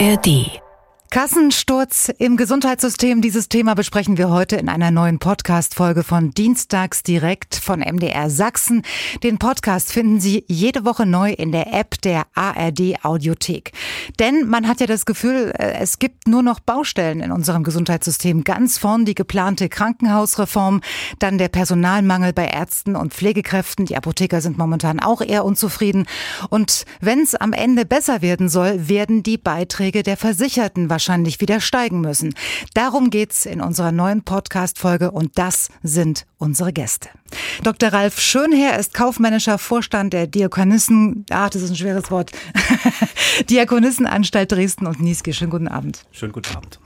[0.00, 0.63] ARD
[1.14, 3.22] Kassensturz im Gesundheitssystem.
[3.22, 8.82] Dieses Thema besprechen wir heute in einer neuen Podcast-Folge von Dienstags direkt von MDR Sachsen.
[9.22, 13.70] Den Podcast finden Sie jede Woche neu in der App der ARD Audiothek.
[14.18, 18.42] Denn man hat ja das Gefühl, äh, es gibt nur noch Baustellen in unserem Gesundheitssystem.
[18.42, 20.80] Ganz vorn die geplante Krankenhausreform,
[21.20, 23.86] dann der Personalmangel bei Ärzten und Pflegekräften.
[23.86, 26.08] Die Apotheker sind momentan auch eher unzufrieden.
[26.50, 31.40] Und wenn es am Ende besser werden soll, werden die Beiträge der Versicherten wahrscheinlich wahrscheinlich
[31.40, 32.34] wieder steigen müssen.
[32.72, 37.10] Darum geht's in unserer neuen Podcast-Folge und das sind unsere Gäste.
[37.62, 37.90] Dr.
[37.90, 42.32] Ralf Schönherr ist kaufmännischer Vorstand der Diakonissen, ah, das ist ein schweres Wort,
[43.50, 45.34] Diakonissenanstalt Dresden und Nieske.
[45.34, 46.06] Schönen guten Abend.
[46.10, 46.78] Schönen guten Abend.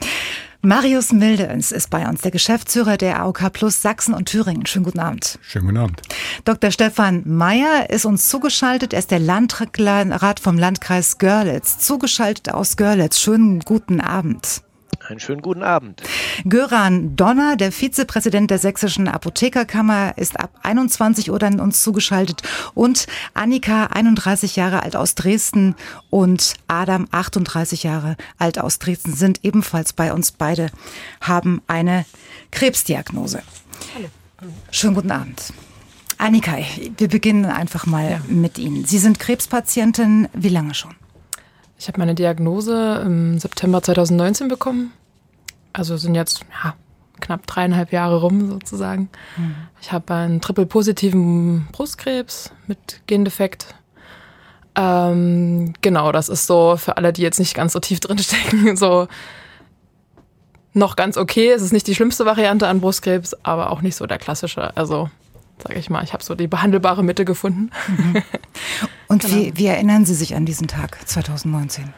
[0.60, 4.66] Marius Mildens ist bei uns, der Geschäftsführer der AOK Plus Sachsen und Thüringen.
[4.66, 5.38] Schönen guten Abend.
[5.40, 6.02] Schönen guten Abend.
[6.44, 6.72] Dr.
[6.72, 8.92] Stefan Meyer ist uns zugeschaltet.
[8.92, 11.78] Er ist der Landrat vom Landkreis Görlitz.
[11.78, 13.20] Zugeschaltet aus Görlitz.
[13.20, 14.62] Schönen guten Abend.
[15.08, 16.02] Einen schönen guten Abend.
[16.44, 22.42] Göran Donner, der Vizepräsident der Sächsischen Apothekerkammer, ist ab 21 Uhr dann uns zugeschaltet.
[22.74, 25.76] Und Annika, 31 Jahre alt aus Dresden
[26.10, 30.30] und Adam, 38 Jahre alt aus Dresden, sind ebenfalls bei uns.
[30.30, 30.68] Beide
[31.22, 32.04] haben eine
[32.50, 33.40] Krebsdiagnose.
[33.94, 34.08] Hallo.
[34.70, 35.54] Schönen guten Abend.
[36.18, 36.58] Annika,
[36.98, 38.20] wir beginnen einfach mal ja.
[38.28, 38.84] mit Ihnen.
[38.84, 40.28] Sie sind Krebspatientin.
[40.34, 40.94] Wie lange schon?
[41.78, 44.92] Ich habe meine Diagnose im September 2019 bekommen.
[45.78, 46.74] Also sind jetzt ja,
[47.20, 49.08] knapp dreieinhalb Jahre rum sozusagen.
[49.36, 49.54] Mhm.
[49.80, 53.74] Ich habe einen triple-positiven Brustkrebs mit Gendefekt.
[54.74, 58.76] Ähm, genau, das ist so für alle, die jetzt nicht ganz so tief drin stecken,
[58.76, 59.08] so
[60.72, 61.50] noch ganz okay.
[61.50, 64.76] Es ist nicht die schlimmste Variante an Brustkrebs, aber auch nicht so der klassische.
[64.76, 65.10] Also
[65.62, 67.70] sage ich mal, ich habe so die behandelbare Mitte gefunden.
[67.88, 68.22] Mhm.
[69.08, 69.34] Und genau.
[69.34, 71.92] wie, wie erinnern Sie sich an diesen Tag 2019?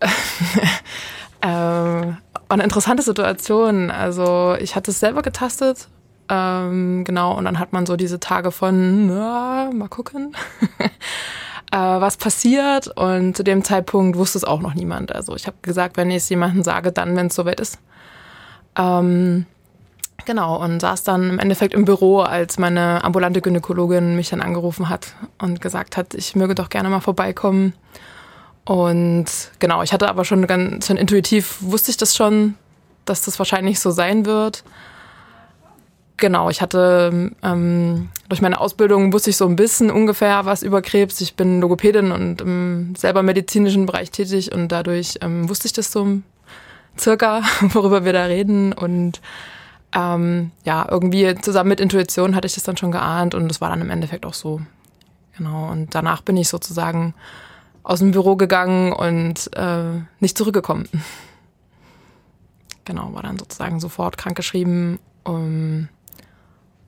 [1.40, 2.12] äh,
[2.54, 3.90] eine interessante Situation.
[3.90, 5.88] Also ich hatte es selber getastet.
[6.28, 10.36] Ähm, genau, und dann hat man so diese Tage von, na, mal gucken,
[11.70, 12.88] äh, was passiert.
[12.88, 15.14] Und zu dem Zeitpunkt wusste es auch noch niemand.
[15.14, 17.78] Also ich habe gesagt, wenn ich es jemandem sage, dann, wenn es soweit ist.
[18.76, 19.46] Ähm,
[20.26, 24.88] Genau, und saß dann im Endeffekt im Büro, als meine ambulante Gynäkologin mich dann angerufen
[24.88, 27.74] hat und gesagt hat, ich möge doch gerne mal vorbeikommen.
[28.66, 29.26] Und
[29.60, 32.56] genau, ich hatte aber schon ganz schon intuitiv, wusste ich das schon,
[33.04, 34.64] dass das wahrscheinlich so sein wird.
[36.16, 40.82] Genau, ich hatte ähm, durch meine Ausbildung wusste ich so ein bisschen ungefähr was über
[40.82, 41.20] Krebs.
[41.20, 45.92] Ich bin Logopädin und im selber medizinischen Bereich tätig und dadurch ähm, wusste ich das
[45.92, 46.18] so
[46.98, 48.72] circa, worüber wir da reden.
[48.72, 49.20] Und
[49.94, 53.70] ähm, ja, irgendwie zusammen mit Intuition hatte ich das dann schon geahnt und es war
[53.70, 54.60] dann im Endeffekt auch so.
[55.36, 55.70] Genau.
[55.70, 57.14] Und danach bin ich sozusagen
[57.86, 60.88] aus dem Büro gegangen und äh, nicht zurückgekommen.
[62.84, 65.88] Genau, war dann sozusagen sofort krankgeschrieben um,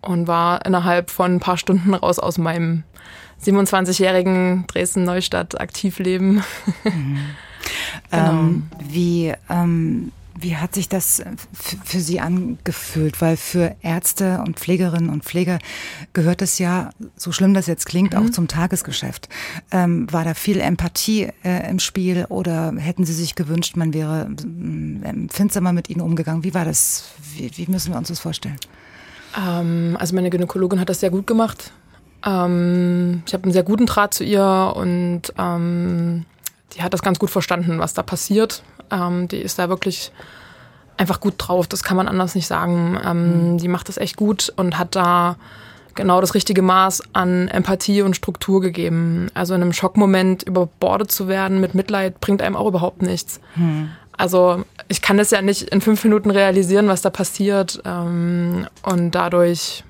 [0.03, 2.83] und war innerhalb von ein paar Stunden raus aus meinem
[3.45, 6.43] 27-jährigen Dresden-Neustadt Aktivleben.
[6.83, 7.19] Mhm.
[8.11, 8.31] genau.
[8.31, 10.11] ähm, wie ähm,
[10.41, 11.23] wie hat sich das
[11.85, 13.21] für Sie angefühlt?
[13.21, 15.59] Weil für Ärzte und Pflegerinnen und Pfleger
[16.13, 18.19] gehört es ja, so schlimm das jetzt klingt, mhm.
[18.19, 19.29] auch zum Tagesgeschäft.
[19.71, 24.31] Ähm, war da viel Empathie äh, im Spiel oder hätten Sie sich gewünscht, man wäre
[24.31, 26.45] äh, empfindsamer mit Ihnen umgegangen?
[26.45, 27.11] Wie war das?
[27.35, 28.59] Wie, wie müssen wir uns das vorstellen?
[29.37, 31.73] Ähm, also meine Gynäkologin hat das sehr gut gemacht.
[32.25, 36.25] Ähm, ich habe einen sehr guten Draht zu ihr und ähm,
[36.75, 38.63] die hat das ganz gut verstanden, was da passiert.
[38.91, 40.13] Ähm, die ist da wirklich
[40.97, 42.99] einfach gut drauf, das kann man anders nicht sagen.
[43.05, 43.59] Ähm, mhm.
[43.59, 45.37] Die macht das echt gut und hat da
[45.95, 49.31] genau das richtige Maß an Empathie und Struktur gegeben.
[49.35, 53.41] Also in einem Schockmoment überbordet zu werden mit Mitleid bringt einem auch überhaupt nichts.
[53.57, 53.91] Mhm.
[54.17, 57.81] Also ich kann das ja nicht in fünf Minuten realisieren, was da passiert.
[57.85, 59.85] Ähm, und dadurch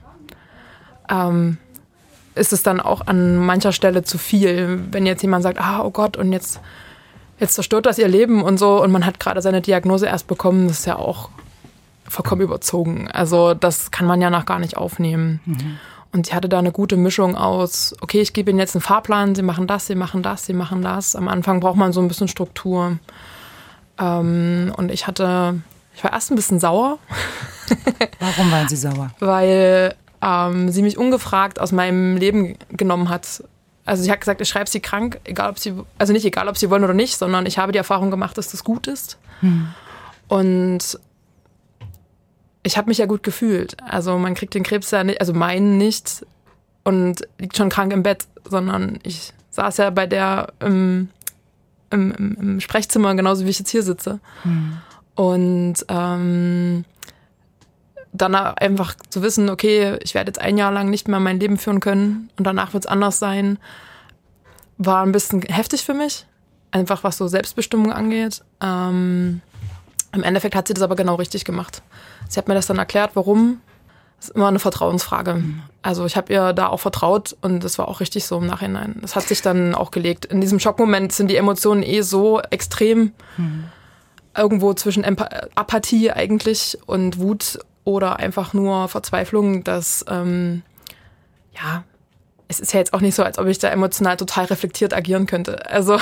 [1.10, 1.58] ähm,
[2.34, 4.80] ist es dann auch an mancher Stelle zu viel.
[4.90, 6.60] Wenn jetzt jemand sagt, ah, oh Gott, und jetzt
[7.38, 10.68] jetzt zerstört das ihr Leben und so und man hat gerade seine Diagnose erst bekommen,
[10.68, 11.30] das ist ja auch
[12.06, 13.08] vollkommen überzogen.
[13.10, 15.40] Also das kann man ja noch gar nicht aufnehmen.
[15.44, 15.78] Mhm.
[16.10, 19.34] Und sie hatte da eine gute Mischung aus, okay, ich gebe ihnen jetzt einen Fahrplan,
[19.34, 21.14] sie machen das, sie machen das, sie machen das.
[21.14, 22.98] Am Anfang braucht man so ein bisschen Struktur.
[23.98, 25.60] Ähm, und ich hatte,
[25.94, 26.98] ich war erst ein bisschen sauer.
[28.20, 29.10] Warum waren Sie sauer?
[29.18, 33.44] Weil ähm, sie mich ungefragt aus meinem Leben genommen hat
[33.88, 36.58] also sie hat gesagt, ich schreibe sie krank, egal ob sie, also nicht egal, ob
[36.58, 39.18] sie wollen oder nicht, sondern ich habe die Erfahrung gemacht, dass das gut ist.
[39.40, 39.68] Hm.
[40.28, 40.98] Und
[42.62, 43.76] ich habe mich ja gut gefühlt.
[43.82, 46.26] Also man kriegt den Krebs ja nicht, also meinen nicht
[46.84, 51.08] und liegt schon krank im Bett, sondern ich saß ja bei der im
[51.90, 54.20] im, im, im Sprechzimmer, genauso wie ich jetzt hier sitze.
[54.44, 54.76] Mhm.
[55.14, 56.84] Und ähm,
[58.18, 61.58] danach einfach zu wissen, okay, ich werde jetzt ein Jahr lang nicht mehr mein Leben
[61.58, 63.58] führen können und danach wird es anders sein,
[64.76, 66.26] war ein bisschen heftig für mich.
[66.70, 68.42] Einfach was so Selbstbestimmung angeht.
[68.62, 69.40] Ähm,
[70.12, 71.82] Im Endeffekt hat sie das aber genau richtig gemacht.
[72.28, 73.60] Sie hat mir das dann erklärt, warum.
[74.18, 75.42] Das ist immer eine Vertrauensfrage.
[75.82, 78.96] Also ich habe ihr da auch vertraut und das war auch richtig so im Nachhinein.
[79.00, 80.24] Das hat sich dann auch gelegt.
[80.24, 83.12] In diesem Schockmoment sind die Emotionen eh so extrem.
[83.36, 83.64] Mhm.
[84.36, 90.62] Irgendwo zwischen Apathie eigentlich und Wut oder einfach nur Verzweiflung, dass ähm,
[91.54, 91.84] ja,
[92.46, 95.24] es ist ja jetzt auch nicht so, als ob ich da emotional total reflektiert agieren
[95.24, 95.70] könnte.
[95.70, 95.98] Also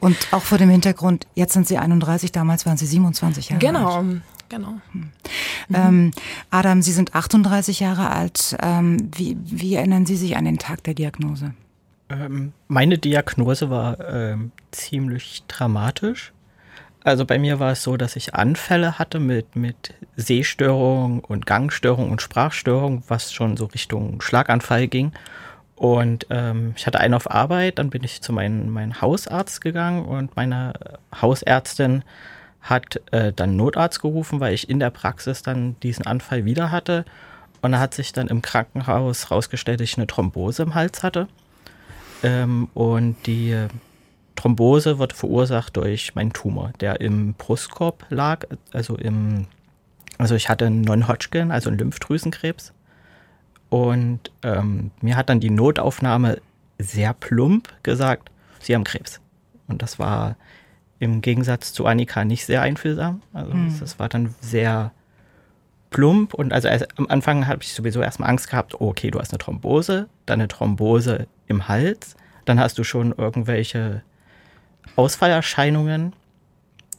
[0.00, 3.98] und auch vor dem Hintergrund, jetzt sind Sie 31, damals waren Sie 27 Jahre genau,
[3.98, 4.06] alt.
[4.48, 4.80] Genau, genau.
[4.92, 5.10] Hm.
[5.72, 6.10] Ähm,
[6.50, 8.56] Adam, Sie sind 38 Jahre alt.
[8.60, 11.54] Ähm, wie, wie erinnern Sie sich an den Tag der Diagnose?
[12.08, 16.32] Ähm, meine Diagnose war ähm, ziemlich dramatisch.
[17.04, 22.10] Also bei mir war es so, dass ich Anfälle hatte mit, mit Sehstörung und Gangstörung
[22.10, 25.12] und Sprachstörung, was schon so Richtung Schlaganfall ging.
[25.74, 30.04] Und ähm, ich hatte einen auf Arbeit, dann bin ich zu meinem mein Hausarzt gegangen
[30.04, 30.74] und meine
[31.20, 32.04] Hausärztin
[32.60, 37.04] hat äh, dann Notarzt gerufen, weil ich in der Praxis dann diesen Anfall wieder hatte.
[37.62, 41.26] Und da hat sich dann im Krankenhaus herausgestellt, dass ich eine Thrombose im Hals hatte.
[42.22, 43.66] Ähm, und die
[44.36, 49.46] Thrombose wird verursacht durch meinen Tumor, der im Brustkorb lag, also im,
[50.18, 52.72] also ich hatte einen Non-Hodgkin, also einen Lymphdrüsenkrebs.
[53.68, 56.40] Und ähm, mir hat dann die Notaufnahme
[56.78, 58.30] sehr plump gesagt,
[58.60, 59.20] Sie haben Krebs.
[59.66, 60.36] Und das war
[60.98, 63.22] im Gegensatz zu Annika nicht sehr einfühlsam.
[63.32, 63.76] Also mhm.
[63.80, 64.92] das war dann sehr
[65.90, 69.20] plump und also erst, am Anfang habe ich sowieso erstmal Angst gehabt, oh, okay, du
[69.20, 74.02] hast eine Thrombose, dann eine Thrombose im Hals, dann hast du schon irgendwelche
[74.96, 76.12] Ausfallerscheinungen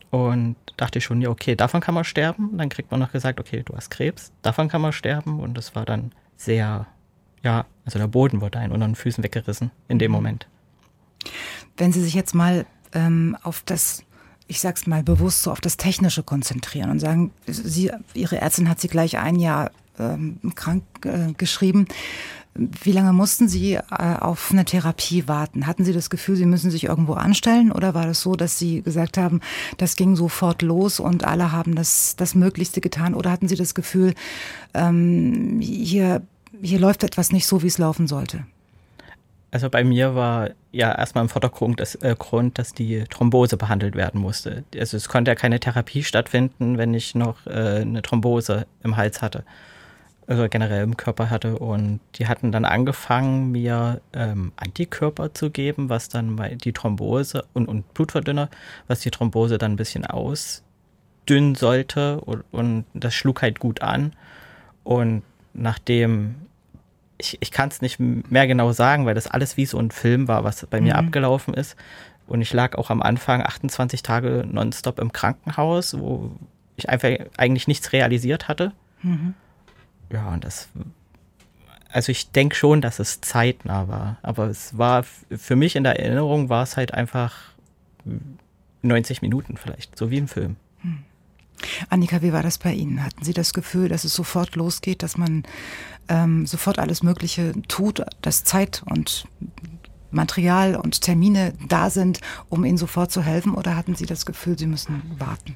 [0.10, 2.58] und dachte ich schon, ja, okay, davon kann man sterben.
[2.58, 5.40] Dann kriegt man noch gesagt, okay, du hast Krebs, davon kann man sterben.
[5.40, 6.86] Und das war dann sehr,
[7.42, 10.16] ja, also der Boden wurde einen unter den Füßen weggerissen in dem mhm.
[10.16, 10.48] Moment.
[11.78, 14.04] Wenn Sie sich jetzt mal ähm, auf das,
[14.48, 18.80] ich sag's mal bewusst so, auf das Technische konzentrieren und sagen, Sie, Ihre Ärztin hat
[18.80, 21.88] Sie gleich ein Jahr ähm, krank äh, geschrieben.
[22.56, 25.66] Wie lange mussten Sie äh, auf eine Therapie warten?
[25.66, 28.84] Hatten Sie das Gefühl, Sie müssen sich irgendwo anstellen oder war das so, dass Sie
[28.84, 29.42] gesagt haben,
[29.78, 33.16] das ging sofort los und alle haben das, das Möglichste getan?
[33.16, 34.14] Oder hatten Sie das Gefühl,
[34.76, 36.22] ähm, hier,
[36.62, 38.46] hier läuft etwas nicht so, wie es laufen sollte?
[39.50, 43.96] Also bei mir war ja erstmal im Vordergrund das äh, Grund, dass die Thrombose behandelt
[43.96, 44.64] werden musste.
[44.76, 49.24] Also es konnte ja keine Therapie stattfinden, wenn ich noch äh, eine Thrombose im Hals
[49.24, 49.44] hatte
[50.34, 51.58] also generell im Körper hatte.
[51.58, 57.68] Und die hatten dann angefangen, mir ähm, Antikörper zu geben, was dann die Thrombose und,
[57.68, 58.50] und Blutverdünner,
[58.88, 62.20] was die Thrombose dann ein bisschen ausdünnen sollte.
[62.22, 64.14] Und, und das schlug halt gut an.
[64.84, 66.36] Und nachdem,
[67.18, 70.28] ich, ich kann es nicht mehr genau sagen, weil das alles wie so ein Film
[70.28, 71.08] war, was bei mir mhm.
[71.08, 71.76] abgelaufen ist.
[72.26, 76.32] Und ich lag auch am Anfang 28 Tage nonstop im Krankenhaus, wo
[76.76, 78.72] ich einfach eigentlich nichts realisiert hatte.
[79.04, 79.36] Mhm
[80.14, 80.70] ja, und das,
[81.90, 86.00] also ich denke schon, dass es zeitnah war, aber es war, für mich in der
[86.00, 87.34] Erinnerung war es halt einfach
[88.84, 90.56] 90 Minuten vielleicht, so wie im Film.
[90.82, 91.00] Hm.
[91.90, 93.04] Annika, wie war das bei Ihnen?
[93.04, 95.44] Hatten Sie das Gefühl, dass es sofort losgeht, dass man
[96.10, 99.26] ähm, sofort alles Mögliche tut, dass Zeit und
[100.12, 103.56] Material und Termine da sind, um Ihnen sofort zu helfen?
[103.56, 105.56] Oder hatten Sie das Gefühl, Sie müssen warten?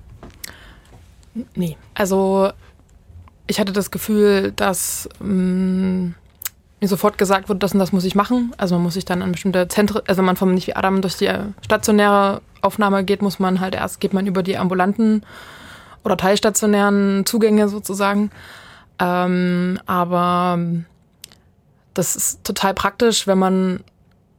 [1.55, 2.51] Nee, also
[3.47, 6.15] ich hatte das Gefühl, dass ähm,
[6.79, 8.53] mir sofort gesagt wurde, das und das muss ich machen.
[8.57, 11.15] Also man muss sich dann an bestimmte Zentren, also man vom nicht wie Adam durch
[11.15, 11.29] die
[11.63, 15.23] stationäre Aufnahme geht, muss man halt erst geht man über die ambulanten
[16.03, 18.31] oder teilstationären Zugänge sozusagen.
[18.99, 20.59] Ähm, aber
[21.93, 23.83] das ist total praktisch, wenn man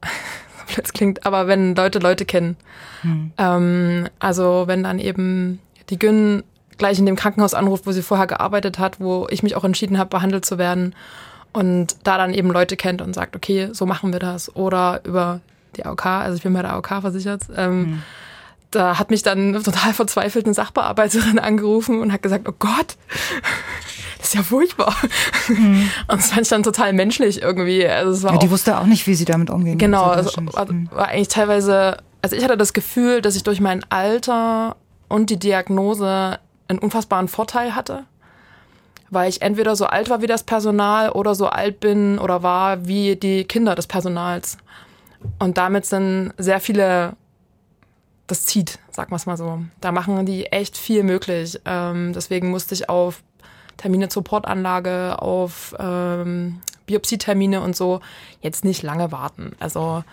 [0.75, 2.57] blöd klingt, aber wenn Leute Leute kennen.
[3.03, 3.33] Hm.
[3.39, 5.61] Ähm, also wenn dann eben
[5.91, 6.43] die Gyn
[6.79, 9.99] gleich in dem Krankenhaus anruft, wo sie vorher gearbeitet hat, wo ich mich auch entschieden
[9.99, 10.95] habe, behandelt zu werden
[11.53, 14.55] und da dann eben Leute kennt und sagt, okay, so machen wir das.
[14.55, 15.41] Oder über
[15.77, 17.43] die AOK, also ich bin bei der AOK versichert.
[17.57, 18.03] Ähm, mhm.
[18.71, 22.97] Da hat mich dann total verzweifelt eine Sachbearbeiterin angerufen und hat gesagt, oh Gott,
[24.19, 24.95] das ist ja furchtbar.
[25.49, 25.91] Mhm.
[26.09, 27.87] Und das fand ich dann total menschlich irgendwie.
[27.87, 29.79] Also es war ja, die auch, wusste auch nicht, wie sie damit umgehen.
[29.79, 30.89] Genau, also, war, mhm.
[30.93, 34.77] war eigentlich teilweise, also ich hatte das Gefühl, dass ich durch mein Alter
[35.09, 38.05] und die Diagnose einen unfassbaren Vorteil hatte,
[39.11, 42.87] weil ich entweder so alt war wie das Personal oder so alt bin oder war
[42.87, 44.59] wie die Kinder des Personals.
[45.39, 47.17] Und damit sind sehr viele
[48.29, 49.65] das zieht, sagen wir es mal so.
[49.81, 51.59] Da machen die echt viel möglich.
[51.65, 53.23] Ähm, deswegen musste ich auf
[53.79, 58.01] Termine zur Portanlage, auf ähm, Biopsietermine und so
[58.41, 59.53] jetzt nicht lange warten.
[59.59, 60.05] Also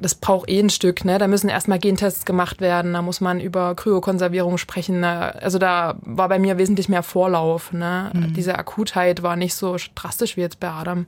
[0.00, 1.18] das braucht eh ein Stück, ne?
[1.18, 5.00] Da müssen erstmal Gentests gemacht werden, da muss man über Kryokonservierung sprechen.
[5.00, 5.34] Ne?
[5.42, 8.10] Also da war bei mir wesentlich mehr Vorlauf, ne?
[8.14, 8.32] Mhm.
[8.32, 11.06] Diese Akutheit war nicht so drastisch wie jetzt bei Adam.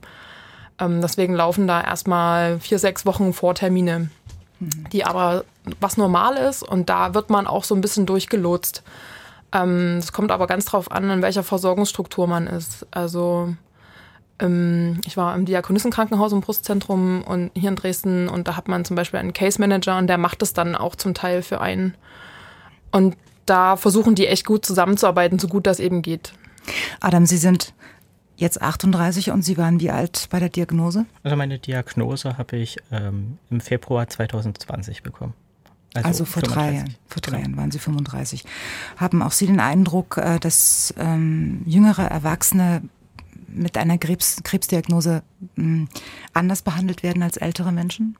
[0.79, 4.09] Ähm, deswegen laufen da erstmal vier, sechs Wochen Vortermine,
[4.59, 4.69] mhm.
[4.91, 5.43] die aber
[5.79, 8.83] was normal ist und da wird man auch so ein bisschen durchgelotst.
[9.51, 12.85] Ähm, das kommt aber ganz drauf an, in welcher Versorgungsstruktur man ist.
[12.91, 13.55] Also
[14.39, 18.85] ähm, ich war im Diakonissenkrankenhaus im Brustzentrum und hier in Dresden und da hat man
[18.85, 21.95] zum Beispiel einen Case Manager und der macht es dann auch zum Teil für einen.
[22.91, 26.33] Und da versuchen die echt gut zusammenzuarbeiten, so gut das eben geht.
[27.01, 27.73] Adam, Sie sind
[28.37, 31.05] jetzt 38 und Sie waren wie alt bei der Diagnose?
[31.23, 35.33] Also meine Diagnose habe ich ähm, im Februar 2020 bekommen.
[35.95, 36.53] Also, also vor 35.
[36.53, 36.95] drei Jahren.
[37.07, 37.41] Vor drei genau.
[37.43, 38.45] Jahren waren Sie 35.
[38.97, 42.81] Haben auch Sie den Eindruck, äh, dass ähm, jüngere Erwachsene
[43.53, 45.23] mit einer Krebs, Krebsdiagnose
[45.55, 45.89] mh, hm,
[46.33, 48.17] anders behandelt werden als ältere Menschen?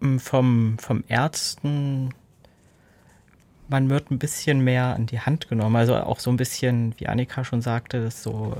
[0.00, 2.10] Hm, vom, vom Ärzten,
[3.68, 5.76] man wird ein bisschen mehr an die Hand genommen.
[5.76, 8.56] Also auch so ein bisschen, wie Annika schon sagte, so,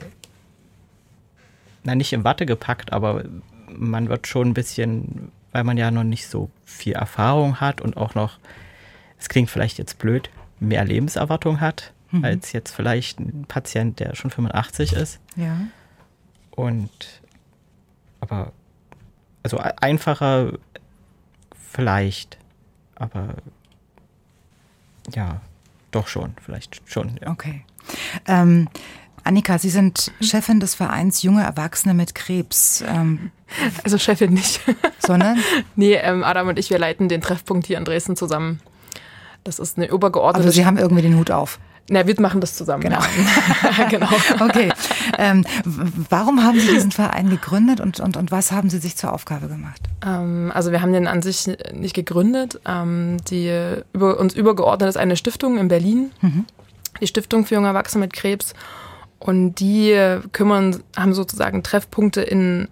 [1.85, 3.25] na nicht in Watte gepackt, aber
[3.69, 7.97] man wird schon ein bisschen, weil man ja noch nicht so viel Erfahrung hat und
[7.97, 8.39] auch noch,
[9.19, 10.31] es klingt vielleicht jetzt blöd,
[10.61, 12.25] mehr Lebenserwartung hat mhm.
[12.25, 15.21] als jetzt vielleicht ein Patient, der schon 85 ist.
[15.37, 15.59] Ja.
[16.53, 16.91] Und
[18.21, 18.53] aber
[19.43, 20.53] also einfacher
[21.57, 22.39] vielleicht,
[22.95, 23.35] aber
[25.13, 25.41] ja,
[25.91, 27.19] doch schon, vielleicht schon.
[27.21, 27.31] Ja.
[27.31, 27.65] Okay.
[28.27, 28.69] Ähm,
[29.25, 32.85] Annika, Sie sind Chefin des Vereins Junge Erwachsene mit Krebs.
[32.87, 33.31] Ähm,
[33.85, 34.61] also Chefin nicht.
[34.99, 35.39] Sondern?
[35.77, 38.61] nee, ähm, Adam und ich, wir leiten den Treffpunkt hier in Dresden zusammen.
[39.45, 40.47] Das ist eine übergeordnete.
[40.47, 41.59] Also Sie haben irgendwie den Hut auf.
[41.89, 42.83] Na, wir machen das zusammen.
[42.83, 43.01] Genau.
[43.91, 44.09] genau.
[44.41, 44.73] Okay.
[45.19, 45.45] Ähm,
[46.09, 49.49] warum haben Sie diesen Verein gegründet und, und, und was haben Sie sich zur Aufgabe
[49.49, 49.81] gemacht?
[50.05, 52.61] Ähm, also wir haben den an sich nicht gegründet.
[52.67, 53.53] Ähm, die
[53.93, 56.13] über, uns übergeordnet ist eine Stiftung in Berlin.
[56.21, 56.45] Mhm.
[57.01, 58.55] Die Stiftung für junge Erwachsene mit Krebs.
[59.19, 62.69] Und die kümmern, haben sozusagen Treffpunkte in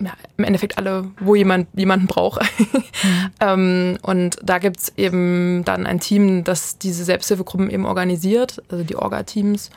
[0.00, 2.42] ja, im Endeffekt alle, wo jemand jemanden braucht.
[2.58, 2.84] Mhm.
[3.40, 8.96] ähm, und da gibt's eben dann ein Team, das diese Selbsthilfegruppen eben organisiert, also die
[8.96, 9.70] Orga-Teams.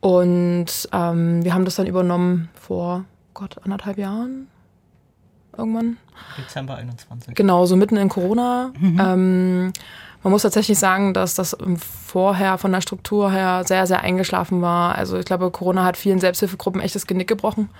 [0.00, 3.04] Und ähm, wir haben das dann übernommen vor
[3.34, 4.48] Gott, anderthalb Jahren.
[5.56, 5.98] Irgendwann.
[6.38, 7.34] Dezember 21.
[7.34, 8.72] Genau, so mitten in Corona.
[8.78, 9.00] Mhm.
[9.00, 9.72] Ähm,
[10.22, 14.94] man muss tatsächlich sagen, dass das vorher von der Struktur her sehr, sehr eingeschlafen war.
[14.94, 17.70] Also ich glaube, Corona hat vielen Selbsthilfegruppen echtes Genick gebrochen.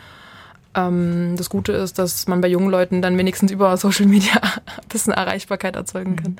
[0.74, 4.88] Ähm, das Gute ist, dass man bei jungen Leuten dann wenigstens über Social Media ein
[4.88, 6.36] bisschen Erreichbarkeit erzeugen kann.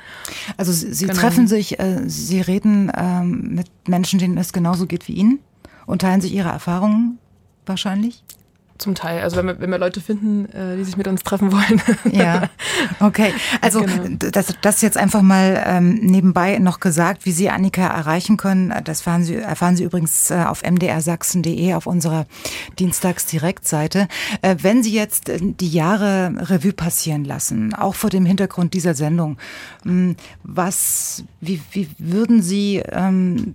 [0.57, 1.19] Also Sie, Sie genau.
[1.19, 5.41] treffen sich, äh, Sie reden ähm, mit Menschen, denen es genauso geht wie Ihnen
[5.87, 7.19] und teilen sich Ihre Erfahrungen
[7.67, 8.23] wahrscheinlich?
[8.81, 9.21] Zum Teil.
[9.23, 11.83] Also wenn wir, wenn wir Leute finden, äh, die sich mit uns treffen wollen.
[12.13, 12.49] Ja,
[13.01, 13.33] okay.
[13.61, 14.17] Also genau.
[14.33, 18.73] das, das jetzt einfach mal ähm, nebenbei noch gesagt, wie Sie Annika erreichen können.
[18.85, 22.27] Das erfahren Sie, erfahren Sie übrigens äh, auf mdrsachsen.de auf unserer
[22.79, 24.09] Dienstagsdirektseite.
[24.41, 28.95] Äh, wenn Sie jetzt äh, die Jahre Revue passieren lassen, auch vor dem Hintergrund dieser
[28.95, 29.37] Sendung,
[29.85, 33.55] mh, hm, was, wie, wie würden Sie ähm,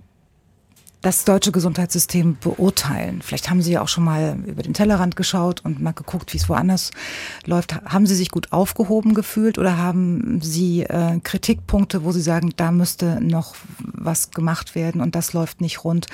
[1.06, 3.22] das deutsche Gesundheitssystem beurteilen?
[3.22, 6.38] Vielleicht haben Sie ja auch schon mal über den Tellerrand geschaut und mal geguckt, wie
[6.38, 6.90] es woanders
[7.44, 7.76] läuft.
[7.84, 12.72] Haben Sie sich gut aufgehoben gefühlt oder haben Sie äh, Kritikpunkte, wo Sie sagen, da
[12.72, 16.08] müsste noch was gemacht werden und das läuft nicht rund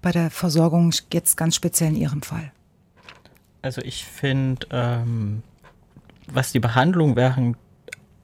[0.00, 2.50] bei der Versorgung jetzt ganz speziell in Ihrem Fall?
[3.60, 5.42] Also ich finde, ähm,
[6.26, 7.58] was die Behandlung während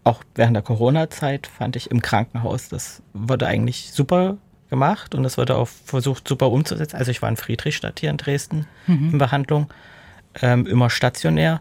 [0.04, 4.38] auch während der Corona-Zeit fand ich im Krankenhaus, das wurde eigentlich super
[4.70, 6.96] gemacht und das wurde auch versucht super umzusetzen.
[6.96, 9.10] Also ich war in Friedrichstadt hier in Dresden mhm.
[9.12, 9.72] in Behandlung,
[10.42, 11.60] ähm, immer stationär.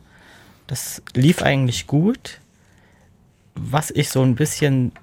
[0.67, 2.39] Das lief eigentlich gut.
[3.55, 4.93] Was ich so ein bisschen,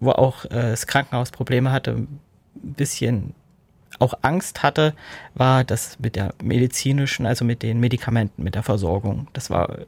[0.00, 2.20] wo auch äh, das Krankenhaus Probleme hatte, ein
[2.54, 3.34] bisschen
[3.98, 4.94] auch Angst hatte,
[5.34, 9.28] war das mit der medizinischen, also mit den Medikamenten, mit der Versorgung.
[9.32, 9.78] Das war,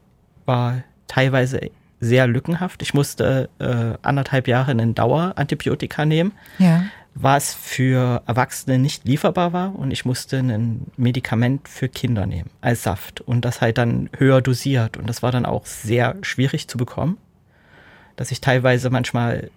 [0.45, 1.71] war teilweise
[2.01, 2.83] sehr lückenhaft.
[2.83, 6.33] Ich musste äh, anderthalb Jahre einen Dauerantibiotika nehmen.
[6.59, 6.85] Ja
[7.15, 12.83] was für Erwachsene nicht lieferbar war und ich musste ein Medikament für Kinder nehmen als
[12.83, 16.77] Saft und das halt dann höher dosiert und das war dann auch sehr schwierig zu
[16.77, 17.19] bekommen,
[18.17, 19.51] dass ich teilweise manchmal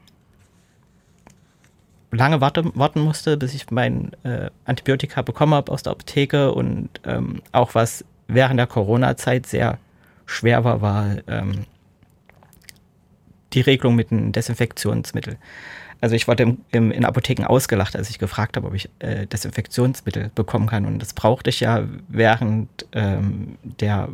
[2.11, 6.89] lange warte, warten musste, bis ich mein äh, Antibiotika bekommen habe aus der Apotheke und
[7.05, 9.79] ähm, auch was während der Corona-Zeit sehr
[10.27, 11.65] schwer war, war ähm,
[13.57, 15.37] die Regelung mit einem Desinfektionsmittel.
[15.99, 19.25] Also ich wurde im, im, in Apotheken ausgelacht, als ich gefragt habe, ob ich äh,
[19.25, 20.85] Desinfektionsmittel bekommen kann.
[20.85, 24.09] Und das brauchte ich ja während ähm, der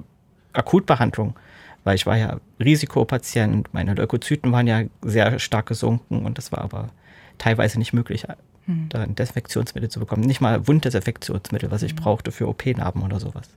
[0.54, 1.36] Akutbehandlung,
[1.84, 6.62] weil ich war ja Risikopatient, meine Leukozyten waren ja sehr stark gesunken und das war
[6.62, 6.90] aber
[7.38, 8.26] teilweise nicht möglich,
[8.66, 8.88] hm.
[8.88, 10.22] da ein Desinfektionsmittel zu bekommen.
[10.22, 11.98] Nicht mal Wunddesinfektionsmittel, was ich hm.
[11.98, 13.50] brauchte für OP-Narben oder sowas.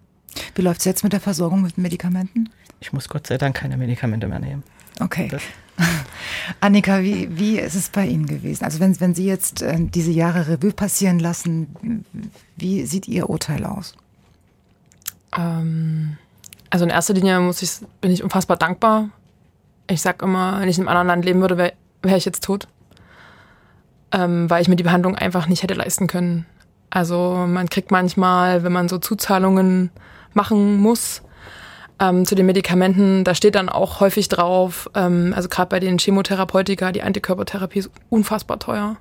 [0.57, 2.51] Wie läuft es jetzt mit der Versorgung mit Medikamenten?
[2.81, 4.65] Ich muss Gott sei Dank keine Medikamente mehr nehmen.
[5.01, 5.29] Okay.
[5.31, 5.43] Das
[6.61, 8.65] Annika, wie, wie ist es bei Ihnen gewesen?
[8.65, 12.05] Also wenn, wenn Sie jetzt äh, diese Jahre Revue passieren lassen,
[12.57, 13.95] wie sieht Ihr Urteil aus?
[15.37, 16.17] Ähm,
[16.71, 19.11] also in erster Linie muss ich, bin ich unfassbar dankbar.
[19.89, 22.45] Ich sage immer, wenn ich in einem anderen Land leben würde, wäre wär ich jetzt
[22.45, 22.69] tot.
[24.13, 26.47] Ähm, weil ich mir die Behandlung einfach nicht hätte leisten können.
[26.91, 29.91] Also man kriegt manchmal, wenn man so Zuzahlungen
[30.33, 31.23] machen muss,
[31.99, 35.99] ähm, zu den Medikamenten, da steht dann auch häufig drauf, ähm, also gerade bei den
[35.99, 38.97] Chemotherapeutika, die Antikörpertherapie ist unfassbar teuer.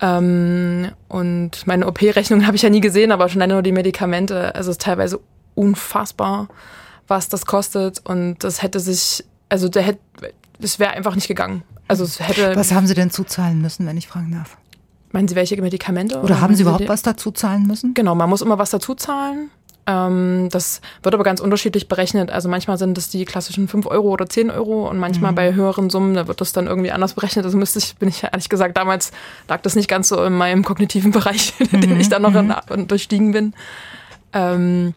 [0.00, 4.70] Ähm, und meine OP-Rechnung habe ich ja nie gesehen, aber schon nur die Medikamente, also
[4.70, 5.20] es ist teilweise
[5.54, 6.48] unfassbar,
[7.06, 8.00] was das kostet.
[8.04, 10.00] Und das hätte sich, also der hätte,
[10.58, 11.62] das wäre einfach nicht gegangen.
[11.88, 12.54] Also es hätte.
[12.54, 14.58] Was haben Sie denn zuzahlen müssen, wenn ich fragen darf?
[15.10, 16.16] Meinen Sie welche Medikamente?
[16.16, 17.94] Oder, oder haben Sie überhaupt was dazu zahlen müssen?
[17.94, 19.50] Genau, man muss immer was dazu zahlen.
[19.88, 22.30] Ähm, das wird aber ganz unterschiedlich berechnet.
[22.30, 25.36] Also manchmal sind es die klassischen 5 Euro oder 10 Euro und manchmal mhm.
[25.36, 27.46] bei höheren Summen, da wird das dann irgendwie anders berechnet.
[27.46, 29.12] Also müsste ich, bin ich ehrlich gesagt, damals
[29.48, 31.80] lag das nicht ganz so in meinem kognitiven Bereich, mhm.
[31.80, 32.54] den ich dann noch mhm.
[32.68, 33.54] in, durchstiegen bin.
[34.34, 34.92] Ähm,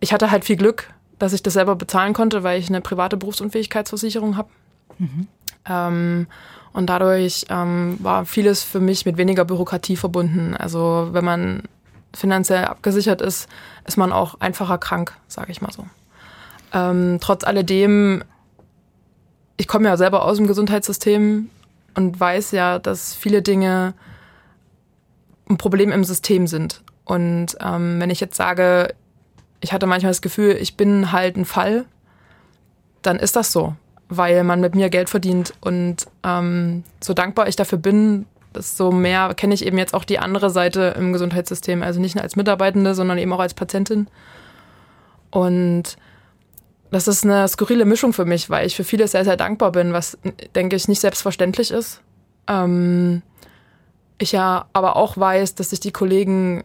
[0.00, 3.16] ich hatte halt viel Glück, dass ich das selber bezahlen konnte, weil ich eine private
[3.16, 4.50] Berufsunfähigkeitsversicherung habe.
[4.98, 5.28] Mhm.
[5.66, 6.26] Ähm,
[6.74, 10.54] und dadurch ähm, war vieles für mich mit weniger Bürokratie verbunden.
[10.54, 11.62] Also wenn man
[12.14, 13.48] finanziell abgesichert ist,
[13.86, 15.86] ist man auch einfacher krank, sage ich mal so.
[16.72, 18.24] Ähm, trotz alledem,
[19.56, 21.50] ich komme ja selber aus dem Gesundheitssystem
[21.94, 23.94] und weiß ja, dass viele Dinge
[25.48, 26.82] ein Problem im System sind.
[27.04, 28.94] Und ähm, wenn ich jetzt sage,
[29.60, 31.84] ich hatte manchmal das Gefühl, ich bin halt ein Fall,
[33.02, 33.74] dann ist das so,
[34.08, 35.54] weil man mit mir Geld verdient.
[35.60, 40.18] Und ähm, so dankbar ich dafür bin, desto mehr kenne ich eben jetzt auch die
[40.18, 41.82] andere Seite im Gesundheitssystem.
[41.82, 44.08] Also nicht nur als Mitarbeitende, sondern eben auch als Patientin.
[45.30, 45.96] Und
[46.90, 49.92] das ist eine skurrile Mischung für mich, weil ich für vieles sehr, sehr dankbar bin,
[49.92, 50.16] was,
[50.54, 52.00] denke ich, nicht selbstverständlich ist.
[52.46, 53.22] Ähm,
[54.18, 56.62] ich ja aber auch weiß, dass sich die Kollegen,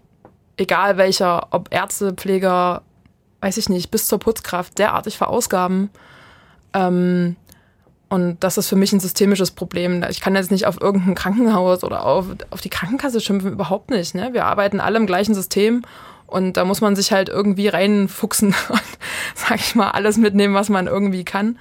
[0.58, 2.84] egal welcher, ob Ärzte, Pfleger,
[3.41, 5.89] weiß ich nicht, bis zur Putzkraft derartig verausgaben.
[6.73, 7.36] Ähm,
[8.10, 10.04] und das ist für mich ein systemisches Problem.
[10.10, 14.15] Ich kann jetzt nicht auf irgendein Krankenhaus oder auf, auf die Krankenkasse schimpfen, überhaupt nicht.
[14.15, 14.30] Ne?
[14.34, 15.84] Wir arbeiten alle im gleichen System
[16.26, 18.82] und da muss man sich halt irgendwie reinfuchsen und,
[19.36, 21.60] sag ich mal, alles mitnehmen, was man irgendwie kann.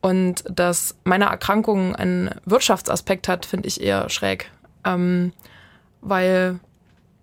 [0.00, 4.50] Und dass meine Erkrankung einen Wirtschaftsaspekt hat, finde ich eher schräg.
[4.84, 5.32] Ähm,
[6.00, 6.60] weil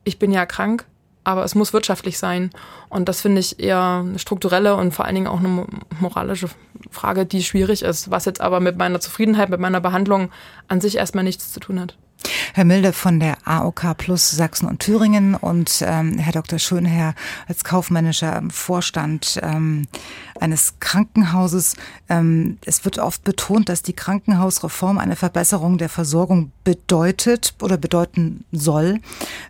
[0.04, 0.86] ich bin ja krank,
[1.28, 2.52] aber es muss wirtschaftlich sein.
[2.88, 5.66] Und das finde ich eher eine strukturelle und vor allen Dingen auch eine
[6.00, 6.48] moralische
[6.90, 10.32] Frage, die schwierig ist, was jetzt aber mit meiner Zufriedenheit, mit meiner Behandlung
[10.70, 11.98] an sich erstmal nichts zu tun hat.
[12.54, 16.60] Herr Milde von der AOK Plus Sachsen und Thüringen und ähm, Herr Dr.
[16.60, 17.14] Schönherr
[17.48, 19.88] als kaufmännischer Vorstand ähm,
[20.40, 21.76] eines Krankenhauses.
[22.10, 28.46] Ähm, es wird oft betont, dass die Krankenhausreform eine Verbesserung der Versorgung bedeutet oder bedeuten
[28.52, 29.02] soll.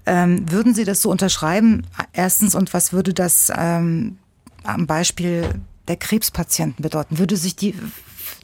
[0.06, 1.86] Ähm, würden Sie das so unterschreiben?
[2.13, 4.17] Erstens, und was würde das ähm,
[4.63, 5.49] am Beispiel
[5.88, 7.19] der Krebspatienten bedeuten?
[7.19, 7.73] Würde sich die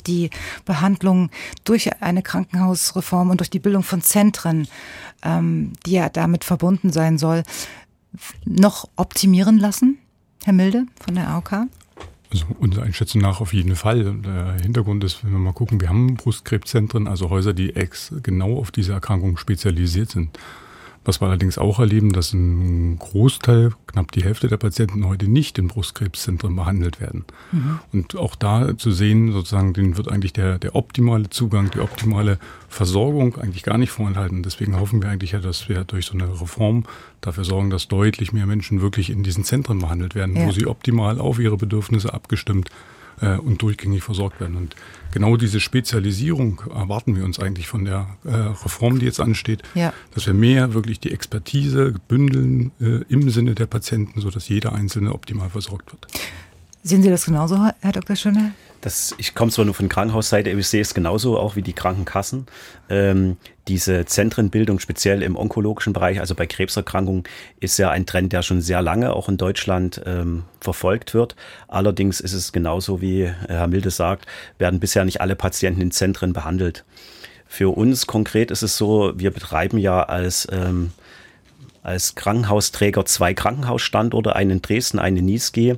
[0.07, 0.29] die
[0.65, 1.29] Behandlung
[1.63, 4.67] durch eine Krankenhausreform und durch die Bildung von Zentren,
[5.23, 7.43] ähm, die ja damit verbunden sein soll,
[8.45, 9.97] noch optimieren lassen?
[10.43, 11.67] Herr Milde von der AOK?
[12.31, 14.03] Also unserer Einschätzung nach auf jeden Fall.
[14.21, 18.57] Der Hintergrund ist, wenn wir mal gucken, wir haben Brustkrebszentren, also Häuser, die ex genau
[18.57, 20.37] auf diese Erkrankung spezialisiert sind.
[21.05, 25.57] Was wir allerdings auch erleben, dass ein Großteil, knapp die Hälfte der Patienten heute nicht
[25.57, 27.25] in Brustkrebszentren behandelt werden.
[27.51, 27.79] Mhm.
[27.91, 32.39] Und auch da zu sehen, sozusagen, denen wird eigentlich der, der optimale Zugang, die optimale
[32.69, 34.43] Versorgung eigentlich gar nicht vorenthalten.
[34.43, 36.85] Deswegen hoffen wir eigentlich ja, dass wir durch so eine Reform
[37.21, 40.45] dafür sorgen, dass deutlich mehr Menschen wirklich in diesen Zentren behandelt werden, ja.
[40.45, 42.69] wo sie optimal auf ihre Bedürfnisse abgestimmt
[43.23, 44.57] äh, und durchgängig versorgt werden.
[44.57, 44.75] Und
[45.11, 49.93] genau diese Spezialisierung erwarten wir uns eigentlich von der äh, Reform, die jetzt ansteht, ja.
[50.13, 55.13] dass wir mehr wirklich die Expertise bündeln äh, im Sinne der Patienten, sodass jeder Einzelne
[55.13, 56.07] optimal versorgt wird.
[56.83, 58.15] Sehen Sie das genauso, Herr Dr.
[58.15, 58.53] Schöne?
[58.83, 61.73] Das, ich komme zwar nur von Krankenhausseite, aber ich sehe es genauso auch wie die
[61.73, 62.47] Krankenkassen.
[62.89, 63.37] Ähm,
[63.69, 67.23] diese Zentrenbildung, speziell im onkologischen Bereich, also bei Krebserkrankungen,
[67.61, 71.35] ist ja ein Trend, der schon sehr lange auch in Deutschland ähm, verfolgt wird.
[71.69, 74.25] Allerdings ist es genauso wie Herr Milde sagt,
[74.57, 76.83] werden bisher nicht alle Patienten in Zentren behandelt.
[77.47, 80.91] Für uns konkret ist es so, wir betreiben ja als ähm,
[81.83, 85.77] als Krankenhausträger zwei Krankenhausstandorte, einen in Dresden, einen in Niesge.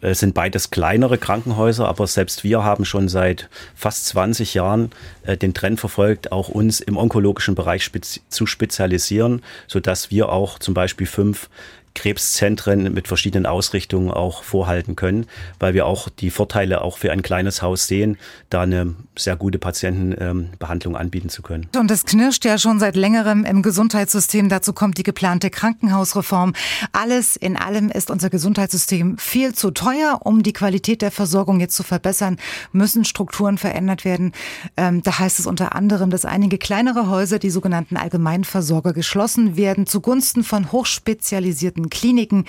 [0.00, 4.90] Es sind beides kleinere Krankenhäuser, aber selbst wir haben schon seit fast 20 Jahren
[5.22, 10.58] äh, den Trend verfolgt, auch uns im onkologischen Bereich spezi zu spezialisieren, sodass wir auch
[10.58, 11.48] zum Beispiel fünf
[11.94, 15.26] Krebszentren mit verschiedenen Ausrichtungen auch vorhalten können,
[15.58, 18.18] weil wir auch die Vorteile auch für ein kleines Haus sehen,
[18.50, 21.68] da eine sehr gute Patientenbehandlung anbieten zu können.
[21.76, 24.48] Und es knirscht ja schon seit längerem im Gesundheitssystem.
[24.48, 26.54] Dazu kommt die geplante Krankenhausreform.
[26.92, 30.20] Alles in allem ist unser Gesundheitssystem viel zu teuer.
[30.24, 32.38] Um die Qualität der Versorgung jetzt zu verbessern,
[32.72, 34.32] müssen Strukturen verändert werden.
[34.76, 39.86] Ähm, da heißt es unter anderem, dass einige kleinere Häuser, die sogenannten Allgemeinversorger, geschlossen werden
[39.86, 42.44] zugunsten von hochspezialisierten privaten Kliniken.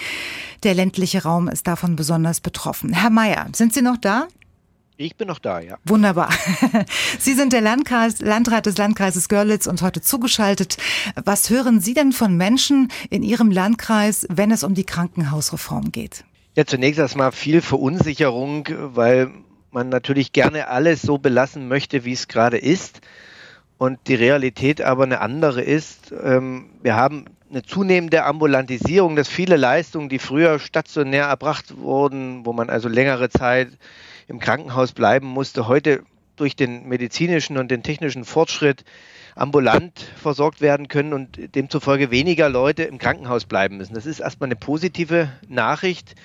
[0.63, 2.93] Der ländliche Raum ist davon besonders betroffen.
[2.93, 4.28] Herr Mayer, sind Sie noch da?
[4.96, 5.78] Ich bin noch da, ja.
[5.86, 6.30] Wunderbar.
[7.19, 10.78] Sie sind der Landkreis, Landrat des Landkreises Görlitz und heute zugeschaltet.
[11.26, 16.24] Was hören Sie denn von Menschen in Ihrem Landkreis, wenn es um die Krankenhausreform geht?
[16.56, 19.32] Ja, zunächst erstmal viel Verunsicherung, weil
[19.72, 23.02] man natürlich gerne alles so belassen möchte, wie es gerade ist.
[23.77, 26.13] Und die Realität aber eine andere ist.
[26.23, 32.53] Ähm, wir haben eine zunehmende Ambulantisierung, dass viele Leistungen, die früher stationär erbracht wurden, wo
[32.53, 33.69] man also längere Zeit
[34.27, 36.03] im Krankenhaus bleiben musste, heute
[36.36, 38.83] durch den medizinischen und den technischen Fortschritt
[39.36, 43.93] ambulant versorgt werden können und demzufolge weniger Leute im Krankenhaus bleiben müssen.
[43.93, 46.15] Das ist erstmal eine positive Nachricht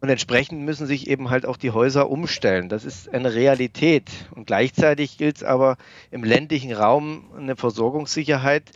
[0.00, 2.68] und entsprechend müssen sich eben halt auch die Häuser umstellen.
[2.68, 5.76] Das ist eine Realität und gleichzeitig gilt es aber
[6.10, 8.70] im ländlichen Raum eine Versorgungssicherheit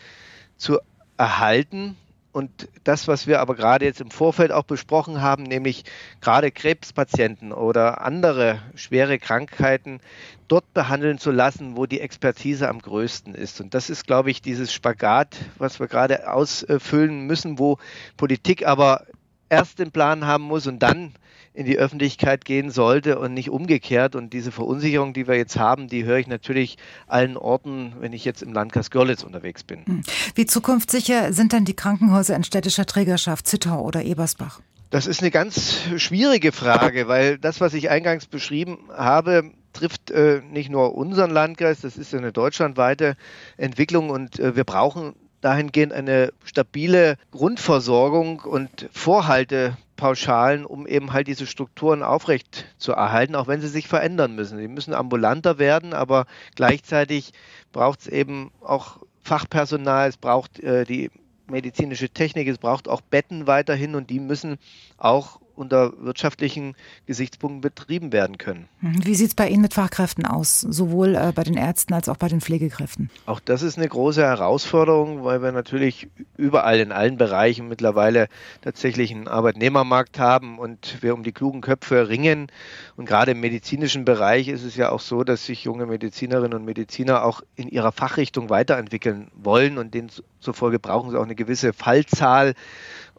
[0.57, 0.79] zu
[1.17, 1.97] erhalten.
[2.33, 5.85] Und das, was wir aber gerade jetzt im Vorfeld auch besprochen haben, nämlich
[6.21, 10.01] gerade Krebspatienten oder andere schwere Krankheiten
[10.49, 13.61] dort behandeln zu lassen, wo die Expertise am größten ist.
[13.61, 17.79] Und das ist, glaube ich, dieses Spagat, was wir gerade ausfüllen müssen, wo
[18.17, 19.07] Politik aber
[19.55, 21.13] erst den Plan haben muss und dann
[21.53, 24.17] in die Öffentlichkeit gehen sollte und nicht umgekehrt.
[24.17, 28.25] Und diese Verunsicherung, die wir jetzt haben, die höre ich natürlich allen Orten, wenn ich
[28.25, 29.87] jetzt im Landkreis Görlitz unterwegs bin.
[29.87, 30.03] Hm.
[30.35, 34.61] Wie zukunftssicher sind dann die Krankenhäuser in städtischer Trägerschaft Zittau oder Ebersbach?
[34.91, 40.41] Das ist eine ganz schwierige Frage, weil das, was ich eingangs beschrieben habe, trifft äh,
[40.51, 43.17] nicht nur unseren Landkreis, das ist eine deutschlandweite
[43.57, 45.15] Entwicklung und äh, wir brauchen
[45.45, 53.47] dahingehend eine stabile Grundversorgung und Vorhaltepauschalen, um eben halt diese Strukturen aufrecht zu erhalten, auch
[53.47, 54.59] wenn sie sich verändern müssen.
[54.59, 57.33] Sie müssen ambulanter werden, aber gleichzeitig
[57.73, 61.11] braucht es eben auch Fachpersonal, es braucht äh, die
[61.47, 64.57] medizinische Technik, es braucht auch Betten weiterhin und die müssen
[64.97, 66.75] auch unter wirtschaftlichen
[67.07, 68.69] Gesichtspunkten betrieben werden können.
[68.81, 69.05] Mhm.
[69.05, 72.17] Wie sieht es bei Ihnen mit Fachkräften aus, sowohl äh, bei den Ärzten als auch
[72.17, 73.11] bei den Pflegekräften?
[73.27, 78.29] Auch das ist eine große Herausforderung, weil wir natürlich überall in allen Bereichen mittlerweile
[78.63, 82.49] tatsächlich einen Arbeitnehmermarkt haben und wir um die klugen Köpfe ringen.
[82.97, 86.65] Und gerade im medizinischen Bereich ist es ja auch so, dass sich junge Medizinerinnen und
[86.65, 92.55] Mediziner auch in ihrer Fachrichtung weiterentwickeln wollen und demzufolge brauchen sie auch eine gewisse Fallzahl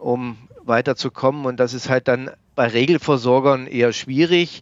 [0.06, 1.46] um weiterzukommen.
[1.46, 4.62] Und das ist halt dann bei Regelversorgern eher schwierig.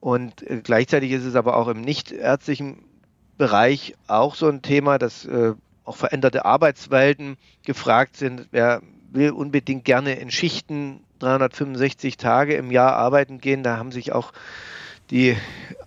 [0.00, 2.84] Und äh, gleichzeitig ist es aber auch im nichtärztlichen
[3.38, 8.48] Bereich auch so ein Thema, dass äh, auch veränderte Arbeitswelten gefragt sind.
[8.50, 13.62] Wer will unbedingt gerne in Schichten 365 Tage im Jahr arbeiten gehen?
[13.62, 14.32] Da haben sich auch
[15.10, 15.36] die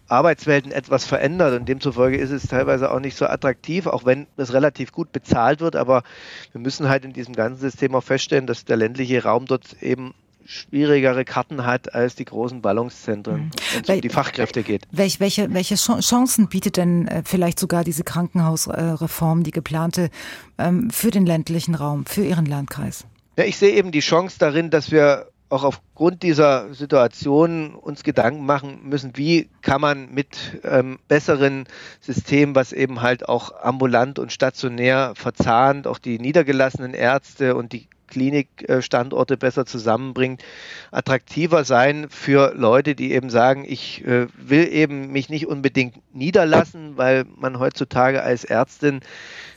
[0.07, 4.53] Arbeitswelten etwas verändert und demzufolge ist es teilweise auch nicht so attraktiv, auch wenn es
[4.53, 5.75] relativ gut bezahlt wird.
[5.75, 6.03] Aber
[6.51, 10.13] wir müssen halt in diesem ganzen System auch feststellen, dass der ländliche Raum dort eben
[10.45, 13.51] schwierigere Karten hat als die großen Ballungszentren, mhm.
[13.73, 14.83] wenn es um die Fachkräfte geht.
[14.91, 20.09] Welche, welche, welche Chancen bietet denn äh, vielleicht sogar diese Krankenhausreform, die geplante,
[20.57, 23.05] ähm, für den ländlichen Raum, für Ihren Landkreis?
[23.37, 28.45] Ja, ich sehe eben die Chance darin, dass wir auch aufgrund dieser Situation uns Gedanken
[28.45, 31.65] machen müssen, wie kann man mit ähm, besseren
[32.01, 37.87] Systemen, was eben halt auch ambulant und stationär verzahnt, auch die niedergelassenen Ärzte und die
[38.09, 40.43] Klinikstandorte besser zusammenbringt,
[40.91, 46.97] attraktiver sein für Leute, die eben sagen, ich äh, will eben mich nicht unbedingt niederlassen,
[46.97, 49.01] weil man heutzutage als Ärztin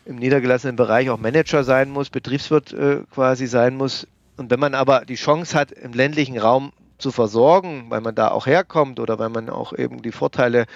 [0.05, 4.07] im niedergelassenen Bereich auch Manager sein muss, Betriebswirt äh, quasi sein muss.
[4.37, 8.29] Und wenn man aber die Chance hat, im ländlichen Raum zu versorgen, weil man da
[8.29, 10.67] auch herkommt oder weil man auch eben die Vorteile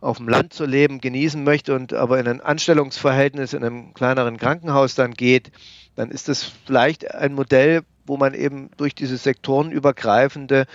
[0.00, 4.36] auf dem Land zu leben genießen möchte und aber in ein Anstellungsverhältnis in einem kleineren
[4.36, 5.52] Krankenhaus dann geht,
[5.94, 10.66] dann ist das vielleicht ein Modell, wo man eben durch dieses sektorenübergreifende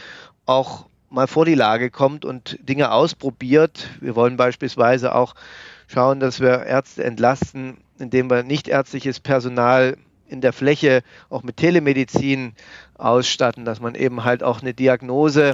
[0.46, 3.90] auch mal vor die Lage kommt und Dinge ausprobiert.
[4.00, 5.36] Wir wollen beispielsweise auch
[5.88, 9.98] schauen, dass wir Ärzte entlasten, indem wir nicht ärztliches Personal
[10.30, 12.54] in der Fläche auch mit Telemedizin
[12.98, 15.54] ausstatten, dass man eben halt auch eine Diagnose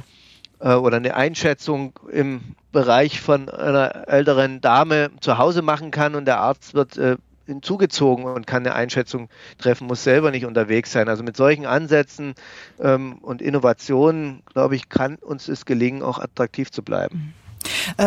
[0.60, 6.24] äh, oder eine Einschätzung im Bereich von einer älteren Dame zu Hause machen kann und
[6.24, 11.08] der Arzt wird äh, hinzugezogen und kann eine Einschätzung treffen, muss selber nicht unterwegs sein.
[11.08, 12.34] Also mit solchen Ansätzen
[12.80, 17.34] ähm, und Innovationen, glaube ich, kann uns es gelingen, auch attraktiv zu bleiben.
[17.38, 17.43] Äh,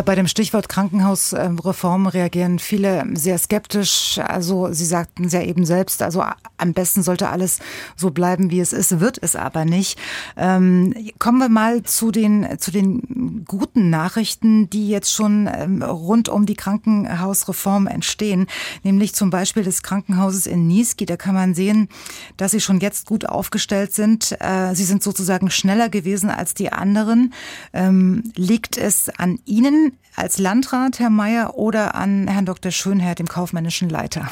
[0.05, 4.19] bei dem Stichwort Krankenhausreform reagieren viele sehr skeptisch.
[4.19, 6.23] Also Sie sagten es ja eben selbst, also
[6.57, 7.59] am besten sollte alles
[7.95, 9.99] so bleiben, wie es ist, wird es aber nicht.
[10.35, 16.29] Ähm, kommen wir mal zu den, zu den guten Nachrichten, die jetzt schon ähm, rund
[16.29, 18.47] um die Krankenhausreform entstehen,
[18.83, 21.05] nämlich zum Beispiel des Krankenhauses in Niesky.
[21.05, 21.89] Da kann man sehen,
[22.37, 24.35] dass sie schon jetzt gut aufgestellt sind.
[24.39, 27.33] Äh, sie sind sozusagen schneller gewesen als die anderen.
[27.73, 32.71] Ähm, liegt es an Ihnen als Landrat, Herr Mayer, oder an Herrn Dr.
[32.71, 34.27] Schönherr, dem kaufmännischen Leiter?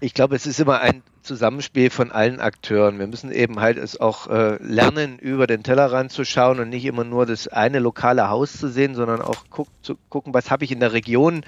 [0.00, 2.98] Ich glaube, es ist immer ein Zusammenspiel von allen Akteuren.
[2.98, 6.84] Wir müssen eben halt es auch äh, lernen, über den Tellerrand zu schauen und nicht
[6.84, 10.64] immer nur das eine lokale Haus zu sehen, sondern auch guck, zu gucken, was habe
[10.64, 11.44] ich in der Region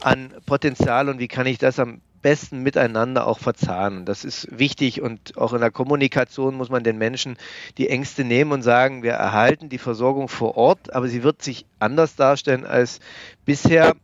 [0.00, 4.04] an Potenzial und wie kann ich das am besten miteinander auch verzahnen.
[4.04, 7.36] Das ist wichtig und auch in der Kommunikation muss man den Menschen
[7.78, 11.66] die Ängste nehmen und sagen, wir erhalten die Versorgung vor Ort, aber sie wird sich
[11.78, 13.00] anders darstellen als
[13.44, 13.94] bisher.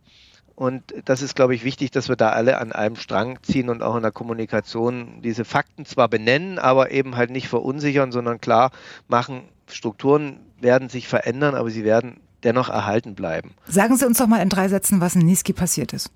[0.55, 3.81] Und das ist, glaube ich, wichtig, dass wir da alle an einem Strang ziehen und
[3.81, 8.71] auch in der Kommunikation diese Fakten zwar benennen, aber eben halt nicht verunsichern, sondern klar
[9.07, 13.51] machen, Strukturen werden sich verändern, aber sie werden dennoch erhalten bleiben.
[13.67, 16.11] Sagen Sie uns doch mal in drei Sätzen, was in Niski passiert ist.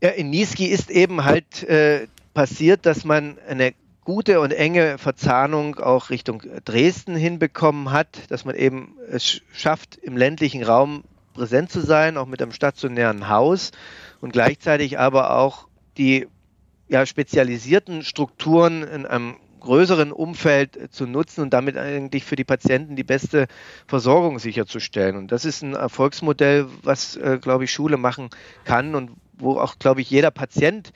[0.00, 5.78] Ja, in Niski ist eben halt äh, passiert, dass man eine gute und enge Verzahnung
[5.80, 11.80] auch Richtung Dresden hinbekommen hat, dass man eben es schafft, im ländlichen Raum präsent zu
[11.80, 13.72] sein, auch mit einem stationären Haus
[14.20, 16.26] und gleichzeitig aber auch die
[16.88, 22.96] ja, spezialisierten Strukturen in einem größeren Umfeld zu nutzen und damit eigentlich für die Patienten
[22.96, 23.48] die beste
[23.86, 25.16] Versorgung sicherzustellen.
[25.16, 28.30] Und das ist ein Erfolgsmodell, was, äh, glaube ich, Schule machen
[28.64, 30.90] kann und wo auch, glaube ich, jeder Patient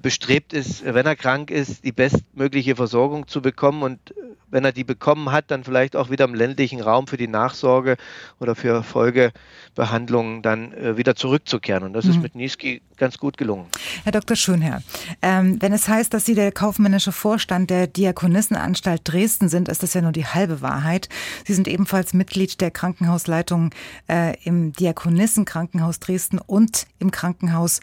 [0.00, 4.14] bestrebt ist, wenn er krank ist, die bestmögliche Versorgung zu bekommen und äh,
[4.52, 7.96] wenn er die bekommen hat, dann vielleicht auch wieder im ländlichen Raum für die Nachsorge
[8.38, 11.82] oder für Folgebehandlungen dann äh, wieder zurückzukehren.
[11.84, 12.10] Und das mhm.
[12.10, 13.66] ist mit Niski ganz gut gelungen.
[14.04, 14.36] Herr Dr.
[14.36, 14.82] Schönherr,
[15.22, 19.94] ähm, wenn es heißt, dass Sie der kaufmännische Vorstand der Diakonissenanstalt Dresden sind, ist das
[19.94, 21.08] ja nur die halbe Wahrheit.
[21.46, 23.70] Sie sind ebenfalls Mitglied der Krankenhausleitung
[24.08, 27.80] äh, im Diakonissenkrankenhaus Dresden und im Krankenhaus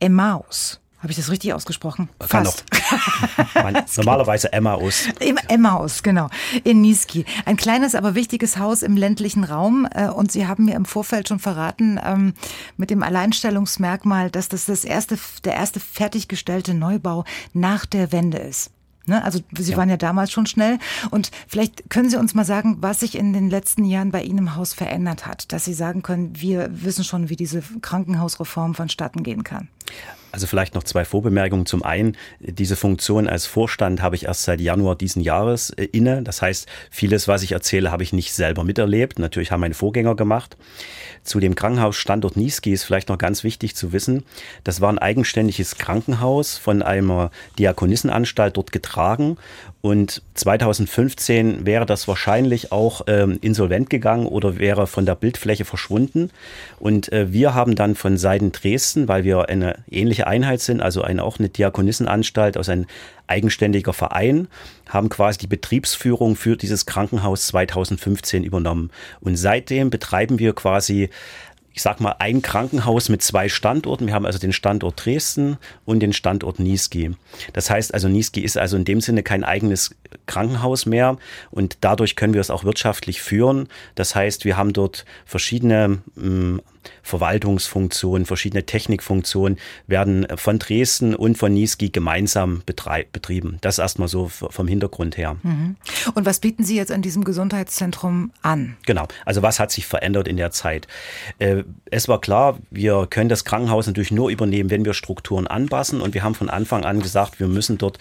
[0.00, 0.81] Emmaus.
[1.02, 2.08] Habe ich das richtig ausgesprochen?
[2.20, 2.64] Kann Fast.
[3.96, 5.08] normalerweise Emmaus.
[5.48, 6.28] Emmaus, genau.
[6.62, 7.24] In Niski.
[7.44, 9.88] Ein kleines, aber wichtiges Haus im ländlichen Raum.
[9.92, 12.34] Äh, und Sie haben mir im Vorfeld schon verraten, ähm,
[12.76, 18.70] mit dem Alleinstellungsmerkmal, dass das, das erste, der erste fertiggestellte Neubau nach der Wende ist.
[19.06, 19.24] Ne?
[19.24, 19.76] Also Sie ja.
[19.76, 20.78] waren ja damals schon schnell.
[21.10, 24.38] Und vielleicht können Sie uns mal sagen, was sich in den letzten Jahren bei Ihnen
[24.38, 29.24] im Haus verändert hat, dass Sie sagen können, wir wissen schon, wie diese Krankenhausreform vonstatten
[29.24, 29.66] gehen kann.
[30.32, 31.66] Also vielleicht noch zwei Vorbemerkungen.
[31.66, 36.22] Zum einen, diese Funktion als Vorstand habe ich erst seit Januar diesen Jahres äh, inne.
[36.22, 39.18] Das heißt, vieles, was ich erzähle, habe ich nicht selber miterlebt.
[39.18, 40.56] Natürlich haben meine Vorgänger gemacht.
[41.22, 44.24] Zu dem Krankenhausstandort Niesky ist vielleicht noch ganz wichtig zu wissen,
[44.64, 49.36] das war ein eigenständiges Krankenhaus von einer Diakonissenanstalt dort getragen
[49.82, 56.30] und 2015 wäre das wahrscheinlich auch ähm, insolvent gegangen oder wäre von der Bildfläche verschwunden.
[56.78, 61.02] Und äh, wir haben dann von Seiten Dresden, weil wir eine ähnliche Einheit sind, also
[61.02, 62.86] eine, auch eine Diakonissenanstalt aus einem
[63.26, 64.48] eigenständiger Verein,
[64.88, 68.90] haben quasi die Betriebsführung für dieses Krankenhaus 2015 übernommen.
[69.20, 71.10] Und seitdem betreiben wir quasi
[71.74, 74.06] ich sag mal, ein Krankenhaus mit zwei Standorten.
[74.06, 77.12] Wir haben also den Standort Dresden und den Standort Niesky.
[77.54, 79.94] Das heißt also, Niesky ist also in dem Sinne kein eigenes
[80.26, 81.16] Krankenhaus mehr
[81.50, 83.68] und dadurch können wir es auch wirtschaftlich führen.
[83.94, 86.60] Das heißt, wir haben dort verschiedene mh,
[87.02, 93.58] Verwaltungsfunktionen, verschiedene Technikfunktionen werden von Dresden und von Niesky gemeinsam betrieben.
[93.60, 95.36] Das erstmal so vom Hintergrund her.
[95.42, 95.76] Mhm.
[96.14, 98.76] Und was bieten Sie jetzt an diesem Gesundheitszentrum an?
[98.86, 99.06] Genau.
[99.24, 100.86] Also was hat sich verändert in der Zeit?
[101.38, 106.00] Äh, es war klar, wir können das Krankenhaus natürlich nur übernehmen, wenn wir Strukturen anpassen.
[106.00, 107.98] Und wir haben von Anfang an gesagt, wir müssen dort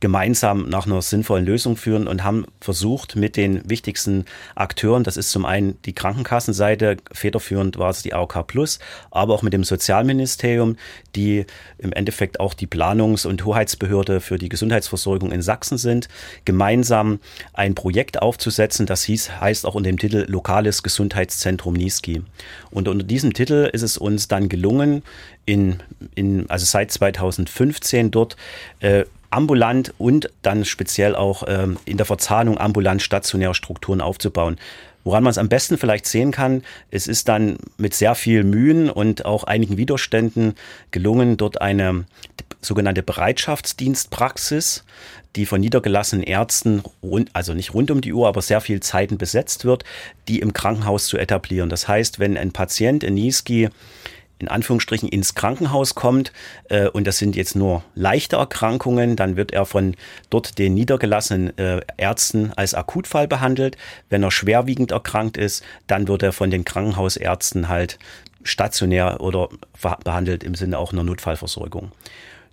[0.00, 5.30] gemeinsam nach einer sinnvollen Lösung führen und haben versucht, mit den wichtigsten Akteuren, das ist
[5.30, 8.78] zum einen die Krankenkassenseite, federführend war es die AOK Plus,
[9.10, 10.76] aber auch mit dem Sozialministerium,
[11.14, 11.46] die
[11.78, 16.08] im Endeffekt auch die Planungs- und Hoheitsbehörde für die Gesundheitsversorgung in Sachsen sind,
[16.44, 17.20] gemeinsam
[17.52, 22.22] ein Projekt aufzusetzen, das hieß, heißt auch unter dem Titel Lokales Gesundheitszentrum Niski.
[22.70, 25.02] Und unter diesem Titel ist es uns dann gelungen,
[25.46, 25.82] in,
[26.14, 28.36] in, also seit 2015 dort
[28.80, 34.56] äh, ambulant und dann speziell auch ähm, in der Verzahnung ambulant-stationäre Strukturen aufzubauen.
[35.02, 38.88] Woran man es am besten vielleicht sehen kann, es ist dann mit sehr viel Mühen
[38.88, 40.54] und auch einigen Widerständen
[40.92, 42.06] gelungen, dort eine
[42.62, 44.84] sogenannte Bereitschaftsdienstpraxis,
[45.36, 46.82] die von niedergelassenen Ärzten,
[47.34, 49.84] also nicht rund um die Uhr, aber sehr viel Zeiten besetzt wird,
[50.28, 51.68] die im Krankenhaus zu etablieren.
[51.68, 53.68] Das heißt, wenn ein Patient in Niski
[54.44, 56.32] in Anführungsstrichen ins Krankenhaus kommt
[56.68, 59.96] äh, und das sind jetzt nur leichte Erkrankungen, dann wird er von
[60.28, 63.78] dort den niedergelassenen äh, Ärzten als Akutfall behandelt.
[64.10, 67.98] Wenn er schwerwiegend erkrankt ist, dann wird er von den Krankenhausärzten halt
[68.42, 69.48] stationär oder
[70.04, 71.92] behandelt im Sinne auch einer Notfallversorgung.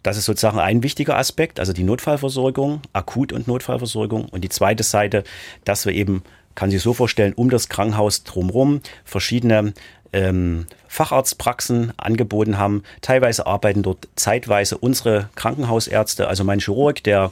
[0.04, 4.25] Das ist sozusagen ein wichtiger Aspekt, also die Notfallversorgung, Akut- und Notfallversorgung.
[4.25, 5.23] Und die zweite Seite,
[5.65, 6.23] dass wir eben,
[6.56, 9.73] kann sich so vorstellen, um das Krankenhaus drumherum verschiedene
[10.13, 12.84] ähm, Facharztpraxen angeboten haben.
[12.99, 17.32] Teilweise arbeiten dort zeitweise unsere Krankenhausärzte, also mein Chirurg, der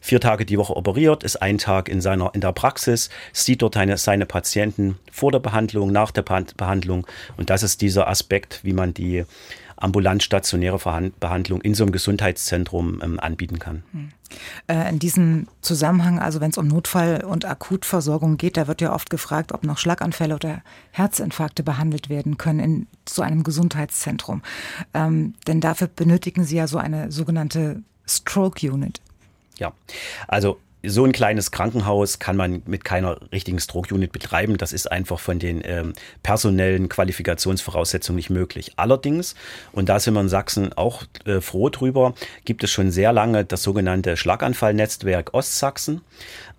[0.00, 3.76] vier Tage die Woche operiert, ist ein Tag in seiner in der Praxis, sieht dort
[3.76, 7.04] eine, seine Patienten vor der Behandlung, nach der Behandlung
[7.36, 9.24] und das ist dieser Aspekt, wie man die
[9.80, 10.78] ambulant stationäre
[11.18, 13.82] Behandlung in so einem Gesundheitszentrum ähm, anbieten kann.
[13.92, 14.10] Hm.
[14.68, 18.94] Äh, in diesem Zusammenhang, also wenn es um Notfall- und Akutversorgung geht, da wird ja
[18.94, 20.62] oft gefragt, ob noch Schlaganfälle oder
[20.92, 24.42] Herzinfarkte behandelt werden können in so einem Gesundheitszentrum.
[24.94, 29.00] Ähm, denn dafür benötigen Sie ja so eine sogenannte Stroke Unit.
[29.58, 29.72] Ja,
[30.28, 34.56] also so ein kleines Krankenhaus kann man mit keiner richtigen Stroke-Unit betreiben.
[34.56, 38.72] Das ist einfach von den ähm, personellen Qualifikationsvoraussetzungen nicht möglich.
[38.76, 39.34] Allerdings,
[39.72, 42.14] und da sind wir in Sachsen auch äh, froh drüber,
[42.44, 46.00] gibt es schon sehr lange das sogenannte Schlaganfallnetzwerk Ostsachsen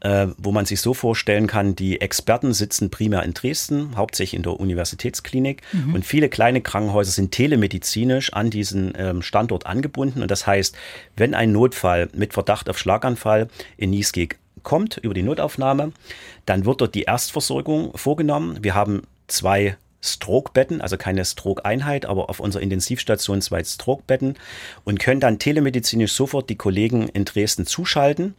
[0.01, 4.43] äh, wo man sich so vorstellen kann, die Experten sitzen primär in Dresden, hauptsächlich in
[4.43, 5.93] der Universitätsklinik mhm.
[5.93, 10.21] und viele kleine Krankenhäuser sind telemedizinisch an diesen ähm, Standort angebunden.
[10.21, 10.75] Und das heißt,
[11.15, 14.29] wenn ein Notfall mit Verdacht auf Schlaganfall in Niesky
[14.63, 15.91] kommt über die Notaufnahme,
[16.45, 18.59] dann wird dort die Erstversorgung vorgenommen.
[18.61, 24.35] Wir haben zwei Stroke-Betten, also keine Stroke-Einheit, aber auf unserer Intensivstation zwei Stroke-Betten
[24.83, 28.35] und können dann telemedizinisch sofort die Kollegen in Dresden zuschalten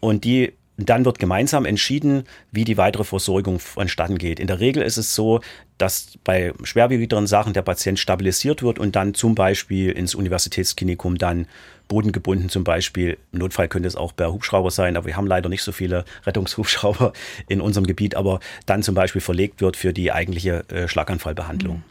[0.00, 4.40] und die dann wird gemeinsam entschieden, wie die weitere Versorgung vonstatten geht.
[4.40, 5.40] In der Regel ist es so,
[5.78, 11.46] dass bei schwerwiegenderen Sachen der Patient stabilisiert wird und dann zum Beispiel ins Universitätsklinikum dann
[11.88, 13.18] bodengebunden zum Beispiel.
[13.32, 16.04] Im Notfall könnte es auch per Hubschrauber sein, aber wir haben leider nicht so viele
[16.24, 17.12] Rettungshubschrauber
[17.48, 21.82] in unserem Gebiet, aber dann zum Beispiel verlegt wird für die eigentliche äh, Schlaganfallbehandlung.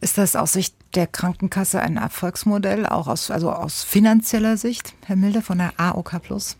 [0.00, 5.16] Ist das aus Sicht der Krankenkasse ein Erfolgsmodell, auch aus, also aus finanzieller Sicht, Herr
[5.16, 6.56] Milde von der AOK Plus?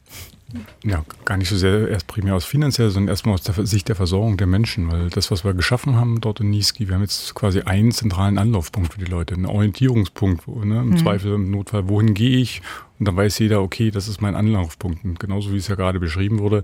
[0.84, 3.96] Ja, gar nicht so sehr erst primär aus finanzieller, sondern erstmal aus der Sicht der
[3.96, 7.34] Versorgung der Menschen, weil das, was wir geschaffen haben dort in Niski, wir haben jetzt
[7.34, 10.96] quasi einen zentralen Anlaufpunkt für die Leute, einen Orientierungspunkt, ne, im mhm.
[10.98, 12.62] Zweifel, im Notfall, wohin gehe ich?
[12.98, 15.04] Und dann weiß jeder, okay, das ist mein Anlaufpunkt.
[15.04, 16.62] Und genauso wie es ja gerade beschrieben wurde,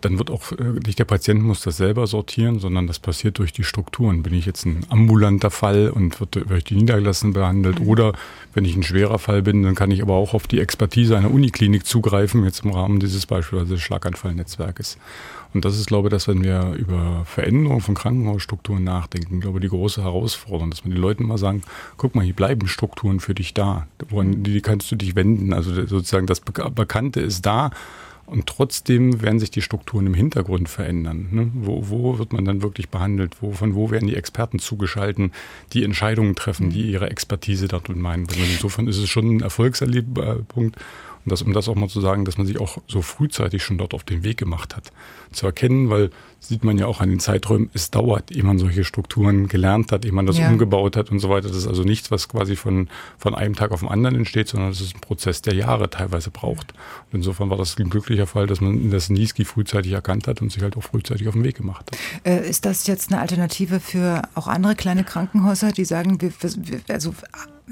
[0.00, 3.52] dann wird auch äh, nicht der Patient muss das selber sortieren, sondern das passiert durch
[3.52, 4.22] die Strukturen.
[4.22, 7.88] Bin ich jetzt ein ambulanter Fall und wird durch die Niedergelassenen behandelt mhm.
[7.88, 8.12] oder
[8.54, 11.30] wenn ich ein schwerer Fall bin, dann kann ich aber auch auf die Expertise einer
[11.30, 14.98] Uniklinik zugreifen, jetzt im Rahmen dieses beispielsweise Schlaganfallnetzwerkes.
[15.54, 19.62] Und das ist, glaube ich, dass wenn wir über Veränderung von Krankenhausstrukturen nachdenken, glaube ich,
[19.62, 21.62] die große Herausforderung, dass man den Leuten mal sagen,
[21.98, 25.52] guck mal, hier bleiben Strukturen für dich da, woran die kannst du dich wenden.
[25.52, 27.70] Also sozusagen das Bekannte ist da
[28.26, 31.28] und trotzdem werden sich die Strukturen im Hintergrund verändern.
[31.30, 31.50] Ne?
[31.54, 33.36] Wo, wo, wird man dann wirklich behandelt?
[33.40, 35.32] Wo, von wo werden die Experten zugeschalten,
[35.72, 38.26] die Entscheidungen treffen, die ihre Expertise darin meinen?
[38.28, 40.76] Also insofern ist es schon ein Erfolgserlebpunkt.
[41.24, 43.78] Und das, um das auch mal zu sagen, dass man sich auch so frühzeitig schon
[43.78, 44.90] dort auf den Weg gemacht hat,
[45.32, 48.82] zu erkennen, weil sieht man ja auch an den Zeiträumen, es dauert, ehe man solche
[48.82, 50.48] Strukturen gelernt hat, ehe man das ja.
[50.48, 51.46] umgebaut hat und so weiter.
[51.46, 54.70] Das ist also nichts, was quasi von, von einem Tag auf den anderen entsteht, sondern
[54.70, 56.72] es ist ein Prozess, der Jahre teilweise braucht.
[57.12, 60.50] Und insofern war das ein glücklicher Fall, dass man das Niski frühzeitig erkannt hat und
[60.50, 61.98] sich halt auch frühzeitig auf den Weg gemacht hat.
[62.26, 66.80] Äh, ist das jetzt eine Alternative für auch andere kleine Krankenhäuser, die sagen, wir, wir,
[66.88, 67.14] also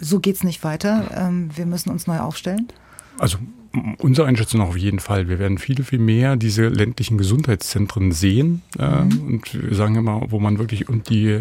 [0.01, 2.69] so geht's nicht weiter, ähm, wir müssen uns neu aufstellen?
[3.21, 3.39] Also
[3.99, 5.29] unsere Einschätzung auf jeden Fall.
[5.29, 8.63] Wir werden viel, viel mehr diese ländlichen Gesundheitszentren sehen.
[8.79, 9.27] Äh, mhm.
[9.27, 11.41] Und wir sagen immer, wo man wirklich und die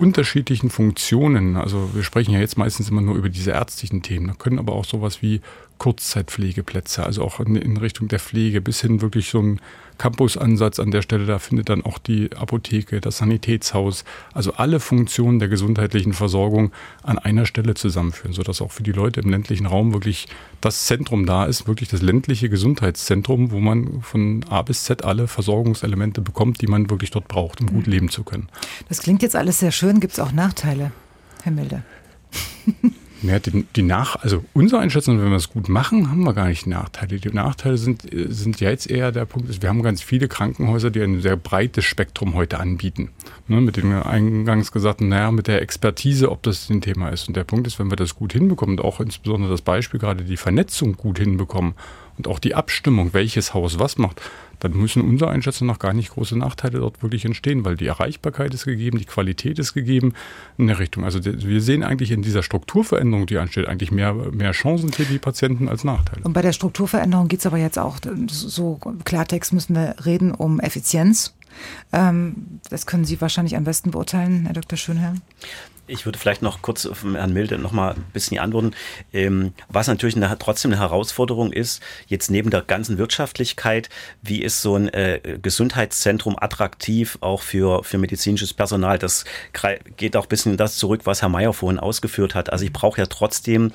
[0.00, 4.34] unterschiedlichen Funktionen, also wir sprechen ja jetzt meistens immer nur über diese ärztlichen Themen, da
[4.34, 5.40] können aber auch sowas wie
[5.78, 9.60] Kurzzeitpflegeplätze, also auch in, in Richtung der Pflege bis hin wirklich so ein
[9.98, 11.26] Campusansatz an der Stelle.
[11.26, 16.72] Da findet dann auch die Apotheke, das Sanitätshaus, also alle Funktionen der gesundheitlichen Versorgung
[17.02, 20.28] an einer Stelle zusammenführen, sodass auch für die Leute im ländlichen Raum wirklich
[20.60, 25.28] das Zentrum da ist, wirklich das ländliche Gesundheitszentrum, wo man von A bis Z alle
[25.28, 27.92] Versorgungselemente bekommt, die man wirklich dort braucht, um gut mhm.
[27.92, 28.48] leben zu können.
[28.88, 30.00] Das klingt jetzt alles sehr schön.
[30.00, 30.92] Gibt es auch Nachteile,
[31.42, 31.82] Herr Milde?
[33.22, 36.46] Ja, die, die Nach, also unsere Einschätzung, wenn wir es gut machen, haben wir gar
[36.46, 37.18] nicht Nachteile.
[37.18, 40.90] Die Nachteile sind, sind ja jetzt eher der Punkt, ist, wir haben ganz viele Krankenhäuser,
[40.90, 43.10] die ein sehr breites Spektrum heute anbieten.
[43.48, 47.26] Ne, mit dem eingangs gesagten, naja, mit der Expertise, ob das ein Thema ist.
[47.26, 50.22] Und der Punkt ist, wenn wir das gut hinbekommen und auch insbesondere das Beispiel gerade
[50.22, 51.74] die Vernetzung gut hinbekommen
[52.18, 54.20] und auch die Abstimmung, welches Haus was macht,
[54.60, 58.54] dann müssen unserer Einschätzung nach gar nicht große Nachteile dort wirklich entstehen, weil die Erreichbarkeit
[58.54, 60.14] ist gegeben, die Qualität ist gegeben
[60.56, 61.04] in der Richtung.
[61.04, 65.18] Also wir sehen eigentlich in dieser Strukturveränderung, die ansteht, eigentlich mehr, mehr Chancen für die
[65.18, 66.22] Patienten als Nachteile.
[66.24, 70.60] Und bei der Strukturveränderung geht es aber jetzt auch, so Klartext müssen wir reden, um
[70.60, 71.34] Effizienz.
[71.92, 74.76] Ähm, das können Sie wahrscheinlich am besten beurteilen, Herr Dr.
[74.76, 75.14] Schönherr.
[75.88, 78.72] Ich würde vielleicht noch kurz auf Herrn Milde noch mal ein bisschen antworten.
[79.12, 83.88] Ähm, was natürlich eine, trotzdem eine Herausforderung ist, jetzt neben der ganzen Wirtschaftlichkeit,
[84.22, 88.98] wie ist so ein äh, Gesundheitszentrum attraktiv auch für, für medizinisches Personal?
[88.98, 89.24] Das
[89.96, 92.52] geht auch ein bisschen das zurück, was Herr Mayer vorhin ausgeführt hat.
[92.52, 93.72] Also ich brauche ja trotzdem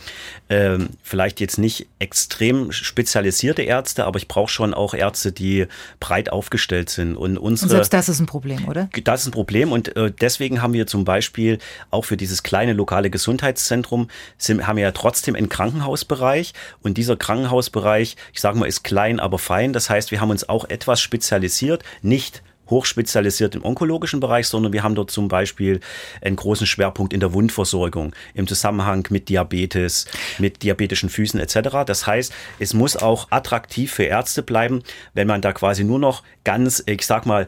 [0.49, 5.65] ähm, vielleicht jetzt nicht extrem spezialisierte Ärzte, aber ich brauche schon auch Ärzte, die
[5.99, 7.15] breit aufgestellt sind.
[7.15, 8.89] Und, unsere, und selbst das ist ein Problem, oder?
[9.03, 11.57] Das ist ein Problem und äh, deswegen haben wir zum Beispiel
[11.89, 16.97] auch auch für dieses kleine lokale Gesundheitszentrum sind, haben wir ja trotzdem einen Krankenhausbereich und
[16.97, 19.71] dieser Krankenhausbereich, ich sage mal, ist klein, aber fein.
[19.71, 22.43] Das heißt, wir haben uns auch etwas spezialisiert, nicht
[22.73, 25.79] hochspezialisiert im onkologischen Bereich, sondern wir haben dort zum Beispiel
[26.21, 30.05] einen großen Schwerpunkt in der Wundversorgung im Zusammenhang mit Diabetes,
[30.39, 31.85] mit diabetischen Füßen etc.
[31.85, 36.23] Das heißt, es muss auch attraktiv für Ärzte bleiben, wenn man da quasi nur noch
[36.43, 37.47] ganz, ich sag mal,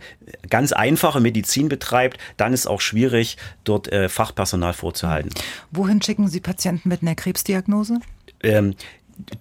[0.50, 5.32] ganz einfache Medizin betreibt, dann ist auch schwierig, dort äh, Fachpersonal vorzuhalten.
[5.72, 8.00] Wohin schicken Sie Patienten mit einer Krebsdiagnose?
[8.44, 8.76] Ähm,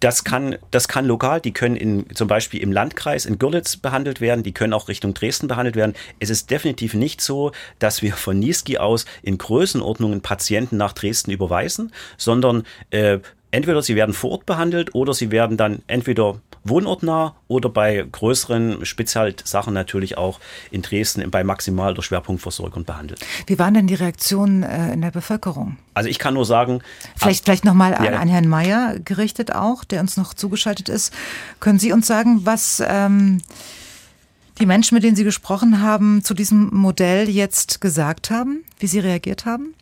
[0.01, 4.21] das kann, das kann lokal, die können in, zum Beispiel im Landkreis in Görlitz behandelt
[4.21, 5.95] werden, die können auch Richtung Dresden behandelt werden.
[6.21, 11.31] Es ist definitiv nicht so, dass wir von Niesky aus in Größenordnungen Patienten nach Dresden
[11.31, 13.19] überweisen, sondern äh,
[13.51, 18.85] entweder sie werden vor Ort behandelt oder sie werden dann entweder wohnortnah oder bei größeren
[18.85, 20.41] Spezialsachen natürlich auch
[20.71, 23.21] in Dresden bei Maximal- oder Schwerpunktversorgung behandelt.
[23.47, 25.77] Wie waren denn die Reaktionen äh, in der Bevölkerung?
[25.95, 26.81] Also ich kann nur sagen.
[27.17, 28.13] Vielleicht, ab, vielleicht nochmal an, ja.
[28.19, 31.13] an Herrn Mayer gerichtet auch, der uns noch zugeschaltet ist.
[31.61, 33.41] Können Sie uns sagen, was ähm,
[34.59, 39.01] die Menschen, mit denen Sie gesprochen haben, zu diesem Modell jetzt gesagt haben, wie sie
[39.01, 39.75] reagiert haben?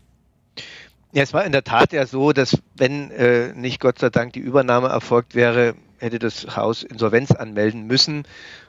[1.13, 4.33] Ja, es war in der Tat ja so, dass wenn äh, nicht Gott sei Dank
[4.33, 8.25] die Übernahme erfolgt wäre, hätte das Haus Insolvenz anmelden müssen.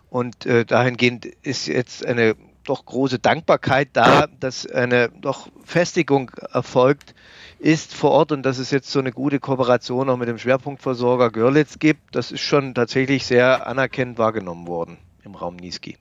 [0.10, 7.14] Und äh, dahingehend ist jetzt eine doch große Dankbarkeit da, dass eine doch Festigung erfolgt
[7.60, 11.32] ist vor Ort und dass es jetzt so eine gute Kooperation auch mit dem Schwerpunktversorger
[11.32, 12.16] Görlitz gibt.
[12.16, 15.98] Das ist schon tatsächlich sehr anerkennend wahrgenommen worden im Raum Niesky.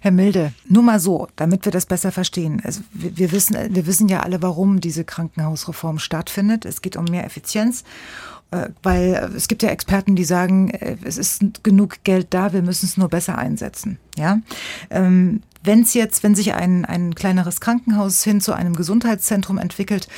[0.00, 2.60] Herr Milde, nur mal so, damit wir das besser verstehen.
[2.64, 6.64] Also wir, wir, wissen, wir wissen ja alle, warum diese Krankenhausreform stattfindet.
[6.64, 7.84] Es geht um mehr Effizienz
[8.82, 12.86] weil es gibt ja Experten, die sagen, äh, es ist genug Geld da, wir müssen
[12.86, 13.98] es nur besser einsetzen.
[14.16, 14.40] Ja,
[14.90, 20.08] ähm, wenn es jetzt, wenn sich ein, ein kleineres Krankenhaus hin zu einem Gesundheitszentrum entwickelt,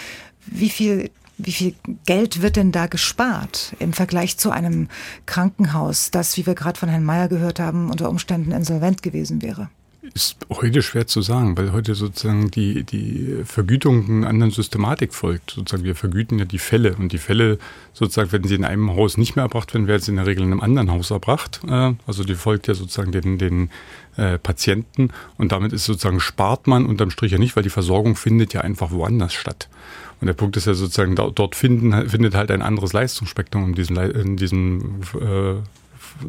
[0.46, 1.10] wie viel
[1.44, 1.74] wie viel
[2.04, 4.88] Geld wird denn da gespart im Vergleich zu einem
[5.24, 9.70] Krankenhaus, das, wie wir gerade von Herrn Mayer gehört haben, unter Umständen insolvent gewesen wäre?
[10.02, 15.50] Ist heute schwer zu sagen, weil heute sozusagen die, die Vergütung einer anderen Systematik folgt.
[15.50, 17.58] Sozusagen wir vergüten ja die Fälle und die Fälle
[17.92, 20.44] sozusagen, wenn sie in einem Haus nicht mehr erbracht werden, werden sie in der Regel
[20.44, 21.60] in einem anderen Haus erbracht.
[21.68, 23.68] Äh, also die folgt ja sozusagen den, den
[24.16, 28.16] äh, Patienten und damit ist sozusagen spart man unterm Strich ja nicht, weil die Versorgung
[28.16, 29.68] findet ja einfach woanders statt.
[30.22, 33.98] Und der Punkt ist ja sozusagen, dort finden, findet halt ein anderes Leistungsspektrum in diesem,
[33.98, 35.56] in diesem äh,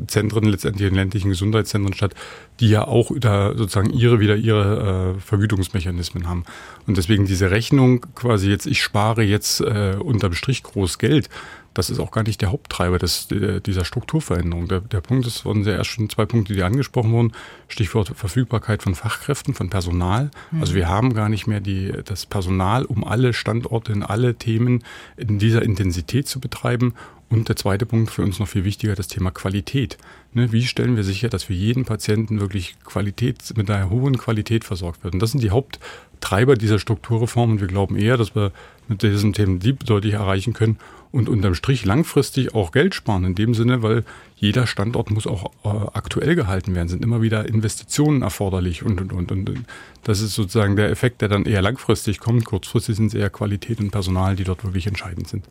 [0.08, 2.16] Zentren, letztendlich in ländlichen Gesundheitszentren statt,
[2.60, 6.44] die ja auch da sozusagen ihre wieder ihre äh, Vergütungsmechanismen haben.
[6.88, 11.30] Und deswegen diese Rechnung quasi jetzt, ich spare jetzt äh, unterm Strich groß Geld,
[11.74, 14.68] das ist auch gar nicht der Haupttreiber des, dieser Strukturveränderung.
[14.68, 17.32] Der, der Punkt ist, wurden ja erst schon zwei Punkte, die angesprochen wurden.
[17.70, 20.32] Stichwort Verfügbarkeit von Fachkräften, von Personal.
[20.52, 20.62] Mhm.
[20.62, 24.84] Also wir haben gar nicht mehr die, das Personal, um alle Standorte in alle Themen
[25.16, 26.94] in dieser Intensität zu betreiben
[27.32, 29.98] Und der zweite Punkt für uns noch viel wichtiger, das Thema Qualität.
[30.34, 34.66] Ne, wie stellen wir sicher, dass für jeden Patienten wirklich Qualität, mit einer hohen Qualität
[34.66, 35.14] versorgt wird?
[35.14, 37.52] Und das sind die Haupttreiber dieser Strukturreform.
[37.52, 38.52] Und wir glauben eher, dass wir
[38.90, 40.78] mit diesen Themen deutlich erreichen können
[41.12, 43.26] und unterm Strich langfristig auch Geld sparen.
[43.26, 44.04] In dem Sinne, weil
[44.36, 49.12] jeder Standort muss auch äh, aktuell gehalten werden, sind immer wieder Investitionen erforderlich und, und,
[49.14, 49.66] und, und.
[50.04, 52.46] Das ist sozusagen der Effekt, der dann eher langfristig kommt.
[52.46, 55.46] Kurzfristig sind es eher Qualität und Personal, die dort wirklich entscheidend sind.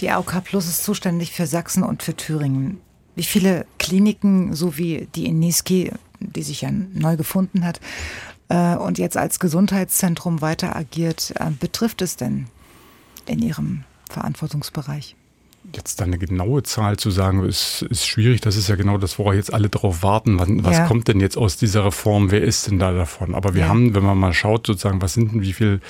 [0.00, 2.80] Die AOK Plus ist zuständig für Sachsen und für Thüringen.
[3.16, 5.90] Wie viele Kliniken, so wie die in Niski,
[6.20, 7.80] die sich ja neu gefunden hat,
[8.48, 12.46] äh, und jetzt als Gesundheitszentrum weiter agiert, äh, betrifft es denn
[13.26, 15.16] in Ihrem Verantwortungsbereich?
[15.74, 18.40] Jetzt da eine genaue Zahl zu sagen, ist, ist schwierig.
[18.40, 20.38] Das ist ja genau das, worauf jetzt alle drauf warten.
[20.38, 20.86] Wann, was ja.
[20.86, 22.30] kommt denn jetzt aus dieser Reform?
[22.30, 23.34] Wer ist denn da davon?
[23.34, 23.68] Aber wir ja.
[23.68, 25.80] haben, wenn man mal schaut, sozusagen, was sind denn, wie viele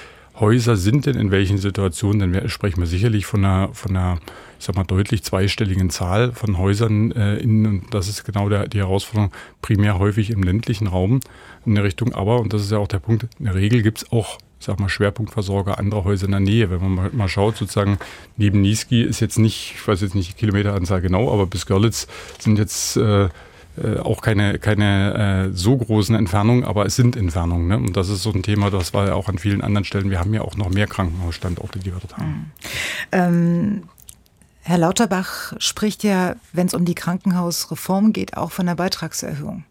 [0.40, 4.18] Häuser sind denn in welchen Situationen, dann sprechen wir sicherlich von einer, von einer,
[4.58, 8.66] ich sag mal, deutlich zweistelligen Zahl von Häusern äh, in, und das ist genau der,
[8.66, 11.20] die Herausforderung, primär häufig im ländlichen Raum
[11.66, 12.14] in der Richtung.
[12.14, 14.66] Aber, und das ist ja auch der Punkt, in der Regel gibt es auch ich
[14.66, 16.70] sag mal, Schwerpunktversorger anderer Häuser in der Nähe.
[16.70, 17.98] Wenn man mal, mal schaut, sozusagen,
[18.36, 22.06] neben Niski ist jetzt nicht, ich weiß jetzt nicht die Kilometeranzahl genau, aber bis Görlitz
[22.38, 23.24] sind jetzt äh,
[23.82, 27.68] äh, auch keine, keine äh, so großen Entfernungen, aber es sind Entfernungen.
[27.68, 27.78] Ne?
[27.78, 30.10] Und das ist so ein Thema, das war ja auch an vielen anderen Stellen.
[30.10, 32.28] Wir haben ja auch noch mehr Krankenhausstandorte, die wir dort haben.
[32.28, 32.50] Mhm.
[33.12, 33.82] Ähm
[34.62, 39.64] Herr Lauterbach spricht ja, wenn es um die Krankenhausreform geht, auch von der Beitragserhöhung.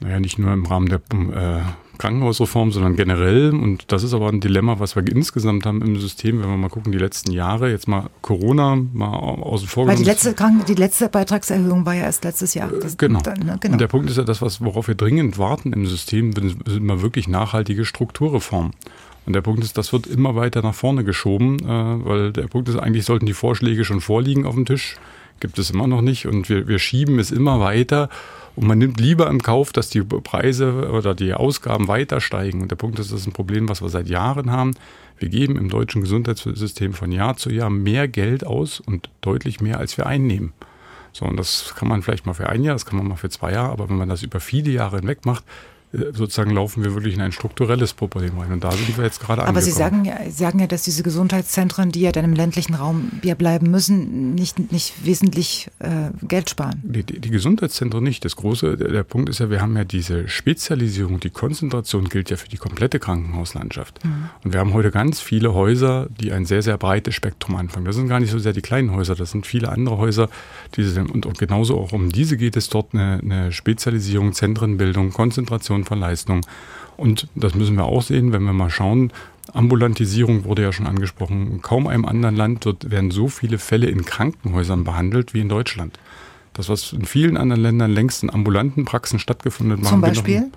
[0.00, 1.62] Naja, nicht nur im Rahmen der äh,
[2.02, 3.50] Krankenhausreform, sondern generell.
[3.50, 6.68] Und das ist aber ein Dilemma, was wir insgesamt haben im System, wenn wir mal
[6.68, 9.86] gucken, die letzten Jahre, jetzt mal Corona mal außen vor.
[9.86, 12.72] Weil die letzte, Kranken die letzte Beitragserhöhung war ja erst letztes Jahr.
[12.72, 13.20] Das, genau.
[13.20, 13.56] Dann, ne?
[13.60, 13.74] genau.
[13.74, 17.02] Und der Punkt ist ja das, was, worauf wir dringend warten im System, sind mal
[17.02, 18.72] wirklich nachhaltige Strukturreformen.
[19.24, 22.68] Und der Punkt ist, das wird immer weiter nach vorne geschoben, äh, weil der Punkt
[22.68, 24.96] ist, eigentlich sollten die Vorschläge schon vorliegen auf dem Tisch.
[25.38, 26.26] Gibt es immer noch nicht.
[26.26, 28.08] Und wir, wir schieben es immer weiter.
[28.54, 32.62] Und man nimmt lieber im Kauf, dass die Preise oder die Ausgaben weiter steigen.
[32.62, 34.72] Und der Punkt ist, das ist ein Problem, was wir seit Jahren haben.
[35.18, 39.78] Wir geben im deutschen Gesundheitssystem von Jahr zu Jahr mehr Geld aus und deutlich mehr,
[39.78, 40.52] als wir einnehmen.
[41.12, 43.28] So, und das kann man vielleicht mal für ein Jahr, das kann man mal für
[43.28, 45.44] zwei Jahre, aber wenn man das über viele Jahre hinweg macht,
[45.92, 48.52] sozusagen laufen wir wirklich in ein strukturelles Problem rein.
[48.52, 51.92] Und da sind wir jetzt gerade Aber Sie sagen ja, sagen ja, dass diese Gesundheitszentren,
[51.92, 56.80] die ja dann im ländlichen Raum ja bleiben müssen, nicht, nicht wesentlich äh, Geld sparen.
[56.82, 58.24] Die, die, die, Gesundheitszentren nicht.
[58.24, 62.30] Das große, der, der, Punkt ist ja, wir haben ja diese Spezialisierung, die Konzentration gilt
[62.30, 64.02] ja für die komplette Krankenhauslandschaft.
[64.02, 64.30] Mhm.
[64.44, 67.84] Und wir haben heute ganz viele Häuser, die ein sehr, sehr breites Spektrum anfangen.
[67.84, 70.30] Das sind gar nicht so sehr die kleinen Häuser, das sind viele andere Häuser.
[70.76, 75.12] Die sind, und, und genauso auch um diese geht es dort eine, eine Spezialisierung, Zentrenbildung,
[75.12, 76.40] Konzentration Reduktion von Leistung.
[76.96, 79.12] Und das müssen wir auch sehen, wenn wir mal schauen,
[79.52, 81.50] Ambulantisierung wurde ja schon angesprochen.
[81.50, 85.48] In kaum einem anderen Land wird, werden so viele Fälle in Krankenhäusern behandelt wie in
[85.48, 85.98] Deutschland.
[86.54, 90.50] Das, was in vielen anderen Ländern längst in ambulanten Praxen stattgefunden hat, Zum Beispiel?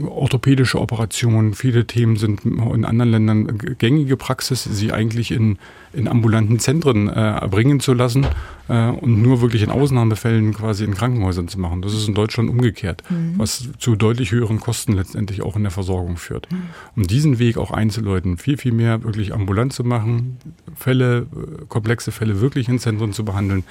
[0.00, 5.58] Orthopädische Operationen, viele Themen sind in anderen Ländern gängige Praxis, sie eigentlich in,
[5.92, 8.26] in ambulanten Zentren äh, erbringen zu lassen
[8.68, 11.82] äh, und nur wirklich in Ausnahmefällen quasi in Krankenhäusern zu machen.
[11.82, 13.34] Das ist in Deutschland umgekehrt, mhm.
[13.38, 16.50] was zu deutlich höheren Kosten letztendlich auch in der Versorgung führt.
[16.52, 16.62] Mhm.
[16.94, 20.36] Um diesen Weg auch einzuläuten, viel, viel mehr wirklich ambulant zu machen,
[20.76, 23.64] Fälle, äh, komplexe Fälle wirklich in Zentren zu behandeln,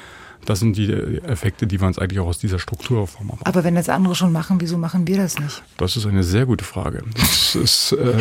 [0.45, 3.41] das sind die Effekte, die wir uns eigentlich auch aus dieser Strukturreform haben.
[3.43, 5.63] Aber wenn das andere schon machen, wieso machen wir das nicht?
[5.77, 7.03] Das ist eine sehr gute Frage.
[7.15, 8.15] Das ist, äh,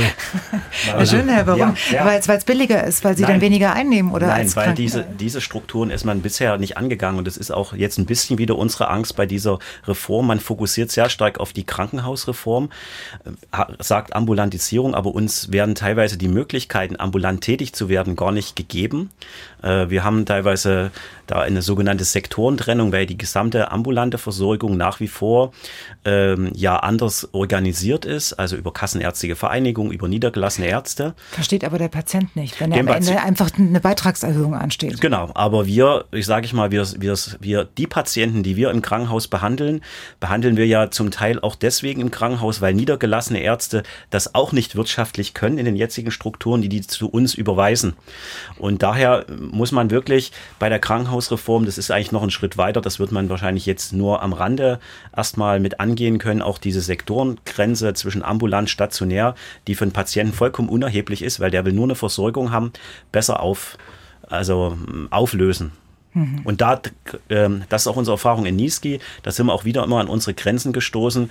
[0.92, 1.76] also, Schön, Herr, warum?
[1.90, 2.06] Ja, ja.
[2.06, 3.32] Weil es billiger ist, weil Sie Nein.
[3.32, 7.18] dann weniger einnehmen oder Nein, als weil diese, diese Strukturen ist man bisher nicht angegangen
[7.18, 10.26] und das ist auch jetzt ein bisschen wieder unsere Angst bei dieser Reform.
[10.26, 12.70] Man fokussiert sehr stark auf die Krankenhausreform,
[13.24, 18.56] äh, sagt Ambulantisierung, aber uns werden teilweise die Möglichkeiten, ambulant tätig zu werden, gar nicht
[18.56, 19.10] gegeben.
[19.64, 20.90] Äh, wir haben teilweise
[21.26, 25.52] da eine sogenannte Sektorentrennung, weil die gesamte ambulante Versorgung nach wie vor
[26.04, 31.14] ähm, ja anders organisiert ist, also über Kassenärztliche Vereinigung, über niedergelassene Ärzte.
[31.30, 35.00] Versteht aber der Patient nicht, wenn er am Ende einfach eine Beitragserhöhung ansteht.
[35.00, 38.82] Genau, aber wir, ich sage ich mal, wir, wir, wir, die Patienten, die wir im
[38.82, 39.80] Krankenhaus behandeln,
[40.20, 44.76] behandeln wir ja zum Teil auch deswegen im Krankenhaus, weil niedergelassene Ärzte das auch nicht
[44.76, 47.94] wirtschaftlich können in den jetzigen Strukturen, die die zu uns überweisen.
[48.58, 49.24] Und daher
[49.54, 53.12] muss man wirklich bei der Krankenhausreform, das ist eigentlich noch ein Schritt weiter, das wird
[53.12, 54.80] man wahrscheinlich jetzt nur am Rande
[55.16, 59.34] erstmal mit angehen können, auch diese Sektorengrenze zwischen ambulant, stationär,
[59.66, 62.72] die für den Patienten vollkommen unerheblich ist, weil der will nur eine Versorgung haben,
[63.12, 63.78] besser auf,
[64.28, 64.76] also
[65.10, 65.72] auflösen.
[66.12, 66.40] Mhm.
[66.44, 66.80] Und da,
[67.28, 70.08] ähm, das ist auch unsere Erfahrung in Niski, da sind wir auch wieder immer an
[70.08, 71.30] unsere Grenzen gestoßen.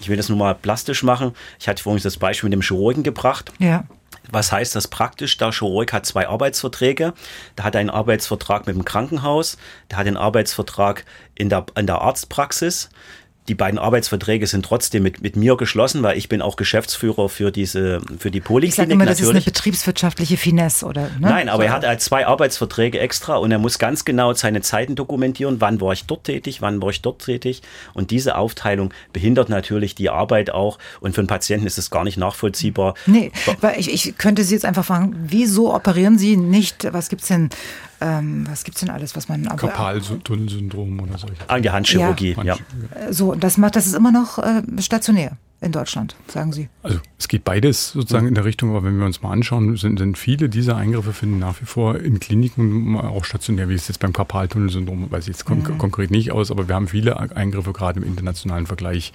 [0.00, 1.32] Ich will das nur mal plastisch machen.
[1.60, 3.52] Ich hatte vorhin das Beispiel mit dem Chirurgen gebracht.
[3.58, 3.84] Ja
[4.30, 5.36] Was heißt das praktisch?
[5.36, 7.14] Der Chirurg hat zwei Arbeitsverträge.
[7.56, 9.56] Der hat einen Arbeitsvertrag mit dem Krankenhaus,
[9.90, 11.04] der hat einen Arbeitsvertrag
[11.34, 12.90] in der, in der Arztpraxis
[13.48, 17.52] die beiden Arbeitsverträge sind trotzdem mit, mit mir geschlossen, weil ich bin auch Geschäftsführer für
[17.52, 18.70] diese für die Poliklinik.
[18.70, 19.38] Ich sage immer, das natürlich.
[19.38, 21.02] ist eine betriebswirtschaftliche Finesse, oder?
[21.02, 21.10] Ne?
[21.20, 21.66] Nein, aber so.
[21.68, 25.80] er hat halt zwei Arbeitsverträge extra und er muss ganz genau seine Zeiten dokumentieren, wann
[25.80, 27.60] war ich dort tätig, wann war ich dort tätig.
[27.92, 32.04] Und diese Aufteilung behindert natürlich die Arbeit auch und für einen Patienten ist es gar
[32.04, 32.94] nicht nachvollziehbar.
[33.04, 33.30] Nee,
[33.60, 37.50] weil ich, ich könnte Sie jetzt einfach fragen, wieso operieren Sie nicht, was gibt's denn
[38.00, 39.44] ähm, was gibt's denn alles, was man...
[39.44, 41.36] Karpaltunnelsyndrom oder solche.
[41.48, 42.56] Ah, die Handchirurgie, ja.
[42.56, 42.58] ja.
[43.10, 46.68] So, das macht, das ist immer noch äh, stationär in Deutschland, sagen Sie?
[46.82, 49.98] Also es geht beides sozusagen in der Richtung, aber wenn wir uns mal anschauen, sind,
[49.98, 53.98] sind viele dieser Eingriffe finden nach wie vor in Kliniken auch stationär, wie es jetzt
[53.98, 55.78] beim Karpaltunnelsyndrom, weiß ich jetzt kon mhm.
[55.78, 59.12] konkret nicht aus, aber wir haben viele Eingriffe gerade im internationalen Vergleich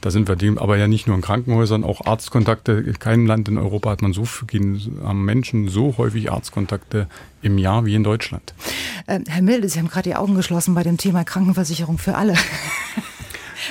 [0.00, 2.72] da sind wir dem, aber ja nicht nur in Krankenhäusern, auch Arztkontakte.
[2.72, 7.06] In keinem Land in Europa hat man so haben Menschen so häufig Arztkontakte
[7.42, 8.54] im Jahr wie in Deutschland.
[9.06, 12.34] Äh, Herr Milde, Sie haben gerade die Augen geschlossen bei dem Thema Krankenversicherung für alle.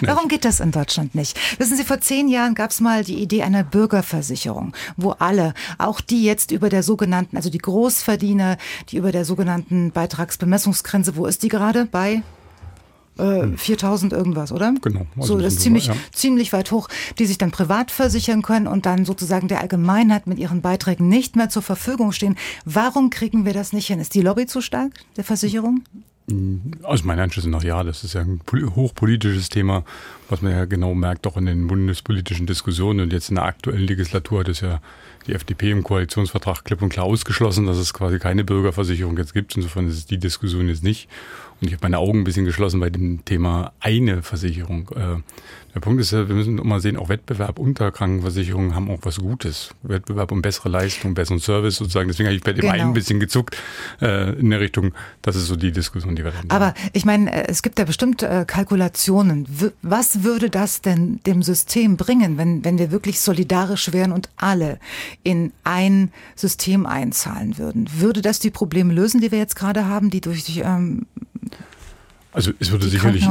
[0.02, 1.38] Warum geht das in Deutschland nicht?
[1.60, 6.00] Wissen Sie, vor zehn Jahren gab es mal die Idee einer Bürgerversicherung, wo alle, auch
[6.00, 8.58] die jetzt über der sogenannten, also die Großverdiener,
[8.90, 11.86] die über der sogenannten Beitragsbemessungsgrenze, wo ist die gerade?
[11.86, 12.22] Bei
[13.20, 14.74] 4000 äh, irgendwas, oder?
[14.82, 15.06] Genau.
[15.18, 15.96] Also so, das ist ziemlich, ja.
[16.14, 20.40] ziemlich weit hoch, die sich dann privat versichern können und dann sozusagen der Allgemeinheit mit
[20.40, 22.36] ihren Beiträgen nicht mehr zur Verfügung stehen.
[22.66, 24.00] Warum kriegen wir das nicht hin?
[24.00, 25.84] Ist die Lobby zu stark, der Versicherung?
[26.84, 28.42] Aus meiner Einschätzung nach ja, das ist ja ein
[28.76, 29.84] hochpolitisches Thema,
[30.30, 33.00] was man ja genau merkt, auch in den bundespolitischen Diskussionen.
[33.00, 34.80] Und jetzt in der aktuellen Legislatur hat es ja
[35.26, 39.56] die FDP im Koalitionsvertrag klipp und klar ausgeschlossen, dass es quasi keine Bürgerversicherung jetzt gibt.
[39.56, 41.10] Insofern ist es die Diskussion jetzt nicht.
[41.62, 44.90] Und ich habe meine Augen ein bisschen geschlossen bei dem Thema eine Versicherung.
[44.96, 45.22] Äh,
[45.76, 49.20] der Punkt ist ja, wir müssen immer sehen, auch Wettbewerb unter Krankenversicherungen haben auch was
[49.20, 49.70] Gutes.
[49.84, 52.08] Wettbewerb um bessere Leistung, besseren Service sozusagen.
[52.08, 52.74] Deswegen habe ich bei dem genau.
[52.74, 53.56] einen ein bisschen gezuckt
[54.02, 56.50] äh, in der Richtung, das ist so die Diskussion, die wir da haben.
[56.50, 59.48] Aber ich meine, äh, es gibt ja bestimmt Kalkulationen.
[59.82, 64.80] Was würde das denn dem System bringen, wenn, wenn wir wirklich solidarisch wären und alle
[65.24, 67.88] in ein System einzahlen würden?
[67.94, 71.06] Würde das die Probleme lösen, die wir jetzt gerade haben, die durch ähm,
[72.40, 73.28] also es würde sicherlich,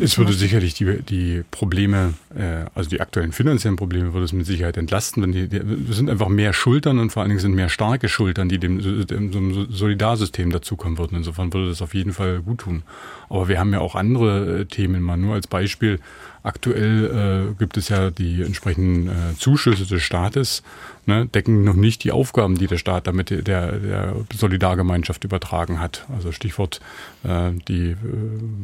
[0.00, 4.46] es würde sicherlich die, die Probleme, äh, also die aktuellen finanziellen Probleme, würde es mit
[4.46, 5.22] Sicherheit entlasten.
[5.22, 8.08] Wenn die, die, es sind einfach mehr Schultern und vor allen Dingen sind mehr starke
[8.08, 11.18] Schultern, die dem, dem Solidarsystem dazukommen würden.
[11.18, 12.82] Insofern würde das auf jeden Fall gut tun.
[13.28, 15.02] Aber wir haben ja auch andere äh, Themen.
[15.02, 16.00] Mal nur als Beispiel
[16.48, 20.62] Aktuell äh, gibt es ja die entsprechenden äh, Zuschüsse des Staates,
[21.08, 26.06] ne, decken noch nicht die Aufgaben, die der Staat damit der, der Solidargemeinschaft übertragen hat.
[26.14, 26.80] Also Stichwort
[27.24, 27.96] äh, die äh,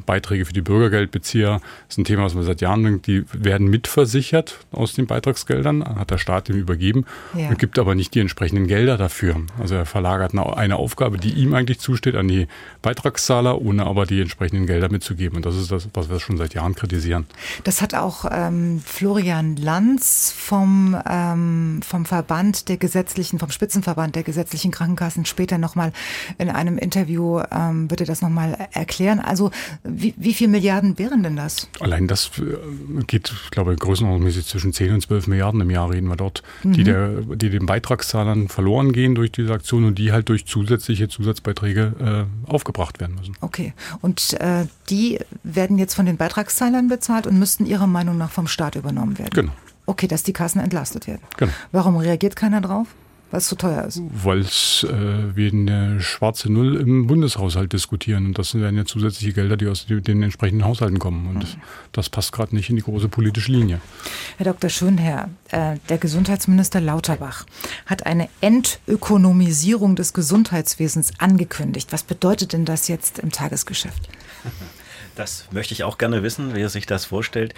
[0.06, 4.58] Beiträge für die Bürgergeldbezieher ist ein Thema, was man seit Jahren denkt, die werden mitversichert
[4.70, 7.48] aus den Beitragsgeldern, hat der Staat dem übergeben ja.
[7.48, 9.36] und gibt aber nicht die entsprechenden Gelder dafür.
[9.58, 12.46] Also er verlagert eine, eine Aufgabe, die ihm eigentlich zusteht, an die
[12.82, 15.36] Beitragszahler, ohne aber die entsprechenden Gelder mitzugeben.
[15.36, 17.26] Und das ist das, was wir schon seit Jahren kritisieren.
[17.64, 22.33] Das hat auch ähm, Florian Lanz vom, ähm, vom Verband
[22.68, 25.92] der gesetzlichen, vom Spitzenverband der gesetzlichen Krankenkassen später nochmal
[26.38, 29.20] in einem Interview, ähm, wird er das nochmal erklären.
[29.20, 29.50] Also
[29.84, 31.68] wie, wie viel Milliarden wären denn das?
[31.80, 36.08] Allein das äh, geht, ich glaube, größenordnungsmäßig zwischen 10 und 12 Milliarden im Jahr reden
[36.08, 36.72] wir dort, mhm.
[36.72, 41.08] die, der, die den Beitragszahlern verloren gehen durch diese Aktion und die halt durch zusätzliche
[41.08, 43.36] Zusatzbeiträge äh, aufgebracht werden müssen.
[43.40, 43.72] Okay.
[44.00, 48.48] Und äh, die werden jetzt von den Beitragszahlern bezahlt und müssten Ihrer Meinung nach vom
[48.48, 49.30] Staat übernommen werden.
[49.32, 49.52] Genau.
[49.86, 51.22] Okay, dass die Kassen entlastet werden.
[51.36, 51.52] Genau.
[51.72, 52.88] Warum reagiert keiner drauf?
[53.34, 54.00] Weil es zu teuer ist.
[54.22, 58.26] Weil es äh, wir eine schwarze Null im Bundeshaushalt diskutieren.
[58.26, 61.26] Und das sind ja zusätzliche Gelder, die aus den entsprechenden Haushalten kommen.
[61.26, 61.40] Und mhm.
[61.40, 61.56] das,
[61.90, 63.80] das, passt gerade nicht in die große politische Linie.
[64.36, 64.70] Herr Dr.
[64.70, 67.44] Schönherr, äh, der Gesundheitsminister Lauterbach
[67.86, 71.92] hat eine Entökonomisierung des Gesundheitswesens angekündigt.
[71.92, 74.08] Was bedeutet denn das jetzt im Tagesgeschäft?
[75.16, 77.54] Das möchte ich auch gerne wissen, wie er sich das vorstellt.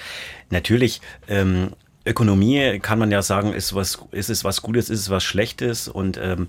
[0.50, 1.72] Natürlich, ähm,
[2.06, 5.88] Ökonomie kann man ja sagen, ist was, ist es was Gutes, ist es was Schlechtes
[5.88, 6.48] und ähm,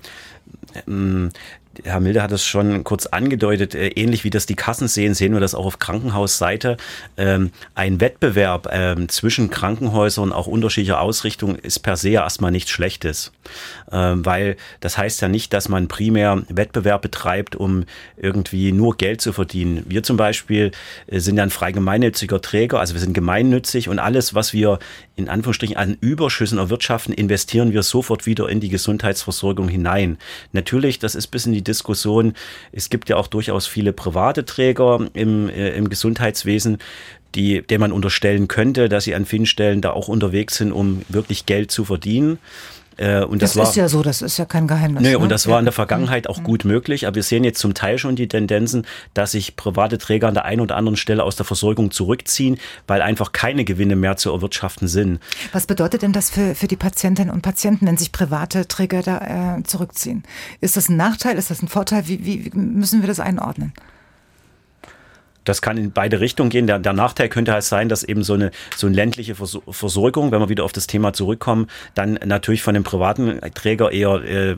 [0.88, 1.32] ähm
[1.84, 5.34] Herr Milde hat es schon kurz angedeutet, äh, ähnlich wie das die Kassen sehen, sehen
[5.34, 6.78] wir das auch auf Krankenhausseite.
[7.18, 13.32] Ähm, ein Wettbewerb ähm, zwischen Krankenhäusern, auch unterschiedlicher Ausrichtung, ist per se erstmal nichts Schlechtes.
[13.92, 17.86] Ähm, weil das heißt ja nicht, dass man primär Wettbewerb betreibt, um
[18.18, 19.84] irgendwie nur Geld zu verdienen.
[19.88, 20.72] Wir zum Beispiel
[21.08, 24.80] äh, sind ja ein frei gemeinnütziger Träger, also wir sind gemeinnützig und alles, was wir
[25.16, 30.18] in Anführungsstrichen an Überschüssen erwirtschaften, investieren wir sofort wieder in die Gesundheitsversorgung hinein.
[30.52, 32.34] Natürlich, das ist bis in die Diskussion.
[32.72, 36.78] Es gibt ja auch durchaus viele private Träger im, äh, im Gesundheitswesen,
[37.36, 41.01] die, der man unterstellen könnte, dass sie an vielen Stellen da auch unterwegs sind, um
[41.09, 42.39] wirklich Geld zu verdienen.
[42.98, 45.04] Äh, und das, das war, ist ja so, das ist ja kein Geheimnis.
[45.04, 45.20] Nö, ne?
[45.20, 46.43] und das war in der Vergangenheit auch mhm.
[46.43, 50.28] gut möglich, aber wir sehen jetzt zum Teil schon die Tendenzen, dass sich private Träger
[50.28, 54.18] an der einen oder anderen Stelle aus der Versorgung zurückziehen, weil einfach keine Gewinne mehr
[54.18, 55.20] zu erwirtschaften sind.
[55.54, 59.58] Was bedeutet denn das für, für die Patientinnen und Patienten, wenn sich private Träger da
[59.58, 60.24] äh, zurückziehen?
[60.60, 61.38] Ist das ein Nachteil?
[61.38, 62.08] Ist das ein Vorteil?
[62.08, 63.74] Wie, wie müssen wir das einordnen?
[65.48, 66.68] Das kann in beide Richtungen gehen.
[66.68, 70.41] Der, der Nachteil könnte halt sein, dass eben so eine, so eine ländliche Versorgung, wenn
[70.41, 74.56] wir wieder auf das Thema zurückkommen, dann natürlich von dem privaten Träger eher äh,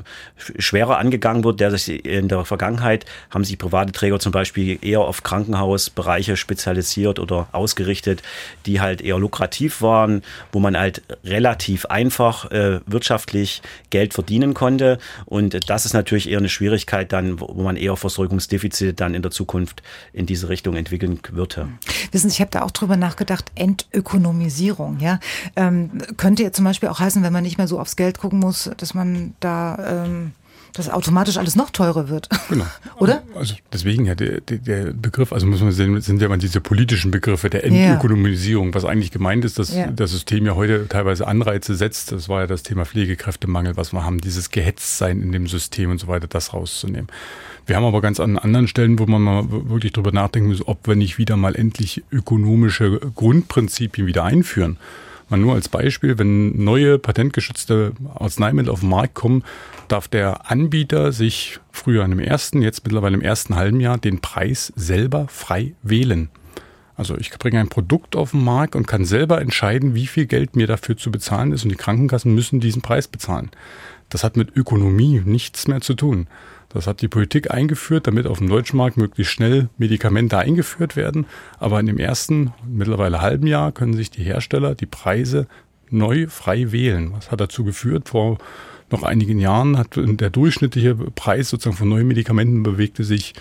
[0.57, 1.59] schwerer angegangen wird.
[1.59, 7.19] Der sich in der Vergangenheit haben sich private Träger zum Beispiel eher auf Krankenhausbereiche spezialisiert
[7.19, 8.23] oder ausgerichtet,
[8.65, 14.97] die halt eher lukrativ waren, wo man halt relativ einfach äh, wirtschaftlich Geld verdienen konnte.
[15.25, 19.31] Und das ist natürlich eher eine Schwierigkeit dann, wo man eher Versorgungsdefizite dann in der
[19.31, 19.83] Zukunft
[20.13, 21.69] in diese Richtung entwickeln würde.
[22.11, 25.19] Wissen Sie, ich habe da auch drüber nachgedacht, Entökonomisierung, ja.
[25.55, 28.39] Ähm, könnte ja zum Beispiel auch heißen, wenn man nicht mehr so aufs Geld gucken
[28.39, 30.31] muss, dass man da ähm,
[30.73, 32.29] dass automatisch alles noch teurer wird.
[32.47, 32.65] Genau.
[32.99, 33.23] Oder?
[33.35, 37.11] Also deswegen ja der, der Begriff, also muss man sehen, sind ja mal diese politischen
[37.11, 38.73] Begriffe der Entökonomisierung, ja.
[38.75, 39.87] was eigentlich gemeint ist, dass ja.
[39.87, 42.11] das System ja heute teilweise Anreize setzt.
[42.11, 45.99] Das war ja das Thema Pflegekräftemangel, was wir haben, dieses Gehetztsein in dem System und
[45.99, 47.07] so weiter, das rauszunehmen.
[47.69, 50.87] Wir haben aber ganz an anderen Stellen, wo man mal wirklich drüber nachdenken muss, ob
[50.87, 54.77] wir nicht wieder mal endlich ökonomische Grundprinzipien wieder einführen.
[55.29, 59.43] Mal nur als Beispiel, wenn neue patentgeschützte Arzneimittel auf den Markt kommen,
[59.87, 64.19] darf der Anbieter sich früher in dem ersten, jetzt mittlerweile im ersten halben Jahr den
[64.19, 66.29] Preis selber frei wählen.
[66.95, 70.55] Also ich bringe ein Produkt auf den Markt und kann selber entscheiden, wie viel Geld
[70.55, 73.51] mir dafür zu bezahlen ist und die Krankenkassen müssen diesen Preis bezahlen.
[74.09, 76.25] Das hat mit Ökonomie nichts mehr zu tun.
[76.69, 81.25] Das hat die Politik eingeführt, damit auf dem deutschen Markt möglichst schnell Medikamente eingeführt werden.
[81.57, 85.47] Aber in dem ersten, mittlerweile halben Jahr, können sich die Hersteller die Preise
[85.89, 87.11] neu frei wählen.
[87.13, 88.09] Was hat dazu geführt?
[88.09, 88.37] Vor
[88.91, 93.33] noch einigen Jahren hat der durchschnittliche Preis sozusagen von neuen Medikamenten bewegte sich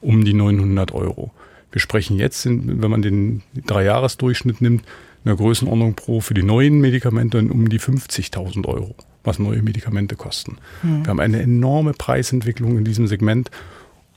[0.00, 1.32] um die 900 Euro.
[1.72, 6.80] Wir sprechen jetzt, wenn man den Dreijahresdurchschnitt nimmt, in der Größenordnung pro für die neuen
[6.80, 8.94] Medikamente um die 50.000 Euro
[9.28, 10.58] was neue Medikamente kosten.
[10.82, 11.04] Hm.
[11.04, 13.50] Wir haben eine enorme Preisentwicklung in diesem Segment.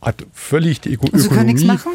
[0.01, 1.53] Hat völlig die Öko also Ökonomie.
[1.53, 1.91] Können, nichts machen?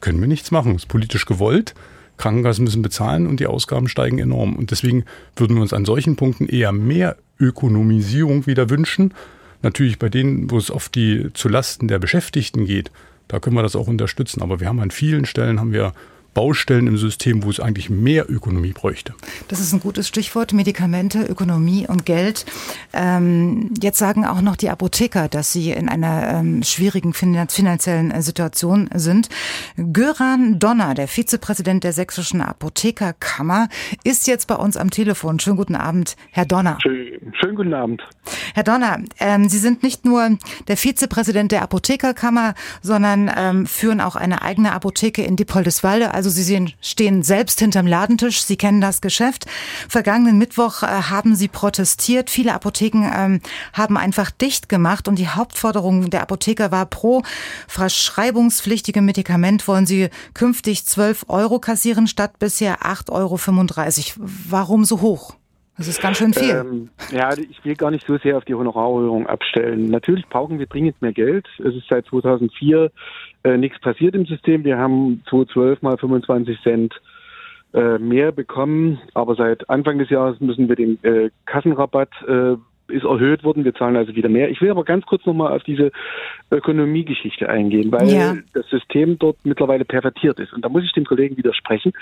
[0.00, 0.76] können wir nichts machen.
[0.76, 1.74] Ist politisch gewollt.
[2.16, 4.54] Krankenkassen müssen bezahlen und die Ausgaben steigen enorm.
[4.54, 5.04] Und deswegen
[5.36, 9.14] würden wir uns an solchen Punkten eher mehr Ökonomisierung wieder wünschen.
[9.62, 12.90] Natürlich bei denen, wo es auf die zulasten der Beschäftigten geht,
[13.28, 14.42] da können wir das auch unterstützen.
[14.42, 15.92] Aber wir haben an vielen Stellen haben wir
[16.34, 19.14] Baustellen im System, wo es eigentlich mehr Ökonomie bräuchte.
[19.48, 22.46] Das ist ein gutes Stichwort, Medikamente, Ökonomie und Geld.
[22.92, 28.22] Ähm, jetzt sagen auch noch die Apotheker, dass sie in einer ähm, schwierigen finanziellen äh,
[28.22, 29.28] Situation sind.
[29.92, 33.68] Göran Donner, der Vizepräsident der Sächsischen Apothekerkammer,
[34.04, 35.40] ist jetzt bei uns am Telefon.
[35.40, 36.78] Schönen guten Abend, Herr Donner.
[36.82, 38.02] Schön, schönen guten Abend.
[38.54, 44.16] Herr Donner, ähm, Sie sind nicht nur der Vizepräsident der Apothekerkammer, sondern ähm, führen auch
[44.16, 48.42] eine eigene Apotheke in Diepoldeswalde also Sie sehen, stehen selbst hinterm Ladentisch.
[48.42, 49.46] Sie kennen das Geschäft.
[49.88, 52.28] Vergangenen Mittwoch äh, haben Sie protestiert.
[52.28, 53.40] Viele Apotheken ähm,
[53.72, 57.22] haben einfach dicht gemacht und die Hauptforderung der Apotheker war pro
[57.68, 64.28] verschreibungspflichtige Medikament wollen Sie künftig 12 Euro kassieren statt bisher 8,35 Euro.
[64.50, 65.36] Warum so hoch?
[65.78, 66.50] Das ist ganz schön viel.
[66.50, 69.86] Ähm, ja, ich will gar nicht so sehr auf die Honorarerhöhung abstellen.
[69.86, 71.46] Natürlich brauchen wir dringend mehr Geld.
[71.58, 72.90] Es ist seit 2004
[73.44, 74.64] äh, nichts passiert im System.
[74.64, 77.00] Wir haben 2012 mal 25 Cent
[77.72, 82.56] äh, mehr bekommen, aber seit Anfang des Jahres müssen wir den äh, Kassenrabatt äh,
[82.90, 83.64] ist erhöht worden.
[83.64, 84.50] Wir zahlen also wieder mehr.
[84.50, 85.92] Ich will aber ganz kurz nochmal auf diese
[86.50, 88.36] Ökonomiegeschichte eingehen, weil ja.
[88.52, 90.52] das System dort mittlerweile pervertiert ist.
[90.52, 91.92] Und da muss ich dem Kollegen widersprechen.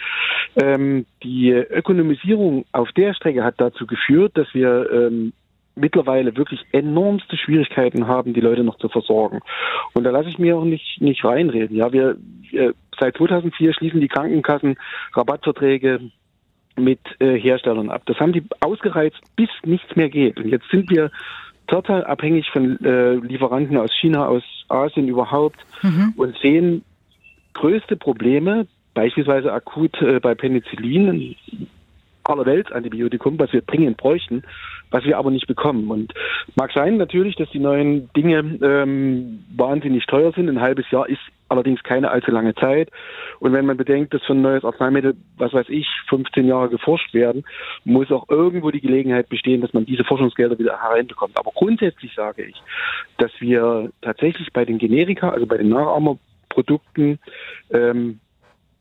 [0.57, 5.33] Ähm, die Ökonomisierung auf der Strecke hat dazu geführt, dass wir ähm,
[5.79, 9.41] mittlerweile wirklich enormste Schwierigkeiten haben, die Leute noch zu versorgen.
[9.95, 11.77] Und da lasse ich mir auch nicht, nicht reinreden.
[11.77, 12.17] Ja, wir,
[12.51, 14.77] wir seit 2004 schließen die Krankenkassen
[15.15, 16.01] Rabattverträge
[16.77, 18.03] mit äh, Herstellern ab.
[18.07, 20.39] Das haben die ausgereizt, bis nichts mehr geht.
[20.39, 21.11] Und jetzt sind wir
[21.67, 26.15] total abhängig von äh, Lieferanten aus China, aus Asien überhaupt mhm.
[26.17, 26.85] und sehen
[27.55, 31.37] größte Probleme, beispielsweise akut äh, bei Penicillin,
[32.29, 34.43] allerwelts Antibiotikum, was wir dringend bräuchten,
[34.91, 35.91] was wir aber nicht bekommen.
[35.91, 36.13] Und
[36.57, 40.49] mag sein natürlich, dass die neuen Dinge ähm, wahnsinnig teuer sind.
[40.49, 42.91] Ein halbes Jahr ist allerdings keine allzu lange Zeit.
[43.41, 47.15] Und wenn man bedenkt, dass für ein neues Arzneimittel, was weiß ich, 15 Jahre geforscht
[47.15, 47.45] werden,
[47.85, 51.39] muss auch irgendwo die Gelegenheit bestehen, dass man diese Forschungsgelder wieder hereinbekommt.
[51.39, 52.57] Aber grundsätzlich sage ich,
[53.17, 57.19] dass wir tatsächlich bei den Generika, also bei den Nachahmerprodukten,
[57.71, 58.21] ähm,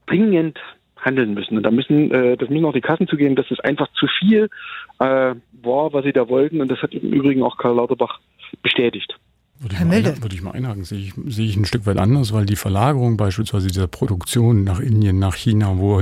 [0.08, 0.60] dringend
[1.08, 1.58] handeln müssen.
[1.58, 4.49] Und da müssen, äh, das müssen auch die Kassen zugeben, dass es einfach zu viel
[4.99, 5.34] äh,
[5.64, 6.62] war, was sie da wollten.
[6.62, 8.20] Und das hat im Übrigen auch Karl Lauterbach
[8.62, 9.18] bestätigt.
[9.60, 12.32] Würde ich, mal, würde ich mal einhaken, sehe ich, sehe ich ein Stück weit anders,
[12.32, 15.99] weil die Verlagerung beispielsweise dieser Produktion nach Indien, nach China, wo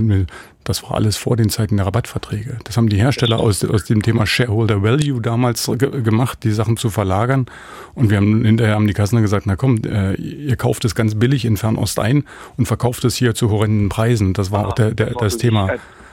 [0.66, 2.58] das war alles vor den Zeiten der Rabattverträge.
[2.66, 6.76] Das haben die Hersteller aus, aus dem Thema Shareholder Value damals ge gemacht, die Sachen
[6.76, 7.46] zu verlagern.
[7.94, 11.16] Und wir haben hinterher haben die Kassen gesagt, na komm, äh, ihr kauft es ganz
[11.16, 12.26] billig in Fernost ein
[12.58, 14.34] und verkauft es hier zu horrenden Preisen.
[14.34, 15.70] Das war ah, auch der, der, das Thema.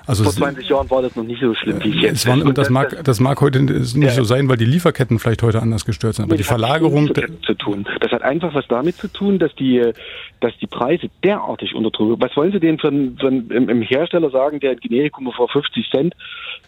[0.06, 3.04] Also Vor 20 Jahren war das noch nicht so schlimm, wie jetzt war, das, mag,
[3.04, 4.10] das mag heute nicht ja.
[4.10, 6.24] so sein, weil die Lieferketten vielleicht heute anders gestört sind.
[6.24, 7.12] Aber die Verlagerung.
[7.14, 7.86] Zu tun.
[8.00, 9.92] Das hat einfach was damit zu tun, dass die,
[10.40, 12.20] dass die Preise derartig unter Druck.
[12.20, 16.14] Was wollen Sie denn für, für im, Hersteller sagen, der ein Generikum vor 50 Cent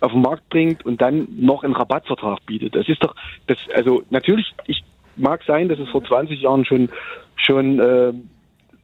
[0.01, 2.75] auf den Markt bringt und dann noch einen Rabattvertrag bietet?
[2.75, 3.15] Das ist doch,
[3.47, 4.85] das, also natürlich, ich
[5.17, 6.89] mag sein, dass es vor 20 Jahren schon
[7.37, 8.13] schon äh,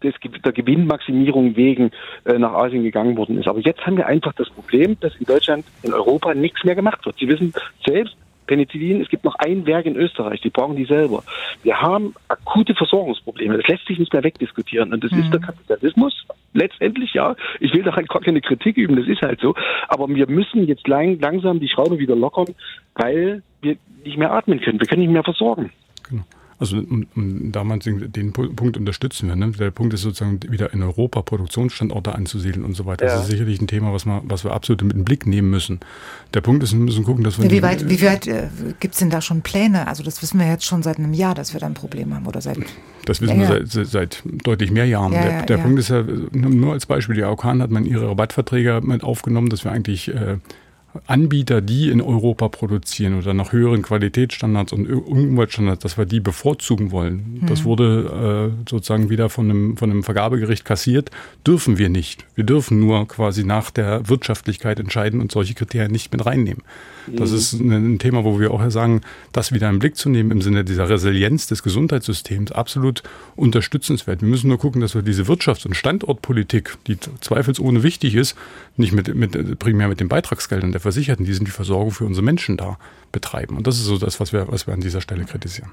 [0.03, 1.91] des, der Gewinnmaximierung wegen
[2.25, 3.49] äh, nach Asien gegangen worden ist.
[3.49, 7.05] Aber jetzt haben wir einfach das Problem, dass in Deutschland, in Europa nichts mehr gemacht
[7.05, 7.19] wird.
[7.19, 7.53] Sie wissen
[7.87, 8.17] selbst,
[8.51, 11.23] Penicillin, es gibt noch ein Werk in Österreich, die brauchen die selber.
[11.63, 13.57] Wir haben akute Versorgungsprobleme.
[13.57, 14.93] Das lässt sich nicht mehr wegdiskutieren.
[14.93, 15.21] Und das mhm.
[15.21, 16.27] ist der Kapitalismus.
[16.53, 17.37] Letztendlich ja.
[17.61, 19.55] Ich will daran gar keine Kritik üben, das ist halt so.
[19.87, 22.47] Aber wir müssen jetzt lang, langsam die Schraube wieder lockern,
[22.97, 24.81] weil wir nicht mehr atmen können.
[24.81, 25.71] Wir können nicht mehr versorgen.
[26.09, 26.25] Genau.
[26.61, 29.35] Also um, um damals den Punkt unterstützen wir.
[29.35, 29.51] Ne?
[29.53, 33.07] Der Punkt ist sozusagen wieder in Europa Produktionsstandorte anzusiedeln und so weiter.
[33.07, 33.15] Ja.
[33.15, 35.81] Das ist sicherlich ein Thema, was, wir, was wir absolut mit dem Blick nehmen müssen.
[36.35, 37.47] Der Punkt ist, wir müssen gucken, dass wir...
[37.47, 38.49] Ja, wie weit, wie weit äh,
[38.79, 39.87] gibt es denn da schon Pläne?
[39.87, 42.27] Also das wissen wir jetzt schon seit einem Jahr, dass wir da ein Problem haben
[42.27, 42.59] oder seit...
[43.07, 43.61] Das wissen länger.
[43.61, 45.15] wir seit, seit, deutlich mehr Jahren.
[45.15, 48.83] Ja, der, der Punkt ist ja, nur als Beispiel, die AOK hat man ihre Rabattverträge
[48.85, 50.09] mit aufgenommen, dass wir eigentlich...
[50.09, 50.37] Äh,
[51.07, 56.91] Anbieter, die in Europa produzieren oder nach höheren Qualitätsstandards und Umweltstandards, dass wir die bevorzugen
[56.91, 57.41] wollen.
[57.43, 57.47] Mhm.
[57.47, 61.11] Das wurde äh, sozusagen wieder von einem, von einem Vergabegericht kassiert.
[61.47, 62.27] Dürfen wir nicht.
[62.35, 66.63] Wir dürfen nur quasi nach der Wirtschaftlichkeit entscheiden und solche Kriterien nicht mit reinnehmen.
[67.07, 67.37] Das mhm.
[67.37, 69.01] ist ein Thema, wo wir auch sagen,
[69.33, 73.03] das wieder im Blick zu nehmen im Sinne dieser Resilienz des Gesundheitssystems, absolut
[73.37, 74.23] unterstützenswert.
[74.23, 78.37] Wir müssen nur gucken, dass wir diese Wirtschafts- und Standortpolitik, die zweifelsohne wichtig ist,
[78.77, 82.25] nicht mit, mit, primär mit den Beitragsgeldern der Versicherten, die sind die Versorgung für unsere
[82.25, 82.79] Menschen da,
[83.13, 83.57] betreiben.
[83.57, 85.71] Und das ist so das, was wir, was wir an dieser Stelle kritisieren.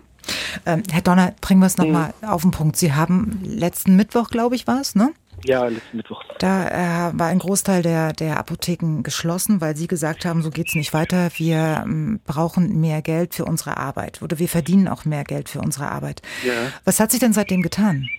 [0.66, 2.28] Ähm, Herr Donner, bringen wir es nochmal mhm.
[2.28, 2.78] auf den Punkt.
[2.78, 5.12] Sie haben letzten Mittwoch, glaube ich, war es, ne?
[5.46, 6.24] Ja, letzten Mittwoch.
[6.40, 10.76] Da äh, war ein Großteil der, der Apotheken geschlossen, weil sie gesagt haben, so geht's
[10.76, 11.30] nicht weiter.
[11.36, 15.60] Wir ähm, brauchen mehr Geld für unsere Arbeit oder wir verdienen auch mehr Geld für
[15.60, 16.22] unsere Arbeit.
[16.46, 16.54] Ja.
[16.86, 18.10] Was hat sich denn seitdem getan?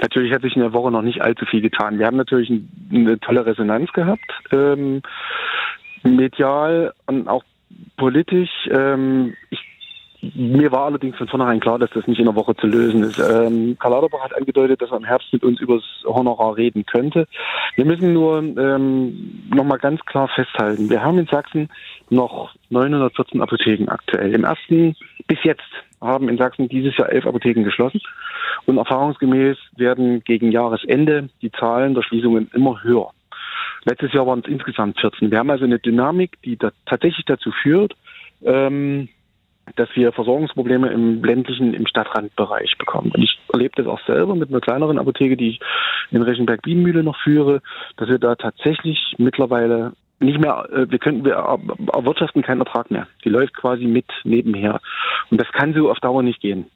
[0.00, 1.98] Natürlich hat sich in der Woche noch nicht allzu viel getan.
[1.98, 5.02] Wir haben natürlich ein, eine tolle Resonanz gehabt, ähm,
[6.04, 7.42] medial und auch
[7.96, 8.50] politisch.
[8.70, 9.67] Ähm, ich
[10.20, 13.18] mir war allerdings von vornherein klar, dass das nicht in einer Woche zu lösen ist.
[13.18, 16.84] Ähm, Karl Lauterbach hat angedeutet, dass er im Herbst mit uns über das Honorar reden
[16.86, 17.28] könnte.
[17.76, 21.68] Wir müssen nur ähm, nochmal ganz klar festhalten, wir haben in Sachsen
[22.10, 24.34] noch 914 Apotheken aktuell.
[24.34, 24.96] Im ersten,
[25.28, 25.62] bis jetzt,
[26.00, 28.00] haben in Sachsen dieses Jahr elf Apotheken geschlossen.
[28.66, 33.10] Und erfahrungsgemäß werden gegen Jahresende die Zahlen der Schließungen immer höher.
[33.84, 35.30] Letztes Jahr waren es insgesamt 14.
[35.30, 37.94] Wir haben also eine Dynamik, die da tatsächlich dazu führt,
[38.44, 39.08] ähm,
[39.76, 43.12] dass wir Versorgungsprobleme im ländlichen, im Stadtrandbereich bekommen.
[43.14, 45.60] Und ich erlebe das auch selber mit einer kleineren Apotheke, die ich
[46.10, 47.62] in Rechenberg-Bienenmühle noch führe,
[47.96, 51.34] dass wir da tatsächlich mittlerweile nicht mehr, äh, wir könnten, wir
[51.92, 53.06] erwirtschaften keinen Ertrag mehr.
[53.24, 54.80] Die läuft quasi mit nebenher.
[55.30, 56.66] Und das kann so auf Dauer nicht gehen.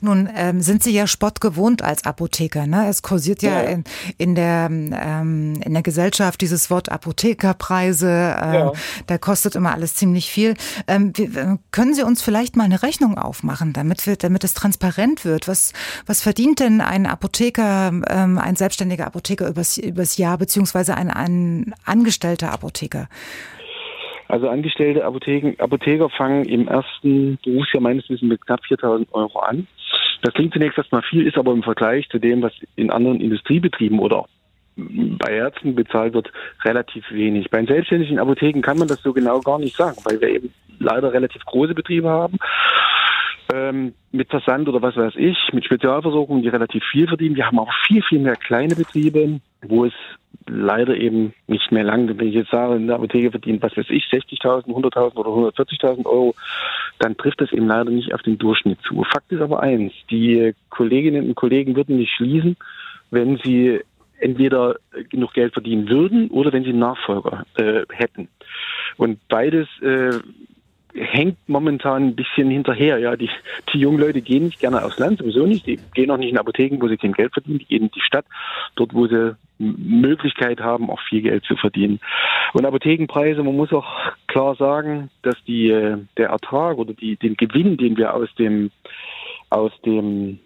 [0.00, 2.66] Nun ähm, sind Sie ja Spott gewohnt als Apotheker.
[2.66, 2.88] Ne?
[2.88, 3.68] Es kursiert ja, ja.
[3.68, 3.84] In,
[4.18, 8.36] in, der, ähm, in der Gesellschaft dieses Wort Apothekerpreise.
[8.42, 8.72] Ähm, ja.
[9.06, 10.54] Da kostet immer alles ziemlich viel.
[10.86, 14.54] Ähm, wie, äh, können Sie uns vielleicht mal eine Rechnung aufmachen, damit, wir, damit es
[14.54, 15.48] transparent wird?
[15.48, 15.72] Was,
[16.06, 21.74] was verdient denn ein Apotheker, ähm, ein selbstständiger Apotheker übers, übers Jahr, beziehungsweise ein, ein
[21.84, 23.08] angestellter Apotheker?
[24.30, 29.66] Also angestellte Apotheken, Apotheker fangen im ersten Berufsjahr meines Wissens mit knapp 4000 Euro an.
[30.22, 33.98] Das klingt zunächst erstmal viel, ist aber im Vergleich zu dem, was in anderen Industriebetrieben
[33.98, 34.26] oder
[34.76, 36.32] bei Ärzten bezahlt wird,
[36.64, 37.50] relativ wenig.
[37.50, 41.12] Bei selbstständigen Apotheken kann man das so genau gar nicht sagen, weil wir eben leider
[41.12, 42.38] relativ große Betriebe haben
[43.52, 47.36] ähm, mit Versand oder was weiß ich, mit Spezialversorgung, die relativ viel verdienen.
[47.36, 49.92] Wir haben auch viel, viel mehr kleine Betriebe, wo es
[50.46, 54.04] leider eben nicht mehr lang, wenn ich jetzt sage, eine Apotheke verdient, was weiß ich,
[54.04, 56.34] 60.000, 100.000 oder 140.000 Euro,
[56.98, 59.04] dann trifft das eben leider nicht auf den Durchschnitt zu.
[59.04, 62.56] Fakt ist aber eins, die Kolleginnen und Kollegen würden nicht schließen,
[63.10, 63.80] wenn sie
[64.18, 64.76] entweder
[65.08, 68.28] genug Geld verdienen würden oder wenn sie Nachfolger äh, hätten.
[68.96, 70.10] Und beides äh,
[70.94, 72.98] hängt momentan ein bisschen hinterher.
[72.98, 73.30] Ja, die,
[73.72, 75.66] die jungen Leute gehen nicht gerne aufs Land, sowieso nicht.
[75.66, 77.58] Die gehen auch nicht in Apotheken, wo sie kein Geld verdienen.
[77.58, 78.26] Die gehen in die Stadt,
[78.76, 82.00] dort, wo sie Möglichkeit haben, auch viel Geld zu verdienen.
[82.54, 83.86] Und Apothekenpreise, man muss auch
[84.26, 88.70] klar sagen, dass die, äh, der Ertrag oder die, den Gewinn, den wir aus dem,
[89.50, 90.40] aus dem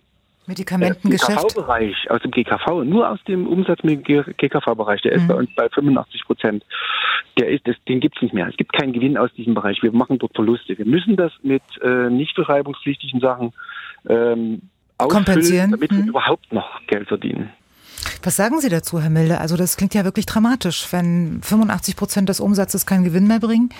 [0.46, 1.48] Medikamentengeschäft?
[1.48, 5.28] GKV-Bereich, aus dem GKV, nur aus dem Umsatz mit dem GKV-Bereich, der ist mhm.
[5.28, 6.64] bei uns bei 85 Prozent.
[7.38, 8.46] Der ist, das, den gibt es nicht mehr.
[8.48, 9.82] Es gibt keinen Gewinn aus diesem Bereich.
[9.82, 10.78] Wir machen dort Verluste.
[10.78, 13.52] Wir müssen das mit äh, nicht beschreibungspflichtigen Sachen
[14.08, 14.62] ähm,
[14.98, 15.96] kompensieren, damit mhm.
[15.96, 17.50] wir überhaupt noch Geld verdienen.
[18.22, 19.38] Was sagen Sie dazu, Herr Milde?
[19.38, 23.70] Also das klingt ja wirklich dramatisch, wenn 85 Prozent des Umsatzes keinen Gewinn mehr bringen.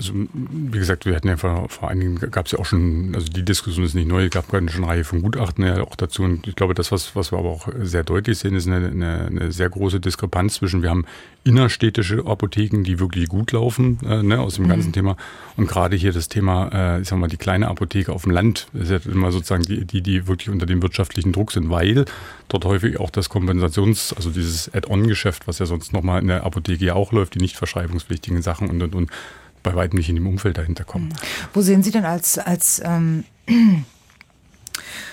[0.00, 3.28] Also wie gesagt, wir hatten ja vor, vor einigen, gab es ja auch schon, also
[3.28, 6.22] die Diskussion ist nicht neu, es gab schon eine Reihe von Gutachten ja auch dazu.
[6.22, 9.26] Und ich glaube, das, was, was wir aber auch sehr deutlich sehen, ist eine, eine,
[9.26, 11.04] eine sehr große Diskrepanz zwischen, wir haben
[11.44, 14.94] innerstädtische Apotheken, die wirklich gut laufen, äh, ne, aus dem ganzen mhm.
[14.94, 15.16] Thema.
[15.58, 18.68] Und gerade hier das Thema, äh, ich sag mal, die kleine Apotheke auf dem Land,
[18.72, 22.06] ist ja immer sozusagen die, die, die wirklich unter dem wirtschaftlichen Druck sind, weil
[22.48, 26.86] dort häufig auch das Kompensations-, also dieses Add-on-Geschäft, was ja sonst nochmal in der Apotheke
[26.86, 29.10] ja auch läuft, die nicht verschreibungspflichtigen Sachen und, und, und
[29.62, 31.14] bei weitem nicht in dem Umfeld dahinter kommen.
[31.52, 33.24] Wo sehen Sie denn als, als ähm,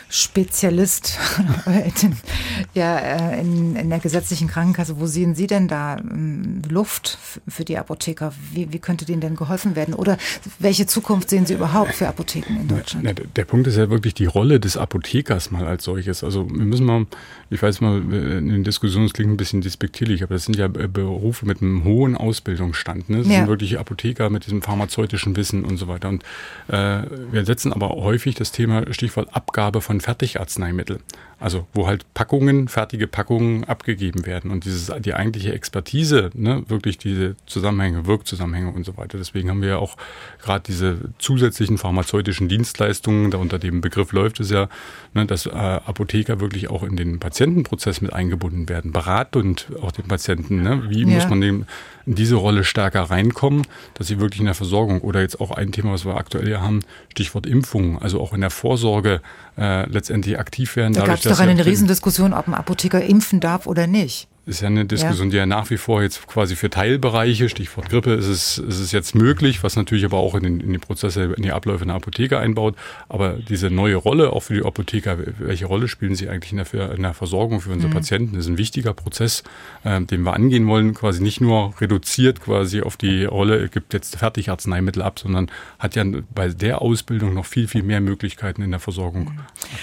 [0.10, 1.18] Spezialist
[2.74, 7.66] ja, äh, in, in der gesetzlichen Krankenkasse, wo sehen Sie denn da ähm, Luft für
[7.66, 8.34] die Apotheker?
[8.53, 9.93] Wie, wie könnte denen denn geholfen werden?
[9.93, 10.18] Oder
[10.60, 13.03] welche Zukunft sehen Sie überhaupt für Apotheken in Deutschland?
[13.03, 16.24] Na, der Punkt ist ja wirklich die Rolle des Apothekers mal als solches.
[16.24, 17.05] Also wir müssen mal,
[17.49, 20.68] ich weiß mal, in den Diskussionen, es klingt ein bisschen despektierlich, aber das sind ja
[20.68, 23.10] Berufe mit einem hohen Ausbildungsstand.
[23.10, 23.18] Ne?
[23.18, 23.39] Das ja.
[23.39, 26.08] sind wirklich Apotheker mit diesem pharmazeutischen Wissen und so weiter.
[26.08, 26.24] Und
[26.70, 27.01] äh,
[27.32, 31.02] wir setzen aber häufig das Thema Stichwort Abgabe von Fertigarzneimitteln.
[31.40, 36.98] Also wo halt Packungen, fertige Packungen abgegeben werden und dieses, die eigentliche Expertise, ne, wirklich
[36.98, 39.20] diese Zusammenhänge, Wirkzusammenhänge und so weiter.
[39.20, 39.98] Deswegen haben wir ja auch
[40.42, 44.68] gerade diese zusätzlichen pharmazeutischen Dienstleistungen, da unter dem Begriff läuft es ja,
[45.14, 50.08] ne, dass äh, Apotheker wirklich auch in den Patientenprozess mit eingebunden werden, beratend auch den
[50.08, 50.64] Patienten.
[50.64, 50.90] Ne?
[50.90, 51.08] Wie ja.
[51.08, 51.66] muss man dem
[52.08, 55.74] in diese Rolle stärker reinkommen, dass sie wirklich in der Versorgung oder jetzt auch ein
[55.74, 56.80] Thema, was wir aktuell hier haben,
[57.10, 59.22] Stichwort Impfung, also auch in der Vorsorge
[59.58, 60.94] äh, letztendlich aktiv werden.
[60.94, 64.86] Da es doch eine Riesendiskussion, ob ein Apotheker impfen darf oder nicht ist ja eine
[64.86, 65.32] Diskussion, ja.
[65.32, 68.93] die ja nach wie vor jetzt quasi für Teilbereiche, Stichwort Grippe, ist es, ist es
[68.93, 71.89] jetzt möglich, was natürlich aber auch in, den, in die Prozesse, in die Abläufe in
[71.89, 72.76] der Apotheke einbaut.
[73.10, 76.91] Aber diese neue Rolle, auch für die Apotheker, welche Rolle spielen sie eigentlich in der,
[76.91, 77.95] in der Versorgung für unsere mhm.
[77.95, 78.36] Patienten?
[78.36, 79.43] Das ist ein wichtiger Prozess,
[79.84, 84.16] äh, den wir angehen wollen, quasi nicht nur reduziert quasi auf die Rolle, gibt jetzt
[84.16, 88.80] Fertigarzneimittel ab, sondern hat ja bei der Ausbildung noch viel, viel mehr Möglichkeiten in der
[88.80, 89.26] Versorgung.
[89.26, 89.39] Mhm.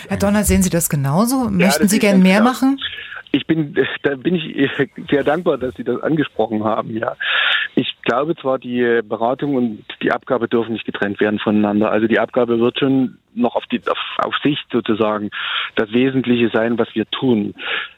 [0.09, 1.51] Herr Donner, sehen Sie das genauso?
[1.51, 2.53] Möchten ja, Sie gern mehr klar.
[2.53, 2.79] machen?
[3.35, 3.74] Ich bin,
[4.05, 4.70] da bin ich
[5.11, 6.97] sehr dankbar, dass Sie das angesprochen haben.
[6.97, 7.16] Ja,
[7.74, 11.91] ich glaube zwar, die Beratung und die Abgabe dürfen nicht getrennt werden voneinander.
[11.91, 15.30] Also die Abgabe wird schon noch auf die auf, auf Sicht sozusagen
[15.74, 17.55] das Wesentliche sein, was wir tun.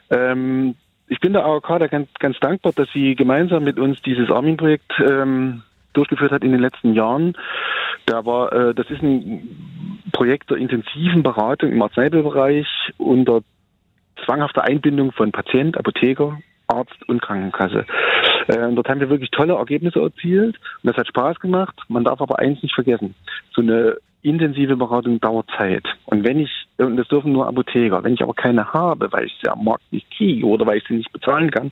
[0.08, 0.74] Ähm,
[1.08, 4.90] ich bin der AOK da ganz, ganz dankbar, dass Sie gemeinsam mit uns dieses Armin-Projekt
[5.00, 5.62] ähm,
[5.92, 7.36] durchgeführt hat in den letzten Jahren.
[8.06, 12.66] Da war, äh, das ist ein Projekt der intensiven Beratung im Arzneimittelbereich
[12.96, 13.42] unter
[14.24, 16.38] zwanghafte Einbindung von Patient, Apotheker,
[16.68, 17.86] Arzt und Krankenkasse.
[18.48, 21.78] Äh, dort haben wir wirklich tolle Ergebnisse erzielt und das hat Spaß gemacht.
[21.88, 23.14] Man darf aber eins nicht vergessen.
[23.52, 25.84] So eine intensive Beratung dauert Zeit.
[26.06, 29.34] Und wenn ich, und das dürfen nur Apotheker, wenn ich aber keine habe, weil ich
[29.40, 31.70] sie am Markt nicht kriege oder weil ich sie nicht bezahlen kann,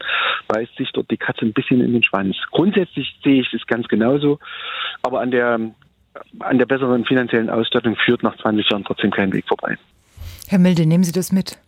[0.48, 2.36] beißt sich dort die Katze ein bisschen in den Schwanz.
[2.52, 4.38] Grundsätzlich sehe ich es ganz genauso,
[5.02, 5.58] aber an der,
[6.38, 9.76] an der besseren finanziellen Ausstattung führt nach 20 Jahren trotzdem kein Weg vorbei.
[10.48, 11.58] Herr Milde, nehmen Sie das mit?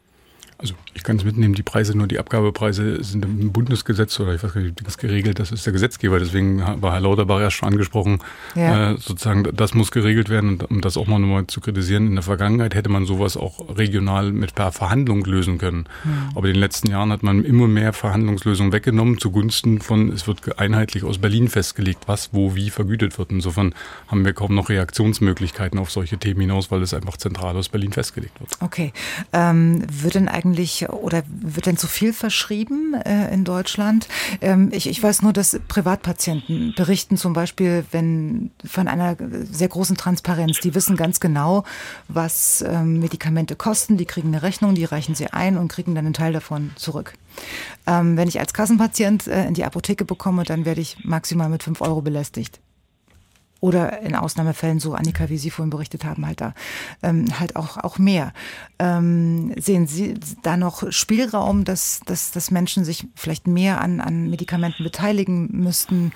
[0.58, 4.42] Also ich kann es mitnehmen, die Preise, nur die Abgabepreise sind im Bundesgesetz oder ich
[4.42, 7.50] weiß gar nicht, wie das geregelt, das ist der Gesetzgeber, deswegen war Herr Lauterbach ja
[7.50, 8.20] schon angesprochen,
[8.54, 8.92] ja.
[8.92, 12.14] äh, sozusagen das muss geregelt werden und um das auch mal nochmal zu kritisieren, in
[12.14, 15.88] der Vergangenheit hätte man sowas auch regional mit per Verhandlung lösen können.
[16.04, 16.30] Mhm.
[16.34, 20.58] Aber in den letzten Jahren hat man immer mehr Verhandlungslösungen weggenommen zugunsten von, es wird
[20.58, 23.30] einheitlich aus Berlin festgelegt, was, wo, wie vergütet wird.
[23.30, 23.74] Insofern
[24.08, 27.92] haben wir kaum noch Reaktionsmöglichkeiten auf solche Themen hinaus, weil es einfach zentral aus Berlin
[27.92, 28.50] festgelegt wird.
[28.60, 28.92] Okay.
[29.34, 34.08] Ähm, wird denn eigentlich eigentlich oder wird denn zu viel verschrieben äh, in Deutschland?
[34.40, 39.16] Ähm, ich, ich weiß nur, dass Privatpatienten berichten zum Beispiel, wenn von einer
[39.50, 40.60] sehr großen Transparenz.
[40.60, 41.64] Die wissen ganz genau,
[42.08, 43.96] was ähm, Medikamente kosten.
[43.96, 47.14] Die kriegen eine Rechnung, die reichen sie ein und kriegen dann einen Teil davon zurück.
[47.86, 51.62] Ähm, wenn ich als Kassenpatient äh, in die Apotheke bekomme, dann werde ich maximal mit
[51.62, 52.60] fünf Euro belästigt
[53.60, 56.54] oder in Ausnahmefällen, so Annika, wie Sie vorhin berichtet haben, halt da
[57.02, 58.32] ähm, halt auch, auch mehr.
[58.78, 64.28] Ähm, sehen Sie da noch Spielraum, dass, dass, dass Menschen sich vielleicht mehr an, an
[64.28, 66.12] Medikamenten beteiligen müssten,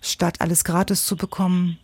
[0.00, 1.78] statt alles gratis zu bekommen?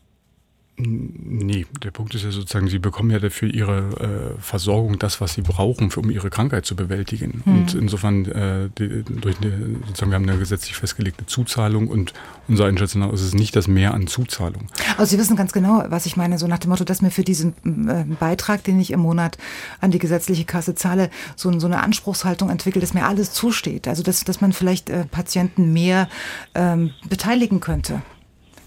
[0.82, 5.34] Nee, der Punkt ist ja sozusagen, sie bekommen ja dafür ihre äh, Versorgung das, was
[5.34, 7.42] sie brauchen, für, um ihre Krankheit zu bewältigen.
[7.44, 7.58] Hm.
[7.58, 12.12] Und insofern, äh, die, durch eine, sozusagen, wir haben eine gesetzlich festgelegte Zuzahlung und
[12.48, 14.66] unser Einschätzen ist es nicht das Mehr an Zuzahlung.
[14.96, 17.24] Also Sie wissen ganz genau, was ich meine, so nach dem Motto, dass mir für
[17.24, 17.54] diesen
[17.88, 19.38] äh, Beitrag, den ich im Monat
[19.80, 23.86] an die gesetzliche Kasse zahle, so, so eine Anspruchshaltung entwickelt, dass mir alles zusteht.
[23.86, 26.08] Also dass, dass man vielleicht äh, Patienten mehr
[26.54, 28.02] ähm, beteiligen könnte.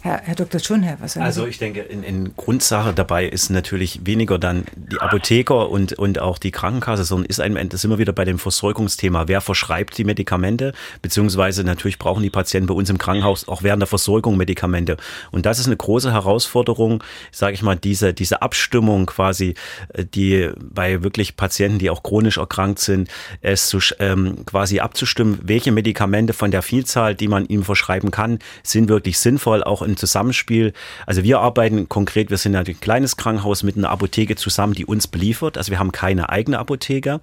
[0.04, 0.60] Herr, Herr Dr.
[0.60, 4.99] Schönherr, was sagen Also ich denke, in, in Grundsache dabei ist natürlich weniger dann die
[4.99, 8.38] Apotheker und, und auch die Krankenkasse, sondern ist ein, das sind wir wieder bei dem
[8.38, 9.30] Versorgungsthema.
[9.30, 10.74] Wer verschreibt die Medikamente?
[11.01, 14.97] Beziehungsweise natürlich brauchen die Patienten bei uns im Krankenhaus auch während der Versorgung Medikamente.
[15.32, 17.01] Und das ist eine große Herausforderung,
[17.32, 19.54] sage ich mal, diese, diese Abstimmung quasi,
[19.93, 23.08] äh, die bei wirklich Patienten, die auch chronisch erkrankt sind,
[23.39, 28.39] es zu, ähm, quasi abzustimmen, welche Medikamente von der Vielzahl, die man ihm verschreiben kann,
[28.64, 30.74] sind wirklich sinnvoll, auch in im Zusammenspiel.
[31.06, 35.08] Also wir arbeiten konkret, wir sind ein kleines Krankenhaus mit einer Apotheke zusammen, die uns
[35.08, 35.58] beliefert.
[35.58, 37.22] Also wir haben keine eigene Apotheke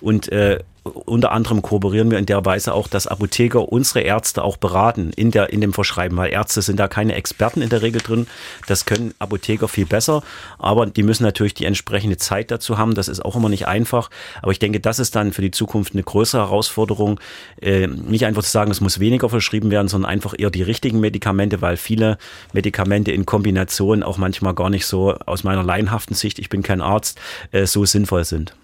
[0.00, 4.56] und äh, unter anderem kooperieren wir in der Weise auch, dass Apotheker unsere Ärzte auch
[4.56, 8.00] beraten in, der, in dem Verschreiben, weil Ärzte sind da keine Experten in der Regel
[8.00, 8.26] drin.
[8.66, 10.22] Das können Apotheker viel besser,
[10.58, 12.94] aber die müssen natürlich die entsprechende Zeit dazu haben.
[12.94, 14.10] Das ist auch immer nicht einfach.
[14.42, 17.20] Aber ich denke, das ist dann für die Zukunft eine größere Herausforderung,
[17.60, 21.00] äh, nicht einfach zu sagen, es muss weniger verschrieben werden, sondern einfach eher die richtigen
[21.00, 22.18] Medikamente, weil viele
[22.52, 26.80] Medikamente in Kombination auch manchmal gar nicht so aus meiner laienhaften Sicht, ich bin kein
[26.80, 27.18] Arzt,
[27.52, 28.54] äh, so sinnvoll sind.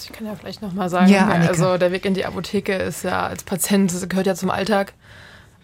[0.00, 3.04] Also ich kann ja vielleicht nochmal sagen, ja, also der Weg in die Apotheke ist
[3.04, 4.94] ja als Patient, das gehört ja zum Alltag.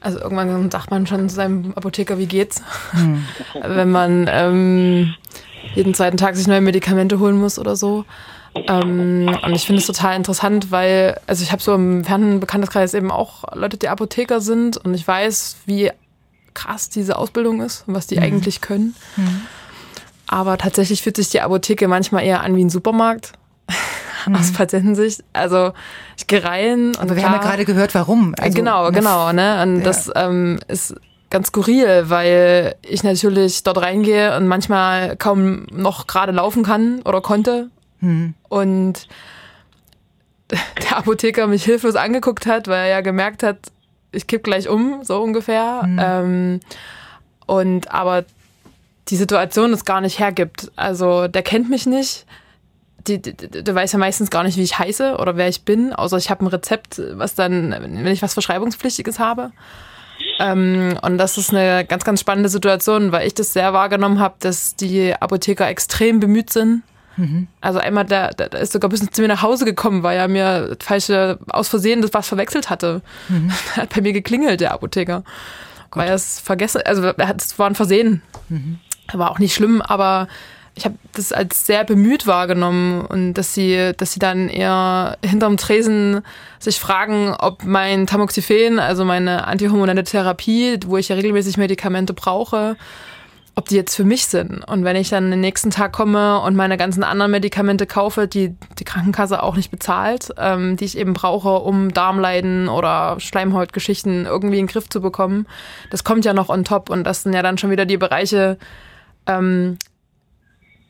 [0.03, 2.61] Also irgendwann sagt man schon zu seinem Apotheker, wie geht's?
[2.91, 3.24] Hm.
[3.62, 5.14] Wenn man ähm,
[5.74, 8.05] jeden zweiten Tag sich neue Medikamente holen muss oder so.
[8.55, 12.93] Ähm, und ich finde es total interessant, weil, also ich habe so im fernen Bekanntenkreis
[12.93, 15.91] eben auch Leute, die Apotheker sind und ich weiß, wie
[16.53, 18.22] krass diese Ausbildung ist und was die mhm.
[18.22, 18.95] eigentlich können.
[19.16, 19.43] Mhm.
[20.26, 23.32] Aber tatsächlich fühlt sich die Apotheke manchmal eher an wie ein Supermarkt
[24.33, 24.37] mhm.
[24.37, 25.22] aus Patientensicht.
[25.33, 25.72] Also
[26.16, 26.89] ich gehe rein.
[26.89, 28.35] Und Aber wir klar, haben ja gerade gehört, warum.
[28.39, 29.33] Also, genau, genau.
[29.33, 29.62] Ne?
[29.62, 29.85] Und ja.
[29.85, 30.95] das ähm, ist
[31.31, 37.20] ganz skurril, weil ich natürlich dort reingehe und manchmal kaum noch gerade laufen kann oder
[37.20, 37.70] konnte.
[38.01, 38.35] Mhm.
[38.49, 39.09] Und
[40.51, 43.59] der Apotheker mich hilflos angeguckt hat, weil er ja gemerkt hat,
[44.12, 45.83] ich kipp gleich um, so ungefähr.
[45.85, 46.01] Mhm.
[46.01, 46.61] Ähm,
[47.47, 48.24] und aber
[49.09, 50.72] die Situation es gar nicht hergibt.
[50.77, 52.27] Also der kennt mich nicht
[53.07, 55.92] die, die, der weiß ja meistens gar nicht, wie ich heiße oder wer ich bin,
[55.92, 59.52] außer ich habe ein Rezept, was dann, wenn ich was Verschreibungspflichtiges habe.
[60.38, 64.34] Ähm, und das ist eine ganz, ganz spannende Situation, weil ich das sehr wahrgenommen habe,
[64.40, 66.82] dass die Apotheker extrem bemüht sind.
[67.16, 67.48] Mhm.
[67.61, 70.76] Also einmal, der, der ist sogar bis zu mir nach Hause gekommen, weil er mir
[70.80, 73.02] falsche, aus Versehen das was verwechselt hatte.
[73.28, 73.52] Mhm.
[73.76, 75.24] Hat bei mir geklingelt, der Apotheker.
[75.90, 76.02] Gott.
[76.02, 78.22] Weil er es vergessen, also es war ein Versehen.
[78.48, 78.78] Mhm.
[79.12, 80.28] War auch nicht schlimm, aber
[80.77, 85.57] ich habe das als sehr bemüht wahrgenommen und dass sie, dass sie dann eher hinterm
[85.57, 86.20] Tresen
[86.59, 92.77] sich fragen, ob mein Tamoxifen, also meine antihormonelle Therapie, wo ich ja regelmäßig Medikamente brauche,
[93.55, 94.62] ob die jetzt für mich sind.
[94.68, 98.55] Und wenn ich dann den nächsten Tag komme und meine ganzen anderen Medikamente kaufe, die
[98.79, 104.59] die Krankenkasse auch nicht bezahlt, ähm, die ich eben brauche, um Darmleiden oder Schleimhautgeschichten irgendwie
[104.59, 105.47] in den Griff zu bekommen,
[105.91, 106.91] das kommt ja noch on top.
[106.91, 108.59] Und das sind ja dann schon wieder die Bereiche,
[109.27, 109.79] ähm,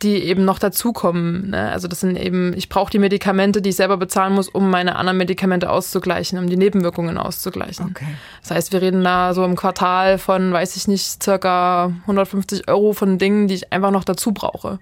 [0.03, 1.51] die eben noch dazukommen.
[1.51, 1.70] Ne?
[1.70, 4.97] Also das sind eben, ich brauche die Medikamente, die ich selber bezahlen muss, um meine
[4.97, 7.86] anderen Medikamente auszugleichen, um die Nebenwirkungen auszugleichen.
[7.90, 8.07] Okay.
[8.42, 12.92] Das heißt, wir reden da so im Quartal von, weiß ich nicht, circa 150 Euro
[12.92, 14.78] von Dingen, die ich einfach noch dazu brauche.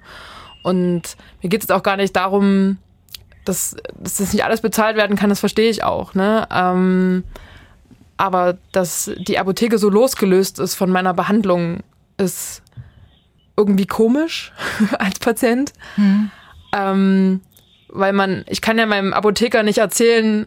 [0.64, 2.78] Und mir geht es auch gar nicht darum,
[3.44, 6.14] dass, dass das nicht alles bezahlt werden kann, das verstehe ich auch.
[6.14, 6.48] Ne?
[6.50, 7.22] Ähm,
[8.16, 11.80] aber dass die Apotheke so losgelöst ist von meiner Behandlung,
[12.16, 12.62] ist
[13.56, 14.52] irgendwie komisch
[14.98, 15.72] als Patient.
[15.96, 16.30] Mhm.
[16.72, 17.40] Ähm,
[17.88, 20.46] weil man, ich kann ja meinem Apotheker nicht erzählen,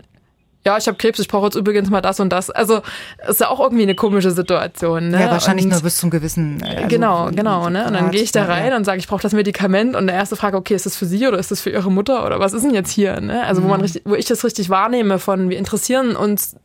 [0.68, 2.49] ja, ich habe Krebs, ich brauche jetzt übrigens mal das und das.
[2.49, 2.82] Also
[3.26, 5.12] ist ja auch irgendwie eine komische Situation.
[5.12, 5.22] Ne?
[5.22, 6.62] Ja, wahrscheinlich und, nur bis zum gewissen.
[6.62, 7.70] Äh, also genau, genau.
[7.70, 7.88] Ne?
[7.88, 8.76] Und dann gehe ich da rein ja.
[8.76, 11.26] und sage, ich brauche das Medikament und der erste Frage, okay, ist das für Sie
[11.26, 13.22] oder ist das für Ihre Mutter oder was ist denn jetzt hier?
[13.22, 13.44] Ne?
[13.45, 13.84] Also wo man mhm.
[13.84, 16.57] richtig, wo ich das richtig wahrnehme von, wir interessieren uns,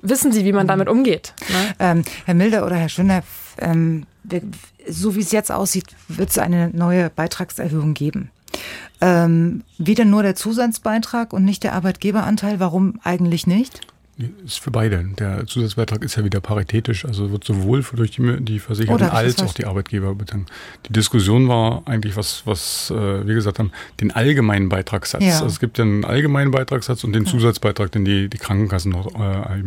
[0.00, 0.68] wissen Sie, wie man mhm.
[0.68, 1.34] damit umgeht?
[1.50, 1.74] Ne?
[1.78, 3.22] Ähm, Herr Milder oder Herr Schöner,
[3.58, 4.06] ähm,
[4.88, 8.30] so wie es jetzt aussieht, wird es eine neue Beitragserhöhung geben.
[9.00, 12.58] Ähm, wieder nur der Zusatzbeitrag und nicht der Arbeitgeberanteil.
[12.60, 13.80] Warum eigentlich nicht?
[14.44, 15.04] Ist für beide.
[15.18, 19.40] Der Zusatzbeitrag ist ja wieder paritätisch, also wird sowohl durch die, die Versicherten Oder als
[19.40, 20.46] auch die Arbeitgeber betanken.
[20.86, 23.70] Die Diskussion war eigentlich, was, was äh, wir gesagt haben,
[24.00, 25.22] den allgemeinen Beitragssatz.
[25.22, 25.34] Ja.
[25.34, 29.14] Also es gibt ja einen allgemeinen Beitragssatz und den Zusatzbeitrag, den die, die Krankenkassen noch
[29.14, 29.62] äh.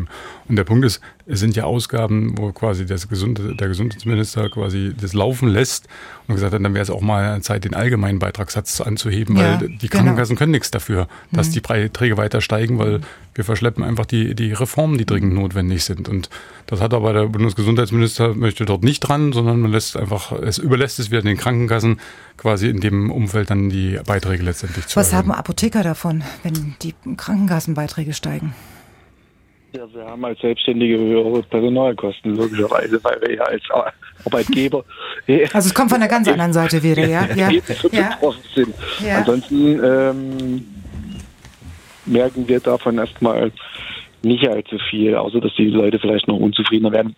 [0.48, 4.94] Und der Punkt ist, es sind ja Ausgaben, wo quasi das Gesunde, der Gesundheitsminister quasi
[4.99, 5.88] das laufen lässt
[6.32, 9.70] und gesagt hat, dann wäre es auch mal Zeit, den allgemeinen Beitragssatz anzuheben, Ja, weil
[9.70, 10.03] die genau.
[10.03, 13.02] Krankenkassen können nichts dafür, dass die Beiträge weiter steigen, weil
[13.36, 16.10] wir verschleppen einfach die, die Reformen, die dringend notwendig sind.
[16.10, 16.30] Und
[16.68, 20.99] das hat aber der Bundesgesundheitsminister möchte dort nicht dran, sondern man lässt einfach, es überlässt
[20.99, 21.99] es wieder den Krankenkassen,
[22.38, 25.30] quasi in dem Umfeld dann die Beiträge letztendlich zu Was erhöhen.
[25.30, 28.53] haben Apotheker davon, wenn die Krankenkassenbeiträge steigen?
[29.74, 33.64] Ja, wir haben als Selbstständige höhere Personalkosten, logischerweise, weil wir ja als
[34.26, 34.84] Arbeitgeber
[35.53, 37.27] Also es kommt von der ganz anderen Seite wieder, ja?
[37.35, 37.49] Ja,
[37.91, 38.18] ja.
[38.53, 38.73] sind.
[39.06, 39.19] Ja.
[39.19, 40.65] Ansonsten ähm,
[42.06, 43.52] merken wir davon erstmal
[44.23, 47.15] nicht allzu viel, außer dass die Leute vielleicht noch unzufriedener werden.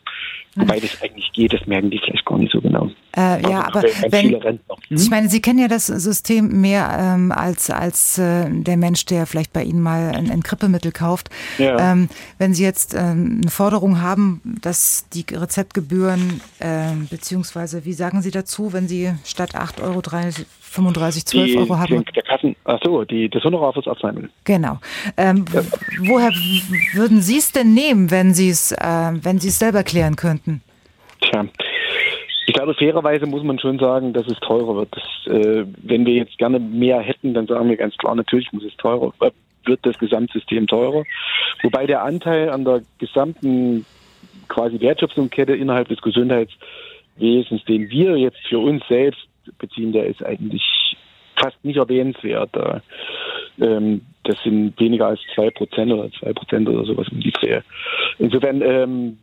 [0.55, 2.89] Wobei das eigentlich geht, das merken die vielleicht gar nicht so genau.
[3.15, 4.75] Äh, ja, Also, aber wenn, Rentner.
[4.89, 9.25] ich meine, Sie kennen ja das System mehr ähm, als, als äh, der Mensch, der
[9.25, 11.30] vielleicht bei Ihnen mal ein, ein Krippemittel kauft.
[11.57, 11.91] Ja.
[11.91, 18.21] Ähm, wenn Sie jetzt ähm, eine Forderung haben, dass die Rezeptgebühren, ähm, beziehungsweise wie sagen
[18.21, 20.31] Sie dazu, wenn Sie statt 8 Euro 3,
[20.73, 22.03] 35, 12 Die, Euro haben?
[22.15, 24.29] der Kassen, ach so, die, das Honorar fürs Arzneimittel.
[24.43, 24.79] Genau.
[25.17, 25.61] Ähm, w-
[26.09, 26.29] Woher
[26.93, 28.77] würden Sie es denn nehmen, wenn Sie es, äh,
[29.21, 30.61] wenn Sie es selber klären könnten?
[31.21, 31.45] Tja,
[32.47, 34.89] ich glaube, fairerweise muss man schon sagen, dass es teurer wird.
[34.91, 38.63] Das, äh, wenn wir jetzt gerne mehr hätten, dann sagen wir ganz klar, natürlich muss
[38.65, 39.13] es teurer,
[39.65, 41.03] wird das Gesamtsystem teurer.
[41.61, 43.85] Wobei der Anteil an der gesamten
[44.49, 49.25] quasi Wertschöpfungskette innerhalb des Gesundheitswesens, den wir jetzt für uns selbst
[49.57, 50.63] beziehen, der ist eigentlich
[51.35, 52.49] fast nicht erwähnenswert.
[52.53, 52.81] Da,
[53.59, 57.61] ähm, das sind weniger als zwei Prozent oder zwei Prozent oder sowas die Dreh.
[58.19, 59.17] Insofern ähm,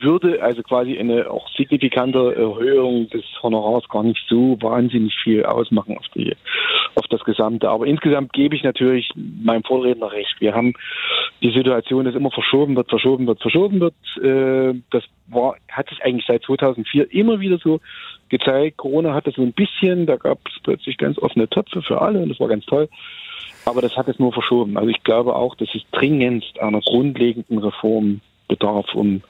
[0.00, 5.96] würde also quasi eine auch signifikante Erhöhung des Honorars gar nicht so wahnsinnig viel ausmachen
[5.96, 6.34] auf die
[6.96, 7.68] auf das Gesamte.
[7.68, 10.36] Aber insgesamt gebe ich natürlich meinem Vorredner recht.
[10.38, 10.74] Wir haben
[11.42, 13.94] die Situation, dass immer verschoben wird, verschoben wird, verschoben wird.
[14.22, 17.80] Äh, das war, hat sich eigentlich seit 2004 immer wieder so
[18.28, 18.76] gezeigt.
[18.76, 22.20] Corona hat das so ein bisschen, da gab es plötzlich ganz offene Töpfe für alle
[22.20, 22.88] und das war ganz toll.
[23.64, 24.76] Aber das hat es nur verschoben.
[24.76, 29.22] Also ich glaube auch, dass es dringendst einer grundlegenden Reform bedarf, um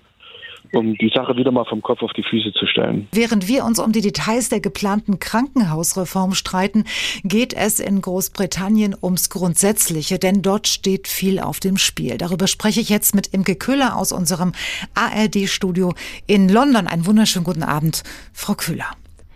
[0.73, 3.09] um die Sache wieder mal vom Kopf auf die Füße zu stellen.
[3.13, 6.85] Während wir uns um die Details der geplanten Krankenhausreform streiten,
[7.23, 12.19] geht es in Großbritannien ums Grundsätzliche, denn dort steht viel auf dem Spiel.
[12.19, 14.53] Darüber spreche ich jetzt mit Imke Köhler aus unserem
[14.95, 15.95] ARD-Studio
[16.27, 16.87] in London.
[16.87, 18.91] Einen wunderschönen guten Abend, Frau Köhler.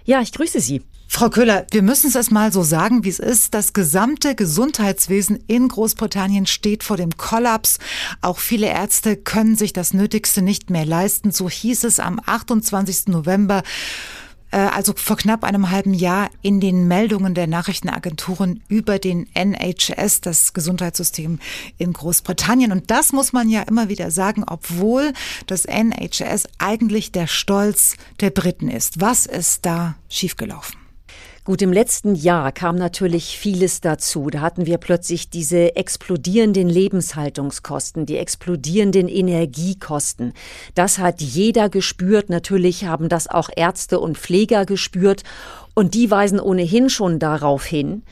[0.04, 0.82] Ja, ich grüße Sie.
[1.10, 3.54] Frau Köhler, wir müssen es mal so sagen, wie es ist.
[3.54, 7.78] Das gesamte Gesundheitswesen in Großbritannien steht vor dem Kollaps.
[8.20, 11.32] Auch viele Ärzte können sich das Nötigste nicht mehr leisten.
[11.32, 13.08] So hieß es am 28.
[13.08, 13.62] November
[14.50, 20.54] also vor knapp einem halben Jahr in den Meldungen der Nachrichtenagenturen über den NHS, das
[20.54, 21.38] Gesundheitssystem
[21.76, 22.72] in Großbritannien.
[22.72, 25.12] Und das muss man ja immer wieder sagen, obwohl
[25.46, 29.02] das NHS eigentlich der Stolz der Briten ist.
[29.02, 30.87] Was ist da schiefgelaufen?
[31.48, 34.28] Gut, im letzten Jahr kam natürlich vieles dazu.
[34.28, 40.34] Da hatten wir plötzlich diese explodierenden Lebenshaltungskosten, die explodierenden Energiekosten.
[40.74, 42.28] Das hat jeder gespürt.
[42.28, 45.22] Natürlich haben das auch Ärzte und Pfleger gespürt.
[45.72, 48.02] Und die weisen ohnehin schon darauf hin,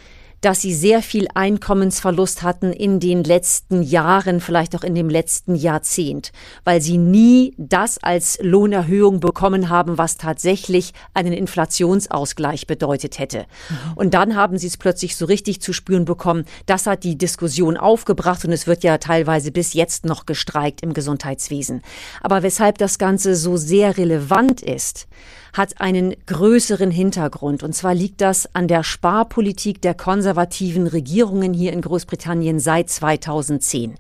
[0.40, 5.54] dass sie sehr viel Einkommensverlust hatten in den letzten Jahren, vielleicht auch in dem letzten
[5.54, 6.32] Jahrzehnt,
[6.64, 13.46] weil sie nie das als Lohnerhöhung bekommen haben, was tatsächlich einen Inflationsausgleich bedeutet hätte.
[13.94, 16.44] Und dann haben sie es plötzlich so richtig zu spüren bekommen.
[16.66, 20.92] Das hat die Diskussion aufgebracht und es wird ja teilweise bis jetzt noch gestreikt im
[20.92, 21.82] Gesundheitswesen.
[22.20, 25.08] Aber weshalb das Ganze so sehr relevant ist,
[25.56, 27.62] hat einen größeren Hintergrund.
[27.62, 33.94] Und zwar liegt das an der Sparpolitik der konservativen Regierungen hier in Großbritannien seit 2010.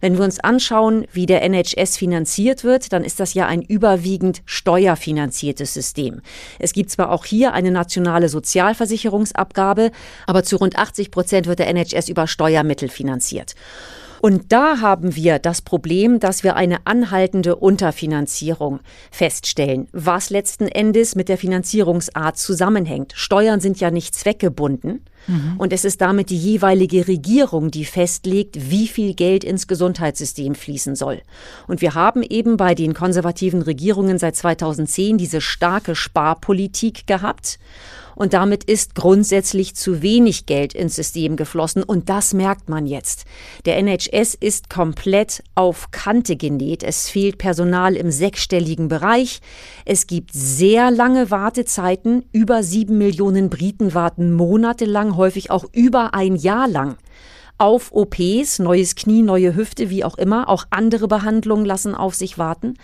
[0.00, 4.42] Wenn wir uns anschauen, wie der NHS finanziert wird, dann ist das ja ein überwiegend
[4.44, 6.20] steuerfinanziertes System.
[6.58, 9.90] Es gibt zwar auch hier eine nationale Sozialversicherungsabgabe,
[10.26, 13.54] aber zu rund 80 Prozent wird der NHS über Steuermittel finanziert.
[14.20, 18.80] Und da haben wir das Problem, dass wir eine anhaltende Unterfinanzierung
[19.10, 23.12] feststellen, was letzten Endes mit der Finanzierungsart zusammenhängt.
[23.16, 25.04] Steuern sind ja nicht zweckgebunden.
[25.26, 25.54] Mhm.
[25.58, 30.96] Und es ist damit die jeweilige Regierung, die festlegt, wie viel Geld ins Gesundheitssystem fließen
[30.96, 31.22] soll.
[31.66, 37.58] Und wir haben eben bei den konservativen Regierungen seit 2010 diese starke Sparpolitik gehabt.
[38.18, 41.84] Und damit ist grundsätzlich zu wenig Geld ins System geflossen.
[41.84, 43.26] Und das merkt man jetzt.
[43.64, 46.82] Der NHS ist komplett auf Kante genäht.
[46.82, 49.38] Es fehlt Personal im sechsstelligen Bereich.
[49.84, 52.24] Es gibt sehr lange Wartezeiten.
[52.32, 56.96] Über sieben Millionen Briten warten monatelang, häufig auch über ein Jahr lang
[57.56, 60.48] auf OPs, neues Knie, neue Hüfte, wie auch immer.
[60.48, 62.74] Auch andere Behandlungen lassen auf sich warten.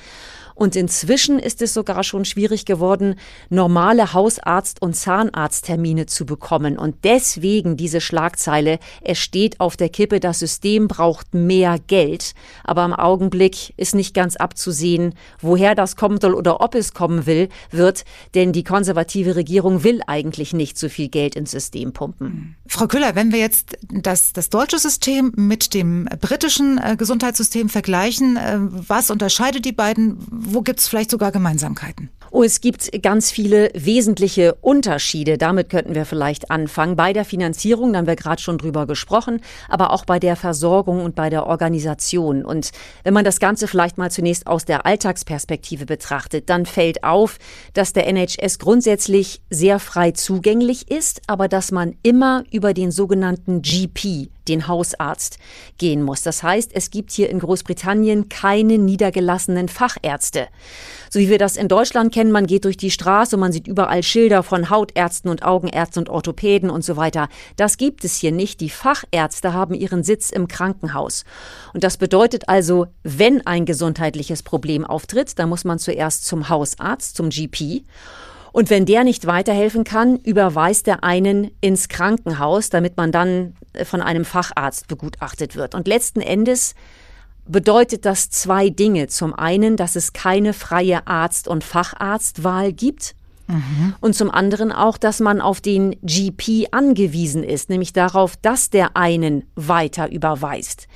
[0.54, 3.16] Und inzwischen ist es sogar schon schwierig geworden,
[3.50, 6.78] normale Hausarzt- und Zahnarzttermine zu bekommen.
[6.78, 12.34] Und deswegen diese Schlagzeile, es steht auf der Kippe, das System braucht mehr Geld.
[12.62, 17.26] Aber im Augenblick ist nicht ganz abzusehen, woher das kommen soll oder ob es kommen
[17.26, 18.04] will, wird.
[18.34, 22.56] Denn die konservative Regierung will eigentlich nicht so viel Geld ins System pumpen.
[22.66, 28.36] Frau Köhler, wenn wir jetzt das, das deutsche System mit dem britischen äh, Gesundheitssystem vergleichen,
[28.36, 30.18] äh, was unterscheidet die beiden?
[30.46, 32.10] Wo gibt es vielleicht sogar Gemeinsamkeiten?
[32.30, 35.38] Oh, es gibt ganz viele wesentliche Unterschiede.
[35.38, 36.96] Damit könnten wir vielleicht anfangen.
[36.96, 41.04] Bei der Finanzierung, da haben wir gerade schon drüber gesprochen, aber auch bei der Versorgung
[41.04, 42.44] und bei der Organisation.
[42.44, 42.72] Und
[43.04, 47.38] wenn man das Ganze vielleicht mal zunächst aus der Alltagsperspektive betrachtet, dann fällt auf,
[47.72, 53.62] dass der NHS grundsätzlich sehr frei zugänglich ist, aber dass man immer über den sogenannten
[53.62, 55.38] GP, den Hausarzt,
[55.78, 56.22] gehen muss.
[56.22, 60.48] Das heißt, es gibt hier in Großbritannien keine niedergelassenen Fachärzte.
[61.10, 64.02] So wie wir das in Deutschland kennen, man geht durch die Straße man sieht überall
[64.02, 67.28] Schilder von Hautärzten und Augenärzten und Orthopäden und so weiter.
[67.56, 68.60] Das gibt es hier nicht.
[68.60, 71.24] Die Fachärzte haben ihren Sitz im Krankenhaus.
[71.72, 77.16] Und das bedeutet also, wenn ein gesundheitliches Problem auftritt, dann muss man zuerst zum Hausarzt,
[77.16, 77.84] zum GP.
[78.52, 83.54] Und wenn der nicht weiterhelfen kann, überweist er einen ins Krankenhaus, damit man dann
[83.84, 85.74] von einem Facharzt begutachtet wird.
[85.74, 86.74] Und letzten Endes
[87.46, 89.08] bedeutet das zwei Dinge.
[89.08, 93.14] Zum einen, dass es keine freie Arzt- und Facharztwahl gibt.
[94.00, 98.96] Und zum anderen auch, dass man auf den GP angewiesen ist, nämlich darauf, dass der
[98.96, 100.88] einen weiter überweist.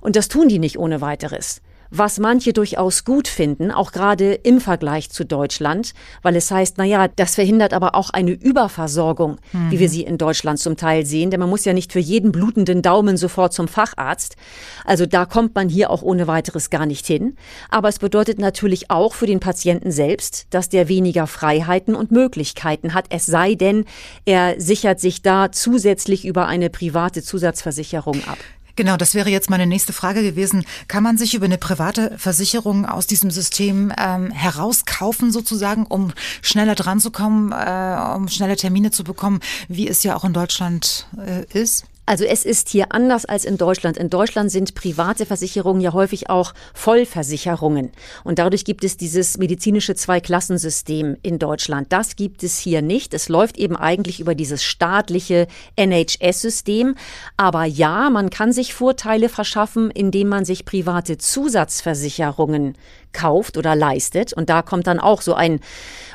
[0.00, 1.62] Und das tun die nicht ohne weiteres
[1.96, 5.92] was manche durchaus gut finden, auch gerade im Vergleich zu Deutschland,
[6.22, 9.70] weil es heißt, na ja, das verhindert aber auch eine Überversorgung, mhm.
[9.70, 12.32] wie wir sie in Deutschland zum Teil sehen, denn man muss ja nicht für jeden
[12.32, 14.36] blutenden Daumen sofort zum Facharzt.
[14.84, 17.36] Also da kommt man hier auch ohne weiteres gar nicht hin.
[17.70, 22.94] Aber es bedeutet natürlich auch für den Patienten selbst, dass der weniger Freiheiten und Möglichkeiten
[22.94, 23.84] hat, es sei denn,
[24.24, 28.38] er sichert sich da zusätzlich über eine private Zusatzversicherung ab.
[28.76, 30.64] Genau, das wäre jetzt meine nächste Frage gewesen.
[30.88, 36.74] Kann man sich über eine private Versicherung aus diesem System ähm, herauskaufen, sozusagen, um schneller
[36.74, 41.06] dran zu kommen, äh, um schnelle Termine zu bekommen, wie es ja auch in Deutschland
[41.16, 41.84] äh, ist?
[42.06, 43.96] Also es ist hier anders als in Deutschland.
[43.96, 47.92] In Deutschland sind private Versicherungen ja häufig auch Vollversicherungen.
[48.24, 51.92] Und dadurch gibt es dieses medizinische Zweiklassensystem in Deutschland.
[51.92, 53.14] Das gibt es hier nicht.
[53.14, 56.94] Es läuft eben eigentlich über dieses staatliche NHS-System.
[57.38, 62.76] Aber ja, man kann sich Vorteile verschaffen, indem man sich private Zusatzversicherungen
[63.14, 64.34] kauft oder leistet.
[64.34, 65.60] Und da kommt dann auch so ein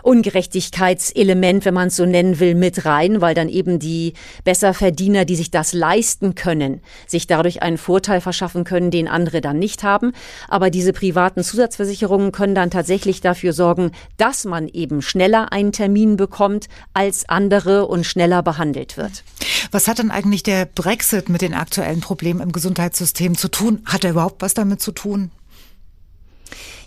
[0.03, 4.13] Ungerechtigkeitselement, wenn man es so nennen will, mit rein, weil dann eben die
[4.43, 9.59] Besserverdiener, die sich das leisten können, sich dadurch einen Vorteil verschaffen können, den andere dann
[9.59, 10.13] nicht haben.
[10.47, 16.17] Aber diese privaten Zusatzversicherungen können dann tatsächlich dafür sorgen, dass man eben schneller einen Termin
[16.17, 19.23] bekommt als andere und schneller behandelt wird.
[19.71, 23.81] Was hat denn eigentlich der Brexit mit den aktuellen Problemen im Gesundheitssystem zu tun?
[23.85, 25.31] Hat er überhaupt was damit zu tun?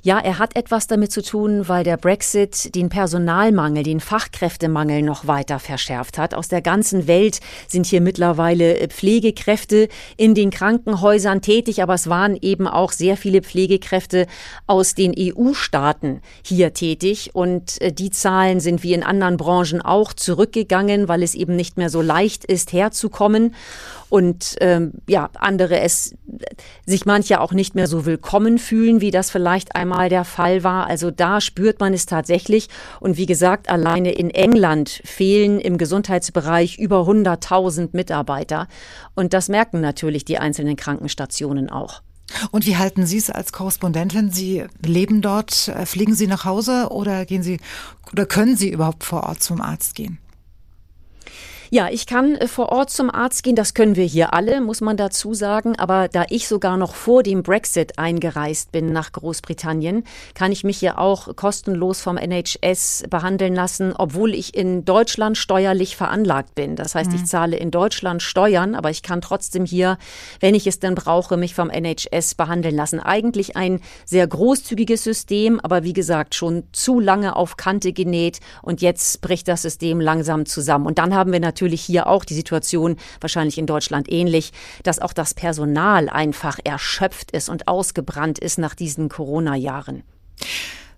[0.04, 5.28] Ja, er hat etwas damit zu tun, weil der Brexit den Personalmangel, den Fachkräftemangel noch
[5.28, 6.34] weiter verschärft hat.
[6.34, 7.38] Aus der ganzen Welt
[7.68, 13.16] sind hier mittlerweile äh, Pflegekräfte in den Krankenhäusern tätig, aber es waren eben auch sehr
[13.16, 14.26] viele Pflegekräfte
[14.66, 20.12] aus den EU-Staaten hier tätig und äh, die Zahlen sind wie in anderen Branchen auch
[20.12, 23.54] zurückgegangen, weil es eben nicht mehr so leicht ist, herzukommen
[24.12, 26.14] und ähm, ja, andere es
[26.84, 30.86] sich manche auch nicht mehr so willkommen fühlen, wie das vielleicht einmal der Fall war.
[30.86, 32.68] Also da spürt man es tatsächlich.
[33.00, 38.68] Und wie gesagt, alleine in England fehlen im Gesundheitsbereich über 100.000 Mitarbeiter.
[39.14, 42.02] Und das merken natürlich die einzelnen Krankenstationen auch.
[42.50, 44.30] Und wie halten Sie es als Korrespondentin?
[44.30, 47.60] Sie leben dort, äh, fliegen Sie nach Hause oder gehen Sie
[48.12, 50.18] oder können Sie überhaupt vor Ort zum Arzt gehen?
[51.74, 53.56] Ja, ich kann äh, vor Ort zum Arzt gehen.
[53.56, 55.78] Das können wir hier alle, muss man dazu sagen.
[55.78, 60.04] Aber da ich sogar noch vor dem Brexit eingereist bin nach Großbritannien,
[60.34, 65.96] kann ich mich hier auch kostenlos vom NHS behandeln lassen, obwohl ich in Deutschland steuerlich
[65.96, 66.76] veranlagt bin.
[66.76, 67.16] Das heißt, mhm.
[67.16, 69.96] ich zahle in Deutschland Steuern, aber ich kann trotzdem hier,
[70.40, 73.00] wenn ich es denn brauche, mich vom NHS behandeln lassen.
[73.00, 78.82] Eigentlich ein sehr großzügiges System, aber wie gesagt, schon zu lange auf Kante genäht und
[78.82, 80.84] jetzt bricht das System langsam zusammen.
[80.84, 84.52] Und dann haben wir natürlich hier auch die Situation, wahrscheinlich in Deutschland ähnlich,
[84.82, 90.02] dass auch das Personal einfach erschöpft ist und ausgebrannt ist nach diesen Corona-Jahren.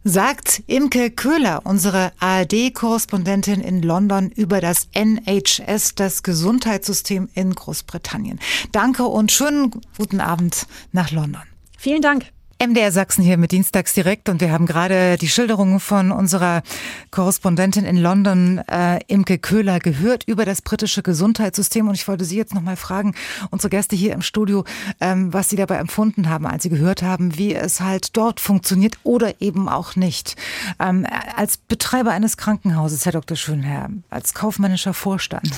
[0.06, 8.38] Sagt Imke Köhler, unsere ARD-Korrespondentin in London, über das NHS, das Gesundheitssystem in Großbritannien.
[8.70, 11.42] Danke und schönen guten Abend nach London.
[11.78, 12.33] Vielen Dank.
[12.66, 16.62] MDR Sachsen hier mit Dienstags direkt und wir haben gerade die Schilderungen von unserer
[17.10, 22.38] Korrespondentin in London, äh, Imke Köhler, gehört über das britische Gesundheitssystem und ich wollte Sie
[22.38, 23.14] jetzt nochmal fragen,
[23.50, 24.64] unsere Gäste hier im Studio,
[24.98, 28.96] ähm, was Sie dabei empfunden haben, als Sie gehört haben, wie es halt dort funktioniert
[29.02, 30.36] oder eben auch nicht.
[30.80, 33.36] Ähm, als Betreiber eines Krankenhauses, Herr Dr.
[33.36, 35.52] Schönherr, als kaufmännischer Vorstand,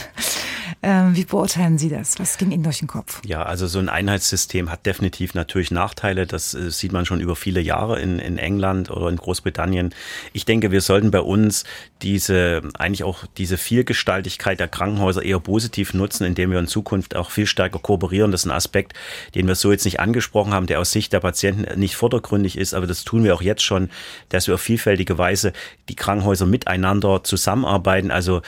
[0.82, 2.18] wie beurteilen Sie das?
[2.18, 3.20] Was ging Ihnen durch den Kopf?
[3.24, 6.26] Ja, also so ein Einheitssystem hat definitiv natürlich Nachteile.
[6.26, 9.94] Das äh, sieht man schon über viele Jahre in, in England oder in Großbritannien.
[10.32, 11.64] Ich denke, wir sollten bei uns
[12.02, 17.30] diese, eigentlich auch diese Vielgestaltigkeit der Krankenhäuser eher positiv nutzen, indem wir in Zukunft auch
[17.30, 18.30] viel stärker kooperieren.
[18.30, 18.92] Das ist ein Aspekt,
[19.34, 22.74] den wir so jetzt nicht angesprochen haben, der aus Sicht der Patienten nicht vordergründig ist,
[22.74, 23.90] aber das tun wir auch jetzt schon,
[24.28, 25.52] dass wir auf vielfältige Weise
[25.88, 28.10] die Krankenhäuser miteinander zusammenarbeiten.
[28.10, 28.42] Also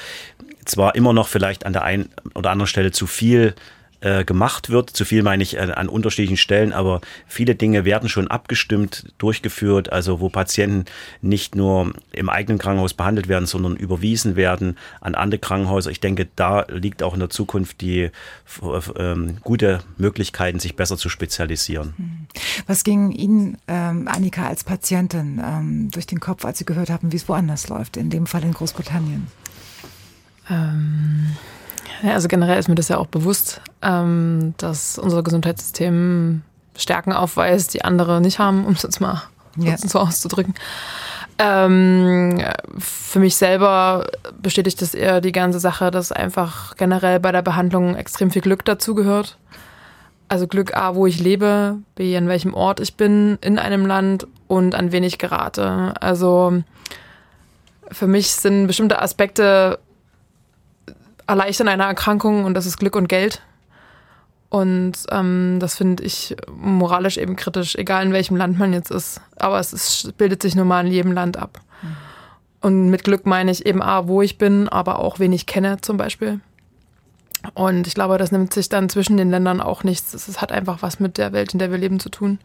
[0.69, 3.55] zwar immer noch vielleicht an der einen oder anderen Stelle zu viel
[4.01, 4.91] äh, gemacht wird.
[4.91, 9.93] Zu viel meine ich äh, an unterschiedlichen Stellen, aber viele Dinge werden schon abgestimmt, durchgeführt,
[9.93, 10.85] also wo Patienten
[11.21, 15.91] nicht nur im eigenen Krankenhaus behandelt werden, sondern überwiesen werden an andere Krankenhäuser.
[15.91, 21.09] Ich denke, da liegt auch in der Zukunft die äh, gute Möglichkeiten, sich besser zu
[21.09, 21.95] spezialisieren.
[21.97, 22.27] Hm.
[22.69, 27.11] Was ging Ihnen, ähm, Annika, als Patientin ähm, durch den Kopf, als Sie gehört haben,
[27.11, 29.27] wie es woanders läuft, in dem Fall in Großbritannien?
[30.51, 31.37] Ähm,
[32.03, 36.43] ja, also generell ist mir das ja auch bewusst, ähm, dass unser Gesundheitssystem
[36.77, 39.23] Stärken aufweist, die andere nicht haben, um es jetzt mal
[39.57, 39.77] ja.
[39.77, 40.55] so auszudrücken.
[41.39, 42.43] Ähm,
[42.79, 44.07] für mich selber
[44.41, 48.65] bestätigt das eher die ganze Sache, dass einfach generell bei der Behandlung extrem viel Glück
[48.65, 49.39] dazugehört.
[50.29, 54.27] Also Glück A, wo ich lebe, B, an welchem Ort ich bin in einem Land
[54.47, 55.95] und an wen ich gerate.
[56.01, 56.63] Also
[57.91, 59.79] für mich sind bestimmte Aspekte
[61.29, 63.43] erleichtern einer Erkrankung und das ist Glück und Geld.
[64.51, 69.21] Und ähm, das finde ich moralisch eben kritisch, egal in welchem Land man jetzt ist.
[69.37, 71.61] Aber es ist, bildet sich nun mal in jedem Land ab.
[71.83, 71.97] Mhm.
[72.61, 75.81] Und mit Glück meine ich eben A, wo ich bin, aber auch wen ich kenne
[75.83, 76.41] zum Beispiel.
[77.55, 80.15] Und ich glaube, das nimmt sich dann zwischen den Ländern auch nichts.
[80.15, 82.39] Es hat einfach was mit der Welt, in der wir leben, zu tun.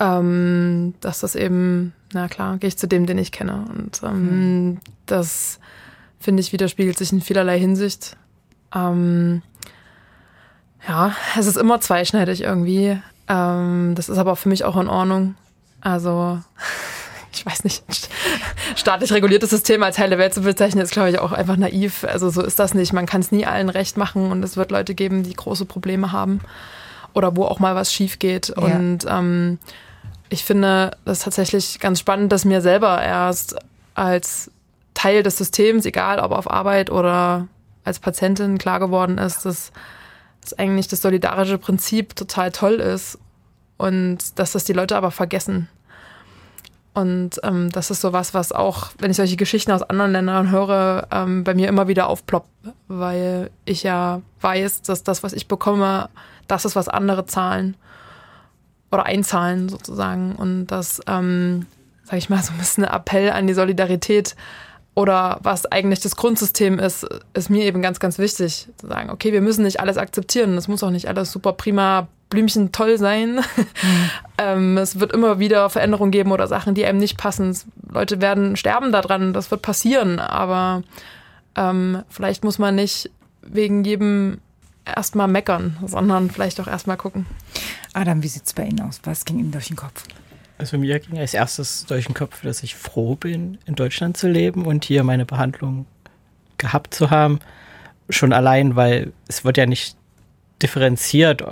[0.00, 3.66] Ähm, dass das eben, na klar, gehe ich zu dem, den ich kenne.
[3.68, 4.80] Und ähm, mhm.
[5.04, 5.60] das
[6.22, 8.16] finde ich, widerspiegelt sich in vielerlei Hinsicht.
[8.74, 9.42] Ähm,
[10.88, 12.98] ja, es ist immer zweischneidig irgendwie.
[13.28, 15.34] Ähm, das ist aber für mich auch in Ordnung.
[15.80, 16.40] Also,
[17.32, 17.84] ich weiß nicht,
[18.76, 22.04] staatlich reguliertes System als heile Welt zu bezeichnen, ist, glaube ich, auch einfach naiv.
[22.04, 22.92] Also so ist das nicht.
[22.92, 26.12] Man kann es nie allen recht machen und es wird Leute geben, die große Probleme
[26.12, 26.40] haben
[27.14, 28.48] oder wo auch mal was schief geht.
[28.48, 28.62] Ja.
[28.62, 29.58] Und ähm,
[30.28, 33.56] ich finde das tatsächlich ganz spannend, dass mir selber erst
[33.94, 34.50] als
[34.94, 37.48] Teil des Systems, egal ob auf Arbeit oder
[37.84, 39.72] als Patientin klar geworden ist, dass,
[40.40, 43.18] dass eigentlich das solidarische Prinzip total toll ist
[43.76, 45.68] und dass das die Leute aber vergessen.
[46.94, 50.50] Und ähm, das ist so was, was auch, wenn ich solche Geschichten aus anderen Ländern
[50.50, 52.50] höre, ähm, bei mir immer wieder aufploppt,
[52.86, 56.10] weil ich ja weiß, dass das, was ich bekomme,
[56.48, 57.76] das ist, was andere zahlen
[58.90, 60.36] oder einzahlen sozusagen.
[60.36, 61.66] Und das, ähm,
[62.04, 64.36] sage ich mal, so ein bisschen ein Appell an die Solidarität
[64.94, 69.32] oder was eigentlich das Grundsystem ist, ist mir eben ganz, ganz wichtig zu sagen, okay,
[69.32, 70.56] wir müssen nicht alles akzeptieren.
[70.58, 73.40] Es muss auch nicht alles super prima, Blümchen toll sein.
[74.38, 77.56] Ähm, es wird immer wieder Veränderungen geben oder Sachen, die einem nicht passen.
[77.92, 80.82] Leute werden sterben daran, das wird passieren, aber
[81.54, 83.10] ähm, vielleicht muss man nicht
[83.42, 84.38] wegen jedem
[84.84, 87.26] erstmal meckern, sondern vielleicht auch erstmal gucken.
[87.92, 89.00] Adam, wie sieht es bei Ihnen aus?
[89.04, 90.02] Was ging Ihnen durch den Kopf?
[90.62, 94.28] Also mir ging als erstes durch den Kopf, dass ich froh bin, in Deutschland zu
[94.28, 95.86] leben und hier meine Behandlung
[96.56, 97.40] gehabt zu haben.
[98.08, 99.96] Schon allein, weil es wird ja nicht
[100.62, 101.42] differenziert,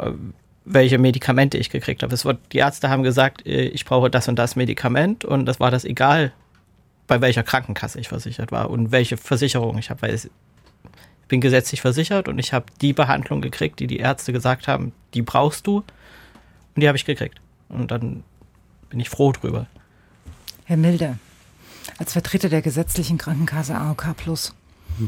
[0.64, 2.14] welche Medikamente ich gekriegt habe.
[2.14, 5.58] Es wird, die Ärzte haben gesagt, äh, ich brauche das und das Medikament und das
[5.58, 6.30] war das egal,
[7.08, 10.30] bei welcher Krankenkasse ich versichert war und welche Versicherung ich habe, weil es,
[11.26, 15.22] bin gesetzlich versichert und ich habe die Behandlung gekriegt, die die Ärzte gesagt haben, die
[15.22, 15.78] brauchst du.
[15.78, 17.40] Und die habe ich gekriegt.
[17.68, 18.22] Und dann
[18.90, 19.66] bin ich froh drüber.
[20.64, 21.18] Herr Milde,
[21.98, 24.54] als Vertreter der gesetzlichen Krankenkasse AOK Plus,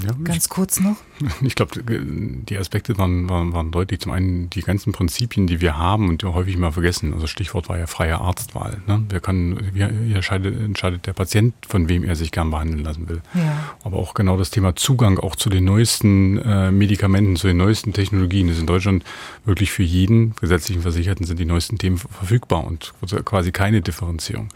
[0.05, 0.97] ja, Ganz kurz noch.
[1.43, 4.01] Ich glaube, die Aspekte waren, waren, waren, deutlich.
[4.01, 7.15] Zum einen die ganzen Prinzipien, die wir haben und die häufig mal vergessen.
[7.15, 8.83] Also Stichwort war ja freie Arztwahl.
[8.87, 9.05] Ne?
[9.09, 13.23] Wer kann, wie entscheidet, entscheidet der Patient, von wem er sich gern behandeln lassen will.
[13.35, 13.75] Ja.
[13.85, 17.93] Aber auch genau das Thema Zugang auch zu den neuesten äh, Medikamenten, zu den neuesten
[17.93, 18.49] Technologien.
[18.49, 19.05] Das ist in Deutschland
[19.45, 22.93] wirklich für jeden gesetzlichen Versicherten sind die neuesten Themen verfügbar und
[23.25, 24.49] quasi keine Differenzierung.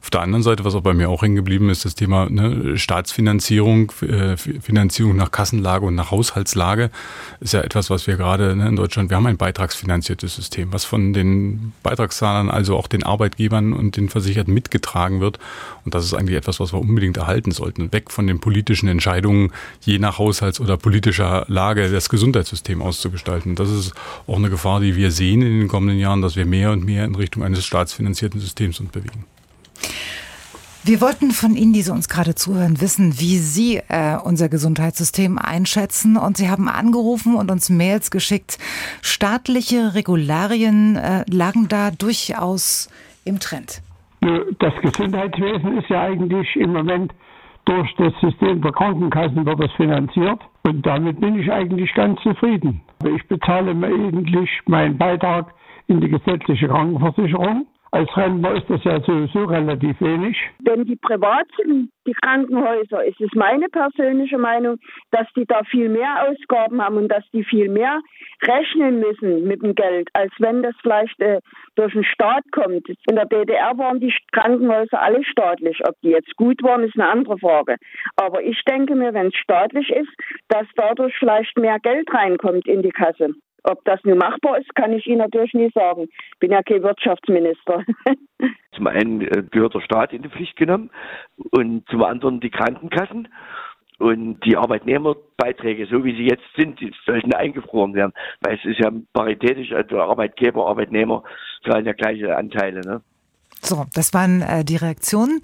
[0.00, 2.76] Auf der anderen Seite, was auch bei mir auch hängen geblieben ist, das Thema ne,
[2.76, 4.83] Staatsfinanzierung, äh, Finanzierung
[5.14, 6.90] nach Kassenlage und nach Haushaltslage
[7.40, 10.84] ist ja etwas, was wir gerade ne, in Deutschland, wir haben ein beitragsfinanziertes System, was
[10.84, 15.38] von den Beitragszahlern, also auch den Arbeitgebern und den Versicherten mitgetragen wird.
[15.84, 17.92] Und das ist eigentlich etwas, was wir unbedingt erhalten sollten.
[17.92, 23.54] Weg von den politischen Entscheidungen, je nach Haushalts- oder politischer Lage das Gesundheitssystem auszugestalten.
[23.54, 23.92] Das ist
[24.26, 27.04] auch eine Gefahr, die wir sehen in den kommenden Jahren, dass wir mehr und mehr
[27.04, 29.24] in Richtung eines staatsfinanzierten Systems uns bewegen.
[30.86, 35.38] Wir wollten von Ihnen, die Sie uns gerade zuhören, wissen, wie Sie äh, unser Gesundheitssystem
[35.38, 36.18] einschätzen.
[36.18, 38.58] Und Sie haben angerufen und uns Mails geschickt.
[39.00, 42.90] Staatliche Regularien äh, lagen da durchaus
[43.24, 43.80] im Trend.
[44.58, 47.14] Das Gesundheitswesen ist ja eigentlich im Moment
[47.64, 50.40] durch das System der Krankenkassen wird es finanziert.
[50.64, 52.82] Und damit bin ich eigentlich ganz zufrieden.
[53.06, 55.54] Ich bezahle mir eigentlich meinen Beitrag
[55.86, 60.36] in die gesetzliche Krankenversicherung als Rentner ist das ja sowieso relativ wenig.
[60.64, 64.78] Wenn die privat sind, die Krankenhäuser, ist es meine persönliche Meinung,
[65.10, 68.00] dass die da viel mehr Ausgaben haben und dass die viel mehr
[68.42, 71.40] rechnen müssen mit dem Geld, als wenn das vielleicht äh,
[71.76, 72.88] durch den Staat kommt.
[73.08, 75.80] In der DDR waren die Krankenhäuser alle staatlich.
[75.86, 77.76] Ob die jetzt gut waren, ist eine andere Frage.
[78.16, 80.10] Aber ich denke mir, wenn es staatlich ist,
[80.48, 83.30] dass dadurch vielleicht mehr Geld reinkommt in die Kasse.
[83.64, 86.08] Ob das nun machbar ist, kann ich Ihnen natürlich nie sagen.
[86.38, 87.82] Bin ja kein Wirtschaftsminister.
[88.76, 90.90] Zum einen äh, gehört der Staat in die Pflicht genommen
[91.50, 93.28] und zum anderen die Krankenkassen.
[93.98, 98.12] Und die Arbeitnehmerbeiträge, so wie sie jetzt sind, die sollten eingefroren werden.
[98.40, 101.22] Weil es ist ja paritätisch, also Arbeitgeber, Arbeitnehmer
[101.64, 102.80] zahlen ja gleiche Anteile.
[102.80, 103.02] Ne?
[103.62, 105.40] So, das waren äh, die Reaktionen.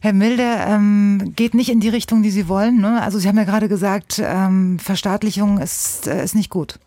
[0.00, 2.80] Herr Milde, ähm, geht nicht in die Richtung, die Sie wollen.
[2.80, 3.00] Ne?
[3.02, 6.78] Also Sie haben ja gerade gesagt, ähm, Verstaatlichung ist, äh, ist nicht gut.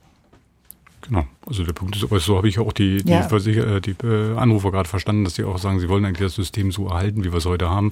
[1.08, 1.26] Genau.
[1.46, 3.28] Also der Punkt ist, aber so habe ich auch die, die, ja.
[3.28, 6.72] Äh, die, äh, Anrufer gerade verstanden, dass sie auch sagen, sie wollen eigentlich das System
[6.72, 7.92] so erhalten, wie wir es heute haben.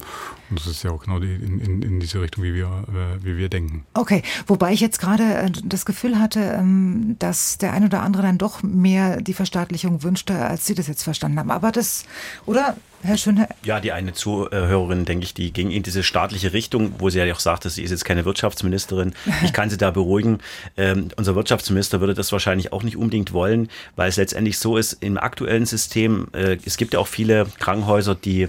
[0.50, 3.24] Und das ist ja auch genau die, in, in, in diese Richtung, wie wir, äh,
[3.24, 3.84] wie wir denken.
[3.94, 8.38] Okay, wobei ich jetzt gerade das Gefühl hatte, ähm, dass der ein oder andere dann
[8.38, 11.50] doch mehr die Verstaatlichung wünschte, als Sie das jetzt verstanden haben.
[11.50, 12.04] Aber das,
[12.46, 12.76] oder?
[13.04, 13.48] Herr Schönherr.
[13.64, 17.34] Ja, die eine Zuhörerin, denke ich, die ging in diese staatliche Richtung, wo sie ja
[17.34, 19.14] auch sagte, sie ist jetzt keine Wirtschaftsministerin.
[19.44, 20.38] Ich kann sie da beruhigen.
[20.78, 24.94] Ähm, unser Wirtschaftsminister würde das wahrscheinlich auch nicht unbedingt wollen, weil es letztendlich so ist,
[25.02, 28.48] im aktuellen System, äh, es gibt ja auch viele Krankenhäuser, die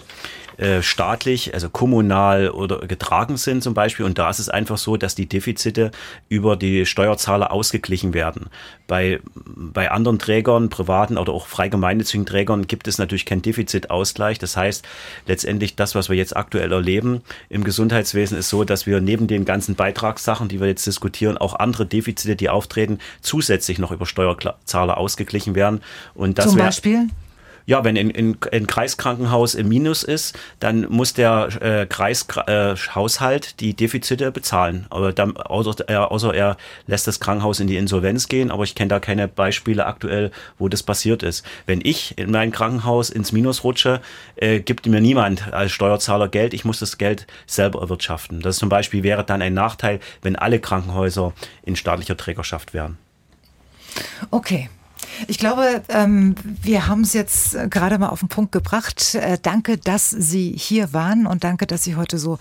[0.58, 4.06] äh, staatlich, also kommunal oder getragen sind zum Beispiel.
[4.06, 5.92] Und da ist es einfach so, dass die Defizite
[6.30, 8.48] über die Steuerzahler ausgeglichen werden.
[8.88, 14.40] Bei, bei anderen Trägern, privaten oder auch frei gemeinnützigen Trägern gibt es natürlich keinen Defizitausgleich.
[14.40, 14.86] Das heißt,
[15.28, 19.46] letztendlich das, was wir jetzt aktuell erleben im Gesundheitswesen, ist so, dass wir neben den
[19.46, 24.98] ganzen Beitragssachen, die wir jetzt diskutieren, auch andere Defizite, die auftreten, zusätzlich noch über Steuerzahler
[24.98, 25.82] ausgeglichen werden.
[26.14, 27.08] Und das Zum Beispiel?
[27.68, 34.32] Ja, wenn ein, Kreiskrankenhaus im Minus ist, dann muss der äh, Kreishaushalt äh, die Defizite
[34.32, 34.86] bezahlen.
[34.90, 38.76] Aber dann, außer, er, außer er lässt das Krankenhaus in die Insolvenz gehen, aber ich
[38.76, 41.44] kenne da keine Beispiele aktuell, wo das passiert ist.
[41.66, 44.00] Wenn ich in mein Krankenhaus ins Minus rutsche,
[44.36, 48.42] äh, gibt mir niemand als Steuerzahler Geld, ich muss das Geld selber erwirtschaften.
[48.42, 51.34] Das zum Beispiel wäre dann ein Nachteil, wenn alle Krankenhäuser
[51.64, 52.98] in staatlicher Trägerschaft wären.
[54.30, 54.70] Okay,
[55.28, 59.16] ich glaube, ähm, wir haben es jetzt äh, gerade mal auf den Punkt gebracht.
[59.16, 62.38] Äh, danke, dass Sie hier waren und danke, dass Sie heute so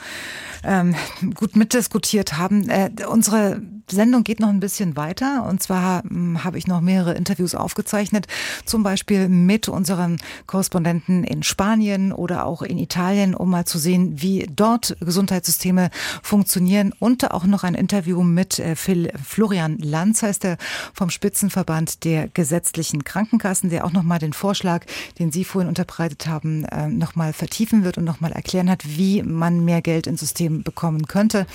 [0.63, 0.95] ähm,
[1.35, 2.69] gut mitdiskutiert haben.
[2.69, 5.47] Äh, unsere Sendung geht noch ein bisschen weiter.
[5.49, 8.27] Und zwar hm, habe ich noch mehrere Interviews aufgezeichnet,
[8.65, 14.23] zum Beispiel mit unseren Korrespondenten in Spanien oder auch in Italien, um mal zu sehen,
[14.23, 15.91] wie dort Gesundheitssysteme
[16.23, 16.93] funktionieren.
[16.99, 20.57] Und auch noch ein Interview mit äh, Phil, Florian Lanz, heißt er
[20.93, 24.85] vom Spitzenverband der gesetzlichen Krankenkassen, der auch nochmal den Vorschlag,
[25.19, 29.65] den Sie vorhin unterbreitet haben, äh, nochmal vertiefen wird und nochmal erklären hat, wie man
[29.65, 31.47] mehr Geld ins System bekommen könnte.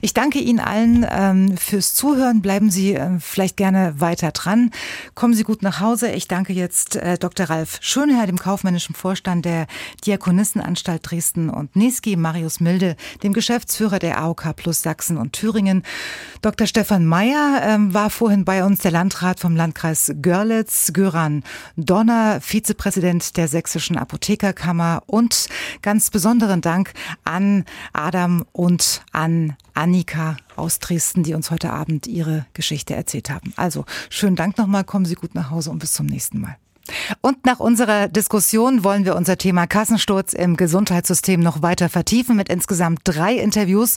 [0.00, 2.42] Ich danke Ihnen allen ähm, fürs Zuhören.
[2.42, 4.70] Bleiben Sie äh, vielleicht gerne weiter dran.
[5.14, 6.10] Kommen Sie gut nach Hause.
[6.12, 7.50] Ich danke jetzt äh, Dr.
[7.50, 9.66] Ralf Schönherr, dem kaufmännischen Vorstand der
[10.04, 15.82] Diakonissenanstalt Dresden und Niesky, Marius Milde, dem Geschäftsführer der AOK Plus Sachsen und Thüringen.
[16.40, 16.66] Dr.
[16.66, 21.42] Stefan Mayer ähm, war vorhin bei uns, der Landrat vom Landkreis Görlitz, Göran
[21.76, 25.48] Donner, Vizepräsident der Sächsischen Apothekerkammer und
[25.82, 26.92] ganz besonderen Dank
[27.24, 33.52] an Adam und an Annika aus Dresden, die uns heute Abend ihre Geschichte erzählt haben.
[33.56, 36.56] Also schönen Dank nochmal, kommen Sie gut nach Hause und bis zum nächsten Mal.
[37.20, 42.48] Und nach unserer Diskussion wollen wir unser Thema Kassensturz im Gesundheitssystem noch weiter vertiefen mit
[42.48, 43.96] insgesamt drei Interviews.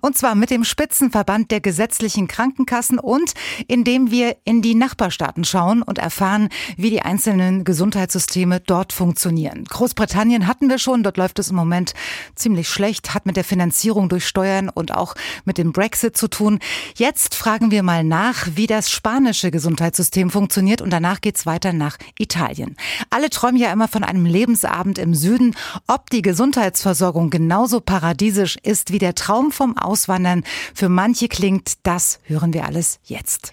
[0.00, 3.34] Und zwar mit dem Spitzenverband der gesetzlichen Krankenkassen und
[3.68, 9.64] indem wir in die Nachbarstaaten schauen und erfahren, wie die einzelnen Gesundheitssysteme dort funktionieren.
[9.64, 11.94] Großbritannien hatten wir schon, dort läuft es im Moment
[12.34, 15.14] ziemlich schlecht, hat mit der Finanzierung durch Steuern und auch
[15.44, 16.58] mit dem Brexit zu tun.
[16.96, 21.98] Jetzt fragen wir mal nach, wie das spanische Gesundheitssystem funktioniert und danach geht's weiter nach
[22.18, 22.29] Italien.
[22.30, 22.76] Italien.
[23.10, 25.56] Alle träumen ja immer von einem Lebensabend im Süden.
[25.88, 30.44] Ob die Gesundheitsversorgung genauso paradiesisch ist wie der Traum vom Auswandern
[30.74, 33.52] für manche klingt, das hören wir alles jetzt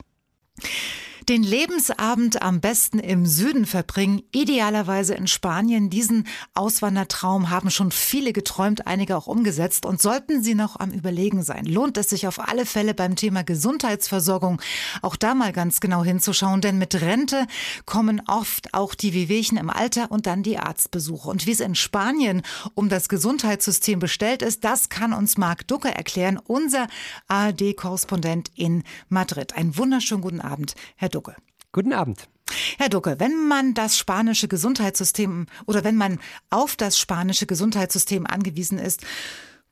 [1.29, 5.89] den Lebensabend am besten im Süden verbringen, idealerweise in Spanien.
[5.89, 9.85] Diesen Auswandertraum haben schon viele geträumt, einige auch umgesetzt.
[9.85, 13.43] Und sollten Sie noch am Überlegen sein, lohnt es sich auf alle Fälle beim Thema
[13.43, 14.61] Gesundheitsversorgung
[15.01, 17.45] auch da mal ganz genau hinzuschauen, denn mit Rente
[17.85, 21.29] kommen oft auch die Wehwehchen im Alter und dann die Arztbesuche.
[21.29, 22.41] Und wie es in Spanien
[22.73, 26.87] um das Gesundheitssystem bestellt ist, das kann uns Marc Ducker erklären, unser
[27.27, 29.57] ARD-Korrespondent in Madrid.
[29.57, 31.16] Einen wunderschönen guten Abend, Herr Ducker.
[31.17, 31.35] Ducke.
[31.71, 32.29] Guten Abend.
[32.77, 36.19] Herr Ducke, wenn man das spanische Gesundheitssystem oder wenn man
[36.51, 39.01] auf das spanische Gesundheitssystem angewiesen ist,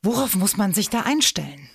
[0.01, 1.69] worauf muss man sich da einstellen?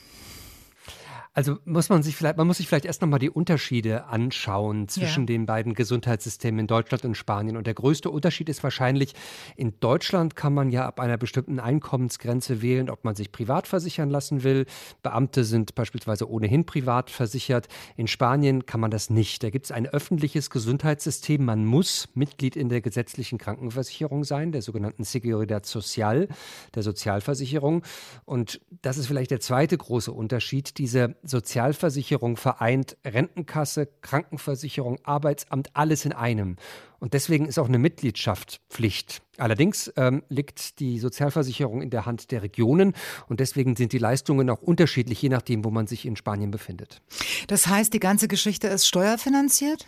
[1.33, 5.23] Also muss man sich vielleicht, man muss sich vielleicht erst nochmal die Unterschiede anschauen zwischen
[5.23, 5.27] ja.
[5.27, 7.57] den beiden Gesundheitssystemen in Deutschland und Spanien.
[7.57, 9.15] Und der größte Unterschied ist wahrscheinlich,
[9.55, 14.11] in Deutschland kann man ja ab einer bestimmten Einkommensgrenze wählen, ob man sich privat versichern
[14.11, 14.67] lassen will.
[15.05, 17.69] Beamte sind beispielsweise ohnehin privat versichert.
[17.97, 19.45] In Spanien kann man das nicht.
[19.45, 21.45] Da gibt es ein öffentliches Gesundheitssystem.
[21.45, 26.27] Man muss Mitglied in der gesetzlichen Krankenversicherung sein, der sogenannten Seguridad Social,
[26.75, 27.85] der Sozialversicherung.
[28.25, 30.77] Und das ist vielleicht der zweite große Unterschied.
[30.79, 36.57] Diese Sozialversicherung vereint Rentenkasse, Krankenversicherung, Arbeitsamt, alles in einem.
[36.99, 39.23] Und deswegen ist auch eine Mitgliedschaft Pflicht.
[39.39, 42.95] Allerdings ähm, liegt die Sozialversicherung in der Hand der Regionen
[43.29, 47.01] und deswegen sind die Leistungen auch unterschiedlich, je nachdem, wo man sich in Spanien befindet.
[47.49, 49.87] Das heißt, die ganze Geschichte ist steuerfinanziert?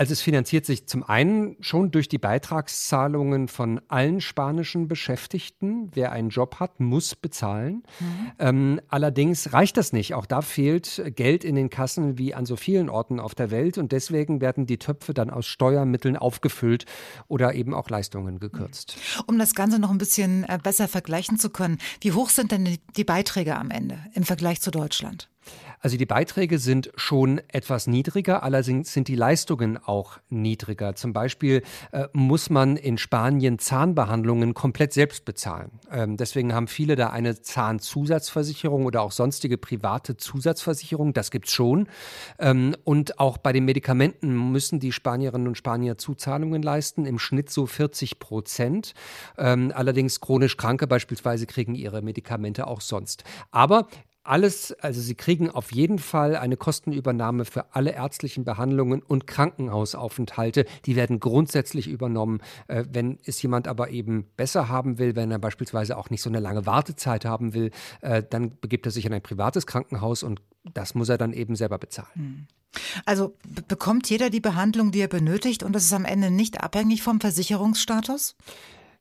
[0.00, 5.90] Also es finanziert sich zum einen schon durch die Beitragszahlungen von allen spanischen Beschäftigten.
[5.92, 7.82] Wer einen Job hat, muss bezahlen.
[8.00, 8.32] Mhm.
[8.38, 10.14] Ähm, allerdings reicht das nicht.
[10.14, 13.76] Auch da fehlt Geld in den Kassen wie an so vielen Orten auf der Welt.
[13.76, 16.86] Und deswegen werden die Töpfe dann aus Steuermitteln aufgefüllt
[17.28, 18.96] oder eben auch Leistungen gekürzt.
[19.26, 22.78] Um das Ganze noch ein bisschen äh, besser vergleichen zu können, wie hoch sind denn
[22.96, 25.28] die Beiträge am Ende im Vergleich zu Deutschland?
[25.80, 30.94] Also die Beiträge sind schon etwas niedriger, allerdings sind die Leistungen auch niedriger.
[30.94, 31.62] Zum Beispiel
[31.92, 35.70] äh, muss man in Spanien Zahnbehandlungen komplett selbst bezahlen.
[35.90, 41.14] Ähm, deswegen haben viele da eine Zahnzusatzversicherung oder auch sonstige private Zusatzversicherung.
[41.14, 41.88] Das gibt's schon.
[42.38, 47.48] Ähm, und auch bei den Medikamenten müssen die Spanierinnen und Spanier Zuzahlungen leisten, im Schnitt
[47.48, 48.92] so 40 Prozent.
[49.38, 53.24] Ähm, allerdings chronisch Kranke beispielsweise kriegen ihre Medikamente auch sonst.
[53.50, 53.88] Aber
[54.22, 60.66] alles, also Sie kriegen auf jeden Fall eine Kostenübernahme für alle ärztlichen Behandlungen und Krankenhausaufenthalte.
[60.84, 62.40] Die werden grundsätzlich übernommen.
[62.68, 66.28] Äh, wenn es jemand aber eben besser haben will, wenn er beispielsweise auch nicht so
[66.28, 67.70] eine lange Wartezeit haben will,
[68.02, 70.42] äh, dann begibt er sich in ein privates Krankenhaus und
[70.74, 72.08] das muss er dann eben selber bezahlen.
[72.14, 72.46] Hm.
[73.04, 73.36] Also
[73.68, 77.20] bekommt jeder die Behandlung, die er benötigt und das ist am Ende nicht abhängig vom
[77.20, 78.36] Versicherungsstatus?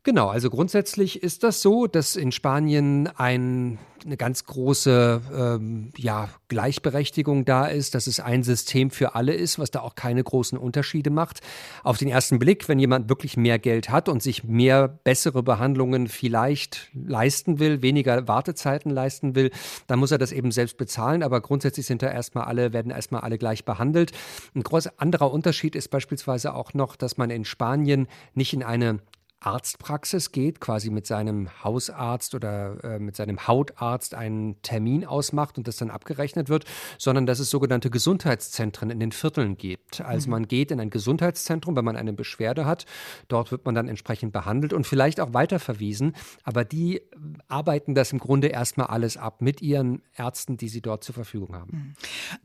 [0.03, 6.29] Genau, also grundsätzlich ist das so, dass in Spanien ein, eine ganz große ähm, ja,
[6.47, 10.57] Gleichberechtigung da ist, dass es ein System für alle ist, was da auch keine großen
[10.57, 11.41] Unterschiede macht.
[11.83, 16.07] Auf den ersten Blick, wenn jemand wirklich mehr Geld hat und sich mehr bessere Behandlungen
[16.07, 19.51] vielleicht leisten will, weniger Wartezeiten leisten will,
[19.87, 21.23] dann muss er das eben selbst bezahlen.
[21.23, 24.13] Aber grundsätzlich sind da erstmal alle, werden erstmal alle gleich behandelt.
[24.55, 28.99] Ein großer anderer Unterschied ist beispielsweise auch noch, dass man in Spanien nicht in eine
[29.41, 35.67] Arztpraxis geht, quasi mit seinem Hausarzt oder äh, mit seinem Hautarzt einen Termin ausmacht und
[35.67, 36.65] das dann abgerechnet wird,
[36.97, 40.01] sondern dass es sogenannte Gesundheitszentren in den Vierteln gibt.
[40.01, 40.31] Also mhm.
[40.31, 42.85] man geht in ein Gesundheitszentrum, wenn man eine Beschwerde hat.
[43.29, 46.15] Dort wird man dann entsprechend behandelt und vielleicht auch weiterverwiesen.
[46.43, 47.01] Aber die
[47.47, 51.55] arbeiten das im Grunde erstmal alles ab mit ihren Ärzten, die sie dort zur Verfügung
[51.55, 51.71] haben.
[51.71, 51.93] Mhm.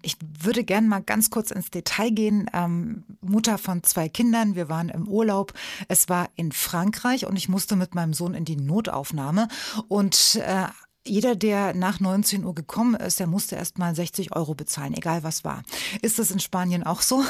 [0.02, 2.48] Ich würde gerne mal ganz kurz ins Detail gehen.
[2.52, 5.52] Ähm, Mutter von zwei Kindern, wir waren im Urlaub.
[5.88, 6.83] Es war in Frankreich.
[6.84, 9.48] Frankreich und ich musste mit meinem Sohn in die Notaufnahme
[9.88, 10.66] und äh,
[11.06, 15.22] jeder, der nach 19 Uhr gekommen ist, der musste erst mal 60 Euro bezahlen, egal
[15.22, 15.62] was war.
[16.02, 17.24] Ist das in Spanien auch so?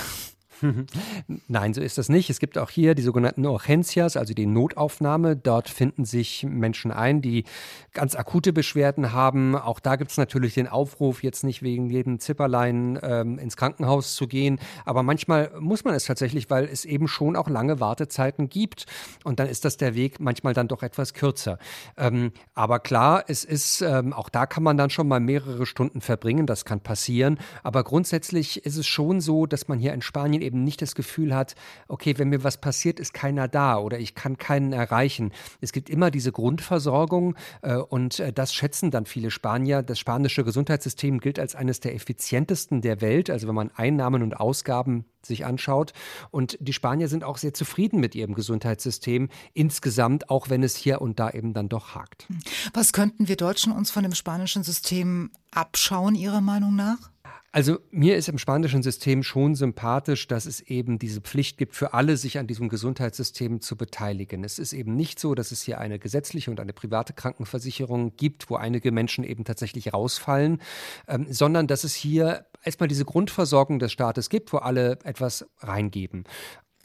[1.48, 2.30] Nein, so ist das nicht.
[2.30, 5.36] Es gibt auch hier die sogenannten Urgencias, also die Notaufnahme.
[5.36, 7.44] Dort finden sich Menschen ein, die
[7.92, 9.56] ganz akute Beschwerden haben.
[9.56, 14.14] Auch da gibt es natürlich den Aufruf, jetzt nicht wegen jedem Zipperlein ähm, ins Krankenhaus
[14.14, 14.58] zu gehen.
[14.84, 18.86] Aber manchmal muss man es tatsächlich, weil es eben schon auch lange Wartezeiten gibt.
[19.24, 21.58] Und dann ist das der Weg manchmal dann doch etwas kürzer.
[21.96, 26.00] Ähm, aber klar, es ist, ähm, auch da kann man dann schon mal mehrere Stunden
[26.00, 26.46] verbringen.
[26.46, 27.38] Das kann passieren.
[27.62, 31.34] Aber grundsätzlich ist es schon so, dass man hier in Spanien eben nicht das Gefühl
[31.34, 31.54] hat,
[31.88, 35.32] okay, wenn mir was passiert, ist keiner da oder ich kann keinen erreichen.
[35.60, 39.82] Es gibt immer diese Grundversorgung äh, und äh, das schätzen dann viele Spanier.
[39.82, 43.30] Das spanische Gesundheitssystem gilt als eines der effizientesten der Welt.
[43.30, 45.92] Also wenn man Einnahmen und Ausgaben sich anschaut.
[46.30, 51.00] Und die Spanier sind auch sehr zufrieden mit ihrem Gesundheitssystem insgesamt, auch wenn es hier
[51.00, 52.26] und da eben dann doch hakt.
[52.72, 57.13] Was könnten wir Deutschen uns von dem spanischen System abschauen, Ihrer Meinung nach?
[57.54, 61.94] Also mir ist im spanischen System schon sympathisch, dass es eben diese Pflicht gibt, für
[61.94, 64.42] alle sich an diesem Gesundheitssystem zu beteiligen.
[64.42, 68.50] Es ist eben nicht so, dass es hier eine gesetzliche und eine private Krankenversicherung gibt,
[68.50, 70.60] wo einige Menschen eben tatsächlich rausfallen,
[71.06, 76.24] ähm, sondern dass es hier erstmal diese Grundversorgung des Staates gibt, wo alle etwas reingeben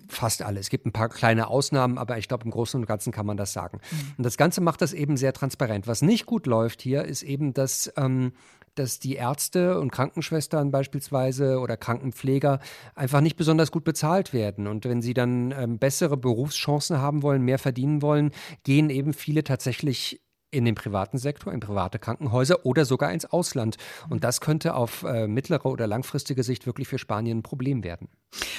[0.09, 0.59] fast alle.
[0.59, 3.37] Es gibt ein paar kleine Ausnahmen, aber ich glaube, im Großen und Ganzen kann man
[3.37, 3.79] das sagen.
[3.91, 4.13] Mhm.
[4.17, 5.87] Und das Ganze macht das eben sehr transparent.
[5.87, 8.33] Was nicht gut läuft hier, ist eben, dass, ähm,
[8.79, 12.59] dass die Ärzte und Krankenschwestern beispielsweise oder Krankenpfleger
[12.95, 14.67] einfach nicht besonders gut bezahlt werden.
[14.67, 18.31] Und wenn sie dann ähm, bessere Berufschancen haben wollen, mehr verdienen wollen,
[18.63, 23.77] gehen eben viele tatsächlich in den privaten Sektor, in private Krankenhäuser oder sogar ins Ausland.
[24.09, 28.07] Und das könnte auf äh, mittlere oder langfristige Sicht wirklich für Spanien ein Problem werden.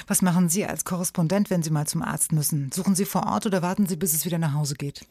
[0.07, 2.71] Was machen Sie als Korrespondent, wenn Sie mal zum Arzt müssen?
[2.71, 5.05] Suchen Sie vor Ort oder warten Sie, bis es wieder nach Hause geht?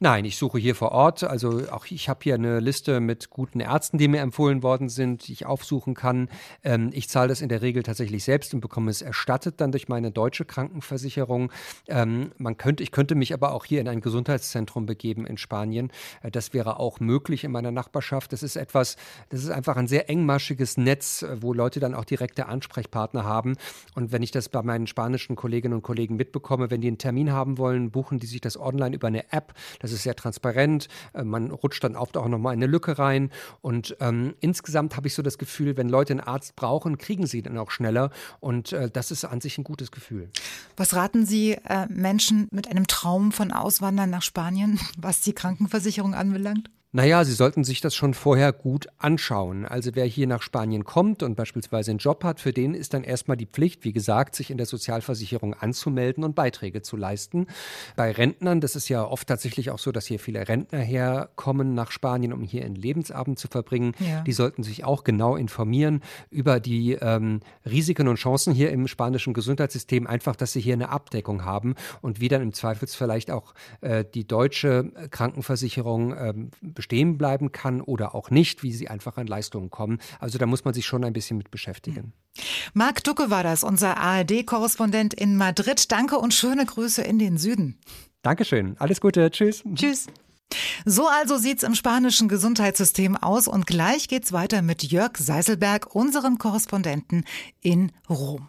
[0.00, 1.24] Nein, ich suche hier vor Ort.
[1.24, 5.28] Also auch ich habe hier eine Liste mit guten Ärzten, die mir empfohlen worden sind,
[5.28, 6.28] die ich aufsuchen kann.
[6.62, 9.88] Ähm, ich zahle das in der Regel tatsächlich selbst und bekomme es erstattet dann durch
[9.88, 11.52] meine deutsche Krankenversicherung.
[11.88, 15.90] Ähm, man könnte, ich könnte mich aber auch hier in ein Gesundheitszentrum begeben in Spanien.
[16.22, 18.32] Äh, das wäre auch möglich in meiner Nachbarschaft.
[18.32, 18.96] Das ist etwas,
[19.28, 23.56] das ist einfach ein sehr engmaschiges Netz, äh, wo Leute dann auch direkte Ansprechpartner haben.
[23.94, 27.32] Und wenn ich das bei meinen spanischen Kolleginnen und Kollegen mitbekomme, wenn die einen Termin
[27.32, 29.54] haben wollen, buchen die sich das online über eine App.
[29.84, 30.88] Das ist sehr transparent.
[31.12, 33.30] Äh, man rutscht dann oft auch nochmal in eine Lücke rein.
[33.60, 37.42] Und ähm, insgesamt habe ich so das Gefühl, wenn Leute einen Arzt brauchen, kriegen sie
[37.42, 38.10] dann auch schneller.
[38.40, 40.30] Und äh, das ist an sich ein gutes Gefühl.
[40.78, 46.14] Was raten Sie äh, Menschen mit einem Traum von Auswandern nach Spanien, was die Krankenversicherung
[46.14, 46.70] anbelangt?
[46.96, 49.66] Naja, Sie sollten sich das schon vorher gut anschauen.
[49.66, 53.02] Also wer hier nach Spanien kommt und beispielsweise einen Job hat, für den ist dann
[53.02, 57.48] erstmal die Pflicht, wie gesagt, sich in der Sozialversicherung anzumelden und Beiträge zu leisten.
[57.96, 61.90] Bei Rentnern, das ist ja oft tatsächlich auch so, dass hier viele Rentner herkommen nach
[61.90, 63.94] Spanien, um hier einen Lebensabend zu verbringen.
[63.98, 64.20] Ja.
[64.22, 66.00] Die sollten sich auch genau informieren
[66.30, 70.90] über die ähm, Risiken und Chancen hier im spanischen Gesundheitssystem, einfach, dass sie hier eine
[70.90, 76.50] Abdeckung haben und wie dann im Zweifels vielleicht auch äh, die deutsche Krankenversicherung ähm,
[76.84, 80.00] bestehen bleiben kann oder auch nicht, wie sie einfach an Leistungen kommen.
[80.20, 82.12] Also da muss man sich schon ein bisschen mit beschäftigen.
[82.74, 85.90] Marc Ducke war das, unser ARD-Korrespondent in Madrid.
[85.90, 87.78] Danke und schöne Grüße in den Süden.
[88.20, 88.76] Dankeschön.
[88.78, 89.30] Alles Gute.
[89.30, 89.62] Tschüss.
[89.74, 90.08] Tschüss.
[90.84, 96.36] So also sieht's im spanischen Gesundheitssystem aus und gleich geht's weiter mit Jörg Seiselberg, unserem
[96.36, 97.24] Korrespondenten
[97.62, 98.48] in Rom.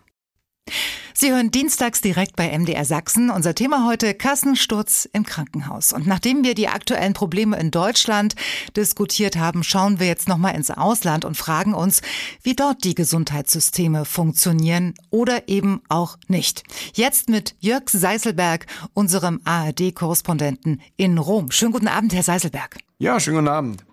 [1.17, 3.29] Sie hören dienstags direkt bei MDR Sachsen.
[3.29, 5.93] Unser Thema heute Kassensturz im Krankenhaus.
[5.93, 8.35] Und nachdem wir die aktuellen Probleme in Deutschland
[8.75, 12.01] diskutiert haben, schauen wir jetzt nochmal ins Ausland und fragen uns,
[12.43, 16.63] wie dort die Gesundheitssysteme funktionieren oder eben auch nicht.
[16.93, 21.49] Jetzt mit Jörg Seiselberg, unserem ARD-Korrespondenten in Rom.
[21.49, 22.77] Schönen guten Abend, Herr Seiselberg.
[22.97, 23.85] Ja, schönen guten Abend.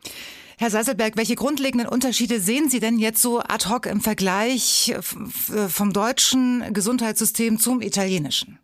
[0.63, 5.93] Herr Seiselberg, welche grundlegenden Unterschiede sehen Sie denn jetzt so ad hoc im Vergleich vom
[5.93, 8.61] deutschen Gesundheitssystem zum italienischen?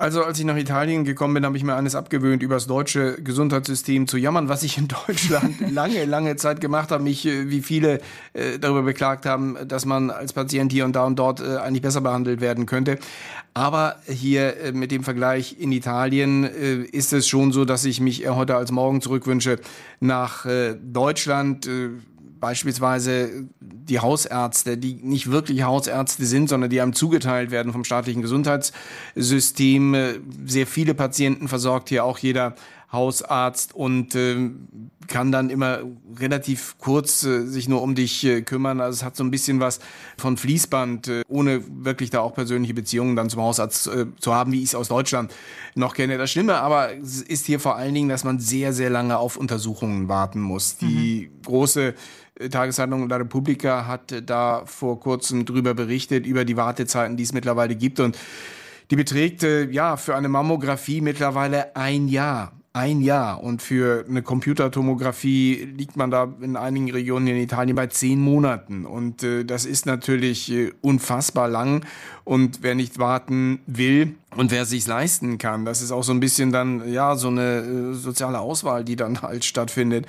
[0.00, 3.20] Also als ich nach Italien gekommen bin, habe ich mir eines abgewöhnt, über das deutsche
[3.20, 7.02] Gesundheitssystem zu jammern, was ich in Deutschland lange, lange Zeit gemacht habe.
[7.02, 8.00] Mich, äh, wie viele
[8.32, 11.82] äh, darüber beklagt haben, dass man als Patient hier und da und dort äh, eigentlich
[11.82, 13.00] besser behandelt werden könnte.
[13.54, 18.54] Aber hier mit dem Vergleich in Italien ist es schon so, dass ich mich heute
[18.54, 19.58] als morgen zurückwünsche
[19.98, 20.46] nach
[20.80, 21.68] Deutschland
[22.40, 28.22] beispielsweise die Hausärzte, die nicht wirklich Hausärzte sind, sondern die einem zugeteilt werden vom staatlichen
[28.22, 29.96] Gesundheitssystem.
[30.46, 32.54] Sehr viele Patienten versorgt hier auch jeder
[32.90, 34.50] Hausarzt und äh,
[35.08, 35.80] kann dann immer
[36.18, 38.80] relativ kurz äh, sich nur um dich äh, kümmern.
[38.80, 39.80] Also es hat so ein bisschen was
[40.16, 44.52] von Fließband, äh, ohne wirklich da auch persönliche Beziehungen dann zum Hausarzt äh, zu haben,
[44.52, 45.34] wie ich es aus Deutschland
[45.74, 46.16] noch kenne.
[46.16, 50.08] Das Schlimme aber ist hier vor allen Dingen, dass man sehr, sehr lange auf Untersuchungen
[50.08, 50.78] warten muss.
[50.78, 51.42] Die mhm.
[51.42, 51.94] große
[52.50, 57.74] Tageszeitung La Repubblica hat da vor kurzem drüber berichtet, über die Wartezeiten, die es mittlerweile
[57.74, 58.00] gibt.
[58.00, 58.16] Und
[58.90, 62.52] die beträgt ja für eine Mammographie mittlerweile ein Jahr.
[62.74, 63.42] Ein Jahr.
[63.42, 68.86] Und für eine Computertomographie liegt man da in einigen Regionen in Italien bei zehn Monaten.
[68.86, 71.84] Und äh, das ist natürlich äh, unfassbar lang.
[72.24, 76.20] Und wer nicht warten will und wer sich leisten kann, das ist auch so ein
[76.20, 80.06] bisschen dann, ja, so eine äh, soziale Auswahl, die dann halt stattfindet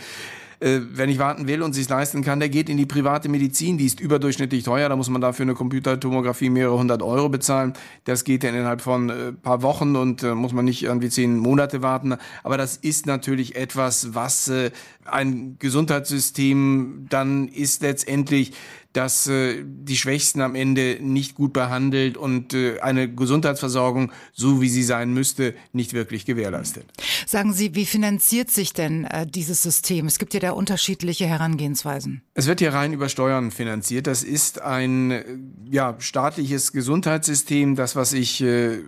[0.60, 3.78] äh, wenn ich warten will und sich leisten kann, der geht in die private Medizin,
[3.78, 7.74] die ist überdurchschnittlich teuer, da muss man dafür eine Computertomographie mehrere hundert Euro bezahlen.
[8.04, 11.38] Das geht dann innerhalb von äh, paar Wochen und äh, muss man nicht irgendwie zehn
[11.38, 12.16] Monate warten.
[12.44, 14.72] Aber das ist natürlich etwas, was äh,
[15.06, 18.54] ein Gesundheitssystem dann ist letztendlich
[18.94, 24.70] dass äh, die Schwächsten am Ende nicht gut behandelt und äh, eine Gesundheitsversorgung, so wie
[24.70, 26.86] sie sein müsste, nicht wirklich gewährleistet.
[27.28, 30.08] Sagen Sie, wie finanziert sich denn äh, dieses System?
[30.08, 32.24] Es gibt ja da unterschiedliche Herangehensweisen.
[32.34, 34.08] Es wird hier rein über Steuern finanziert.
[34.08, 37.76] Das ist ein ja, staatliches Gesundheitssystem.
[37.76, 38.44] Das, was ich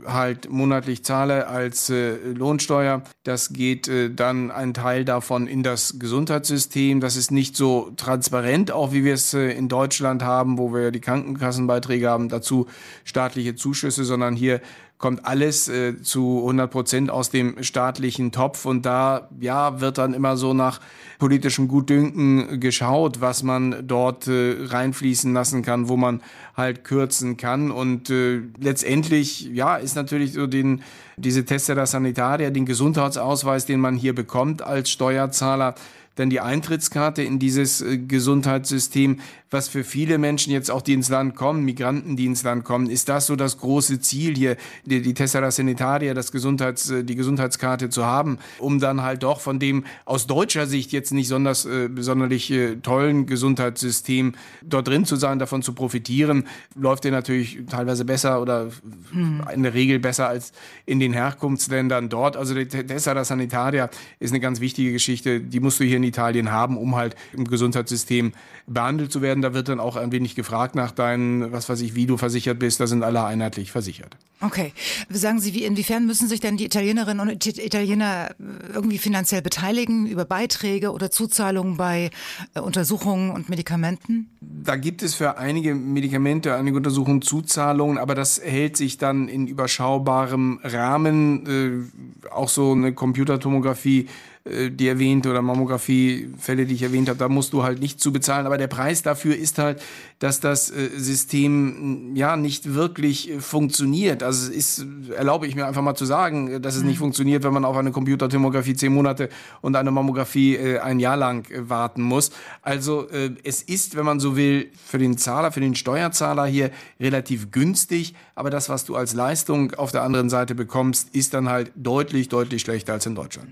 [0.06, 7.02] halt monatlich zahle als Lohnsteuer, das geht dann ein Teil davon in das Gesundheitssystem.
[7.02, 10.92] Das ist nicht so transparent, auch wie wir es in Deutschland Deutschland haben, wo wir
[10.92, 12.68] die Krankenkassenbeiträge haben, dazu
[13.04, 14.62] staatliche Zuschüsse, sondern hier
[14.98, 18.66] kommt alles äh, zu 100 Prozent aus dem staatlichen Topf.
[18.66, 20.80] Und da ja wird dann immer so nach
[21.20, 26.22] politischem Gutdünken geschaut, was man dort äh, reinfließen lassen kann, wo man
[26.56, 27.70] halt kürzen kann.
[27.70, 30.84] Und äh, letztendlich ja ist natürlich so den
[31.18, 35.76] diese Testera Sanitaria, den Gesundheitsausweis, den man hier bekommt als Steuerzahler
[36.16, 39.20] dann die Eintrittskarte in dieses äh, Gesundheitssystem,
[39.52, 42.90] was für viele Menschen jetzt auch, die ins Land kommen, Migranten, die ins Land kommen,
[42.90, 44.56] ist das so das große Ziel hier,
[44.86, 49.42] die, die Tessera Sanitaria, das Gesundheits, äh, die Gesundheitskarte zu haben, um dann halt doch
[49.42, 54.34] von dem aus deutscher Sicht jetzt nicht sonders, äh, sonderlich äh, tollen Gesundheitssystem
[54.64, 58.70] dort drin zu sein, davon zu profitieren, läuft der natürlich teilweise besser oder
[59.12, 59.44] hm.
[59.54, 60.54] in der Regel besser als
[60.86, 62.38] in den Herkunftsländern dort.
[62.38, 66.52] Also die Tessera Sanitaria ist eine ganz wichtige Geschichte, die musst du hier in Italien
[66.52, 68.32] haben, um halt im Gesundheitssystem
[68.66, 69.41] behandelt zu werden.
[69.42, 72.60] Da wird dann auch ein wenig gefragt nach deinen, was weiß ich, wie du versichert
[72.60, 72.80] bist.
[72.80, 74.18] Da sind alle einheitlich versichert.
[74.42, 74.74] Okay.
[75.10, 78.32] Sagen Sie, wie, inwiefern müssen sich denn die Italienerinnen und Italiener
[78.74, 82.10] irgendwie finanziell beteiligen über Beiträge oder Zuzahlungen bei
[82.56, 84.30] äh, Untersuchungen und Medikamenten?
[84.42, 89.48] Da gibt es für einige Medikamente, einige Untersuchungen Zuzahlungen, aber das hält sich dann in
[89.48, 91.92] überschaubarem Rahmen.
[92.26, 97.30] Äh, auch so eine Computertomographie äh, die erwähnt oder Mammographie-Fälle, die ich erwähnt habe, da
[97.30, 98.48] musst du halt nicht zu bezahlen.
[98.48, 99.82] Aber der Preis dafür ist halt,
[100.18, 104.24] dass das äh, System ja nicht wirklich äh, funktioniert.
[104.24, 104.86] Also es ist,
[105.16, 107.04] erlaube ich mir einfach mal zu sagen, dass es nicht mhm.
[107.04, 109.30] funktioniert, wenn man auf eine Computertomographie zehn Monate
[109.62, 112.32] und eine Mammographie ein Jahr lang warten muss.
[112.62, 113.08] Also
[113.44, 118.14] es ist, wenn man so will, für den Zahler, für den Steuerzahler hier relativ günstig.
[118.36, 122.30] Aber das, was du als Leistung auf der anderen Seite bekommst, ist dann halt deutlich,
[122.30, 123.50] deutlich schlechter als in Deutschland.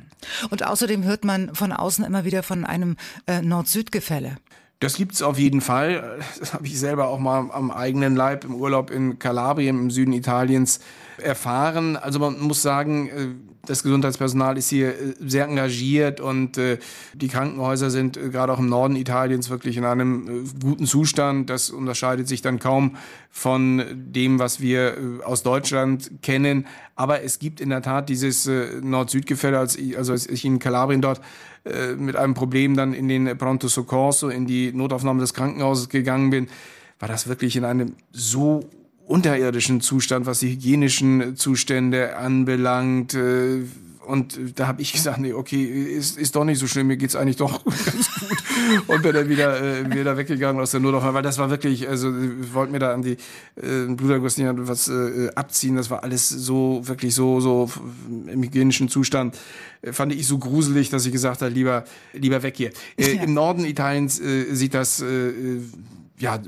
[0.50, 2.96] Und außerdem hört man von außen immer wieder von einem
[3.28, 4.38] äh, Nord-Süd-Gefälle.
[4.80, 6.20] Das gibt's auf jeden Fall.
[6.40, 10.14] Das habe ich selber auch mal am eigenen Leib im Urlaub in Kalabrien im Süden
[10.14, 10.80] Italiens
[11.18, 11.98] erfahren.
[11.98, 13.28] Also man muss sagen, äh,
[13.70, 16.80] das Gesundheitspersonal ist hier äh, sehr engagiert und äh,
[17.14, 21.50] die Krankenhäuser sind gerade auch im Norden Italiens wirklich in einem guten Zustand.
[21.50, 22.98] Das unterscheidet sich dann kaum
[23.30, 26.66] von dem, was wir aus Deutschland kennen.
[26.96, 28.50] Aber es gibt in der Tat dieses
[28.82, 31.22] Nord-Süd-Gefälle, also als ich in Kalabrien dort
[31.98, 36.48] mit einem Problem dann in den Pronto Soccorso, in die Notaufnahme des Krankenhauses gegangen bin,
[37.00, 38.68] war das wirklich in einem so
[39.10, 43.16] unterirdischen Zustand, was die hygienischen Zustände anbelangt.
[43.16, 43.64] Äh,
[44.06, 47.16] und da habe ich gesagt, nee, okay, ist, ist doch nicht so schlimm, mir geht's
[47.16, 48.38] eigentlich doch ganz gut.
[48.88, 52.10] und bin dann wieder, äh, wieder weggegangen aus der Notaufnahme, weil das war wirklich, also
[52.10, 53.18] ich wollte mir da an die
[53.56, 57.70] äh, Bluterguss was äh, abziehen, das war alles so, wirklich so, so
[58.28, 59.38] im hygienischen Zustand,
[59.82, 61.84] äh, fand ich so gruselig, dass ich gesagt habe, lieber,
[62.14, 62.72] lieber weg hier.
[62.98, 63.24] Äh, ja.
[63.24, 65.32] Im Norden Italiens äh, sieht das, äh,
[66.20, 66.40] ja,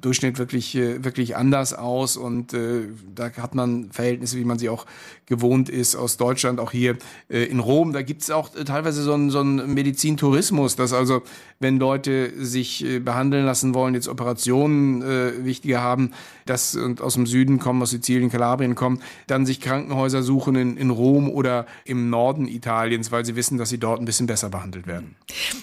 [0.00, 4.68] Durchschnitt wirklich, äh, wirklich anders aus und äh, da hat man Verhältnisse, wie man sie
[4.68, 4.86] auch
[5.26, 6.96] gewohnt ist aus Deutschland, auch hier
[7.28, 7.92] äh, in Rom.
[7.92, 11.22] Da gibt es auch äh, teilweise so einen, so einen Medizintourismus, dass also,
[11.58, 16.12] wenn Leute sich äh, behandeln lassen wollen, jetzt Operationen äh, wichtiger haben,
[16.44, 20.76] dass und aus dem Süden kommen, aus Sizilien, Kalabrien kommen, dann sich Krankenhäuser suchen in,
[20.76, 24.48] in Rom oder im Norden Italiens, weil sie wissen, dass sie dort ein bisschen besser
[24.48, 25.16] behandelt werden.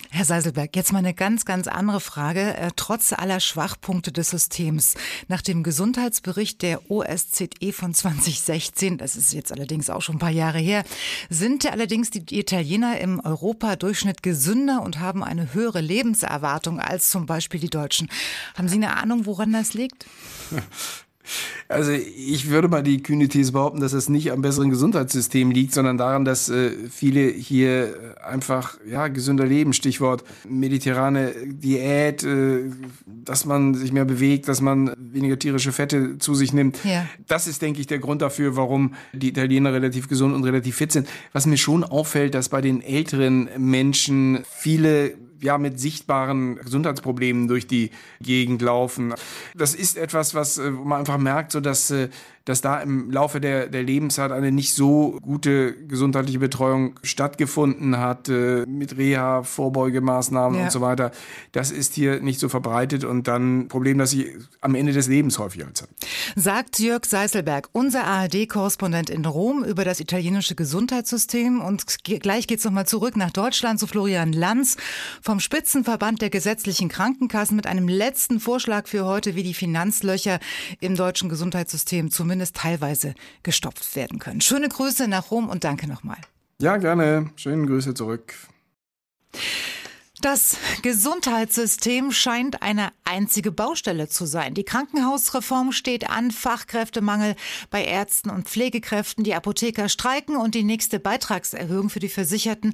[0.10, 2.56] Herr Seiselberg, jetzt mal eine ganz, ganz andere Frage.
[2.58, 4.96] Äh, trotz aller Schwachpunkte des Systems,
[5.28, 10.30] nach dem Gesundheitsbericht der OSZE von 2016, das ist jetzt allerdings auch schon ein paar
[10.30, 10.84] Jahre her,
[11.30, 17.60] sind allerdings die Italiener im Europadurchschnitt gesünder und haben eine höhere Lebenserwartung als zum Beispiel
[17.60, 18.10] die Deutschen.
[18.56, 20.06] Haben Sie eine Ahnung, woran das liegt?
[21.70, 25.74] Also ich würde mal die kühne These behaupten, dass es nicht am besseren Gesundheitssystem liegt,
[25.74, 29.74] sondern daran, dass äh, viele hier einfach ja gesünder leben.
[29.74, 32.70] Stichwort mediterrane Diät, äh,
[33.06, 36.84] dass man sich mehr bewegt, dass man weniger tierische Fette zu sich nimmt.
[36.84, 37.08] Ja.
[37.28, 40.92] Das ist, denke ich, der Grund dafür, warum die Italiener relativ gesund und relativ fit
[40.92, 41.08] sind.
[41.32, 47.68] Was mir schon auffällt, dass bei den älteren Menschen viele ja mit sichtbaren Gesundheitsproblemen durch
[47.68, 47.92] die
[48.22, 49.14] Gegend laufen.
[49.56, 52.10] Das ist etwas, was äh, man einfach merkt, so dass äh,
[52.46, 58.28] dass da im Laufe der, der Lebenszeit eine nicht so gute gesundheitliche Betreuung stattgefunden hat,
[58.28, 60.66] äh, mit Reha, Vorbeugemaßnahmen ja.
[60.66, 61.12] und so weiter.
[61.54, 65.08] Das ist hier nicht so verbreitet und dann ein Problem, das sie am Ende des
[65.08, 65.88] Lebens häufiger hat.
[66.36, 71.62] Sagt Jörg Seiselberg, unser ARD-Korrespondent in Rom über das italienische Gesundheitssystem.
[71.62, 74.76] Und gleich geht's nochmal zurück nach Deutschland zu Florian Lanz
[75.22, 80.40] vom Spitzenverband der gesetzlichen Krankenkassen mit einem letzten Vorschlag für heute, wie die Finanzlöcher
[80.82, 84.42] im deutschen Gesundheitssystem zumindest zumindest teilweise gestopft werden können.
[84.42, 86.18] Schöne Grüße nach Rom und danke nochmal.
[86.60, 87.30] Ja, gerne.
[87.36, 88.34] Schöne Grüße zurück.
[90.24, 94.54] Das Gesundheitssystem scheint eine einzige Baustelle zu sein.
[94.54, 97.36] Die Krankenhausreform steht an, Fachkräftemangel
[97.70, 102.74] bei Ärzten und Pflegekräften, die Apotheker streiken und die nächste Beitragserhöhung für die Versicherten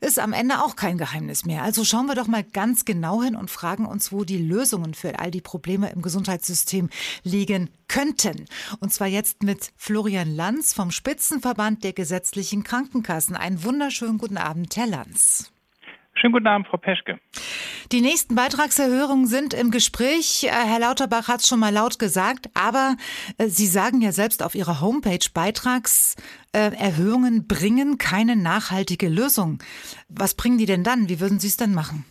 [0.00, 1.64] ist am Ende auch kein Geheimnis mehr.
[1.64, 5.18] Also schauen wir doch mal ganz genau hin und fragen uns, wo die Lösungen für
[5.18, 6.88] all die Probleme im Gesundheitssystem
[7.22, 8.46] liegen könnten.
[8.80, 13.36] Und zwar jetzt mit Florian Lanz vom Spitzenverband der gesetzlichen Krankenkassen.
[13.36, 15.52] Einen wunderschönen guten Abend, Herr Lanz.
[16.18, 17.18] Schönen guten Abend, Frau Peschke.
[17.92, 20.44] Die nächsten Beitragserhöhungen sind im Gespräch.
[20.44, 22.96] Äh, Herr Lauterbach hat es schon mal laut gesagt, aber
[23.38, 29.58] äh, Sie sagen ja selbst auf Ihrer Homepage, Beitragserhöhungen bringen keine nachhaltige Lösung.
[30.08, 31.08] Was bringen die denn dann?
[31.08, 32.06] Wie würden Sie es denn machen?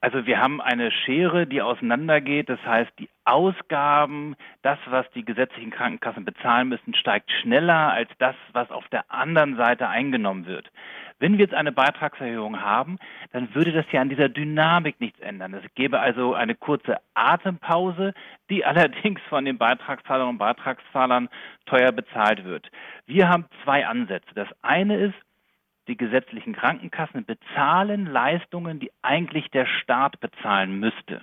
[0.00, 2.48] Also wir haben eine Schere, die auseinandergeht.
[2.48, 8.34] Das heißt, die Ausgaben, das, was die gesetzlichen Krankenkassen bezahlen müssen, steigt schneller als das,
[8.52, 10.70] was auf der anderen Seite eingenommen wird.
[11.18, 12.98] Wenn wir jetzt eine Beitragserhöhung haben,
[13.32, 15.54] dann würde das ja an dieser Dynamik nichts ändern.
[15.54, 18.12] Es gäbe also eine kurze Atempause,
[18.50, 21.28] die allerdings von den Beitragszahlern und Beitragszahlern
[21.64, 22.70] teuer bezahlt wird.
[23.06, 24.34] Wir haben zwei Ansätze.
[24.34, 25.14] Das eine ist,
[25.88, 31.22] die gesetzlichen Krankenkassen bezahlen Leistungen, die eigentlich der Staat bezahlen müsste.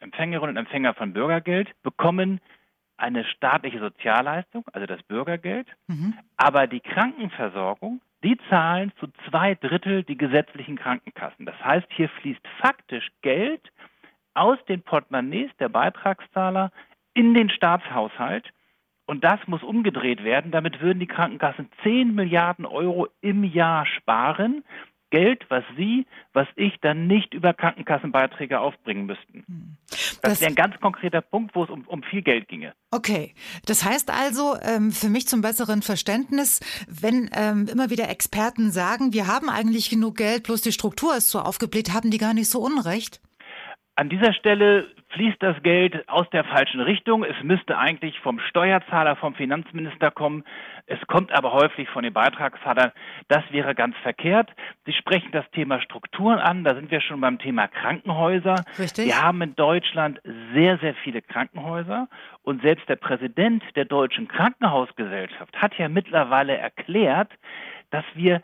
[0.00, 2.40] Empfängerinnen und Empfänger von Bürgergeld bekommen
[2.96, 6.14] eine staatliche Sozialleistung, also das Bürgergeld, mhm.
[6.36, 11.46] aber die Krankenversorgung die zahlen zu zwei Drittel die gesetzlichen Krankenkassen.
[11.46, 13.62] Das heißt, hier fließt faktisch Geld
[14.34, 16.70] aus den Portemonnaies der Beitragszahler
[17.14, 18.52] in den Staatshaushalt.
[19.06, 20.52] Und das muss umgedreht werden.
[20.52, 24.64] Damit würden die Krankenkassen 10 Milliarden Euro im Jahr sparen.
[25.10, 29.44] Geld, was Sie, was ich dann nicht über Krankenkassenbeiträge aufbringen müssten.
[29.46, 29.76] Hm.
[29.88, 32.72] Das, das wäre ein ganz konkreter Punkt, wo es um, um viel Geld ginge.
[32.90, 33.34] Okay,
[33.66, 39.12] das heißt also ähm, für mich zum besseren Verständnis, wenn ähm, immer wieder Experten sagen,
[39.12, 42.50] wir haben eigentlich genug Geld, bloß die Struktur ist so aufgebläht, haben die gar nicht
[42.50, 43.20] so unrecht?
[43.96, 47.24] An dieser Stelle fließt das Geld aus der falschen Richtung.
[47.24, 50.44] Es müsste eigentlich vom Steuerzahler, vom Finanzminister kommen.
[50.86, 52.92] Es kommt aber häufig von den Beitragszahlern.
[53.28, 54.50] Das wäre ganz verkehrt.
[54.86, 56.64] Sie sprechen das Thema Strukturen an.
[56.64, 58.64] Da sind wir schon beim Thema Krankenhäuser.
[58.78, 59.06] Richtig.
[59.06, 60.20] Wir haben in Deutschland
[60.54, 62.08] sehr, sehr viele Krankenhäuser.
[62.42, 67.30] Und selbst der Präsident der Deutschen Krankenhausgesellschaft hat ja mittlerweile erklärt,
[67.90, 68.40] dass wir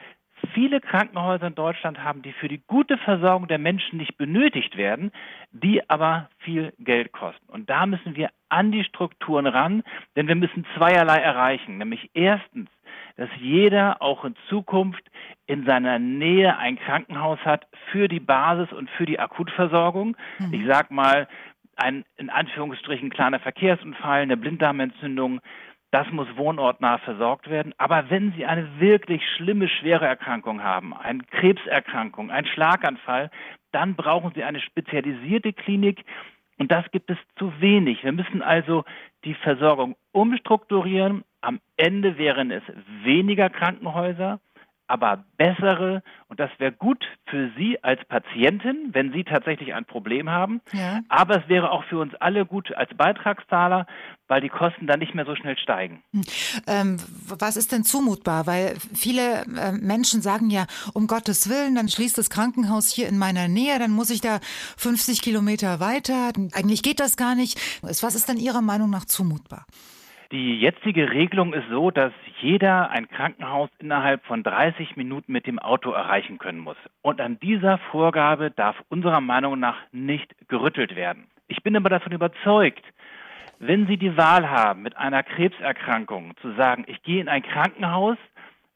[0.47, 5.13] viele Krankenhäuser in Deutschland haben, die für die gute Versorgung der Menschen nicht benötigt werden,
[5.53, 7.51] die aber viel Geld kosten.
[7.51, 9.83] Und da müssen wir an die Strukturen ran,
[10.15, 11.79] denn wir müssen zweierlei erreichen.
[11.79, 12.69] Nämlich erstens
[13.17, 15.03] dass jeder auch in Zukunft
[15.47, 20.17] in seiner Nähe ein Krankenhaus hat für die Basis und für die Akutversorgung.
[20.39, 20.53] Mhm.
[20.53, 21.27] Ich sag mal,
[21.77, 25.41] ein in Anführungsstrichen kleiner Verkehrsunfall, eine Blinddarmentzündung,
[25.91, 27.73] das muss wohnortnah versorgt werden.
[27.79, 33.31] Aber wenn Sie eine wirklich schlimme, schwere Erkrankung haben, eine Krebserkrankung, einen Schlaganfall,
[33.73, 36.05] dann brauchen Sie eine spezialisierte Klinik.
[36.59, 38.03] Und das gibt es zu wenig.
[38.03, 38.85] Wir müssen also
[39.25, 41.25] die Versorgung umstrukturieren.
[41.41, 42.63] Am Ende wären es
[43.03, 44.41] weniger Krankenhäuser,
[44.87, 46.03] aber bessere.
[46.29, 50.61] Und das wäre gut für Sie als Patientin, wenn Sie tatsächlich ein Problem haben.
[50.73, 51.01] Ja.
[51.09, 53.87] Aber es wäre auch für uns alle gut als Beitragszahler,
[54.29, 56.03] weil die Kosten dann nicht mehr so schnell steigen.
[56.13, 56.23] Hm.
[56.67, 56.97] Ähm,
[57.29, 58.47] was ist denn zumutbar?
[58.47, 63.19] Weil viele äh, Menschen sagen ja, um Gottes Willen, dann schließt das Krankenhaus hier in
[63.19, 64.41] meiner Nähe, dann muss ich da
[64.77, 66.33] 50 Kilometer weiter.
[66.55, 67.59] Eigentlich geht das gar nicht.
[67.83, 69.67] Was ist denn Ihrer Meinung nach zumutbar?
[70.33, 75.61] Die jetzige Regelung ist so, dass jeder ein Krankenhaus innerhalb von 30 Minuten mit dem
[75.61, 76.77] Auto erreichen können muss.
[77.01, 81.29] Und an dieser Vorgabe darf unserer Meinung nach nicht gerüttelt werden.
[81.47, 82.83] Ich bin aber davon überzeugt,
[83.59, 88.19] wenn Sie die Wahl haben, mit einer Krebserkrankung zu sagen, ich gehe in ein Krankenhaus,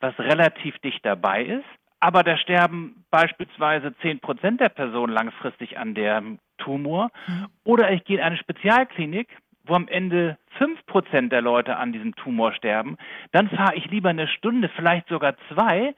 [0.01, 1.65] was relativ dicht dabei ist,
[2.01, 7.47] aber da sterben beispielsweise 10 Prozent der Personen langfristig an dem Tumor, mhm.
[7.65, 9.29] oder ich gehe in eine Spezialklinik,
[9.65, 12.97] wo am Ende fünf Prozent der Leute an diesem Tumor sterben,
[13.33, 15.95] dann fahre ich lieber eine Stunde, vielleicht sogar zwei,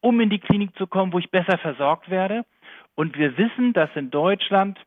[0.00, 2.44] um in die Klinik zu kommen, wo ich besser versorgt werde.
[2.94, 4.78] Und wir wissen, dass in Deutschland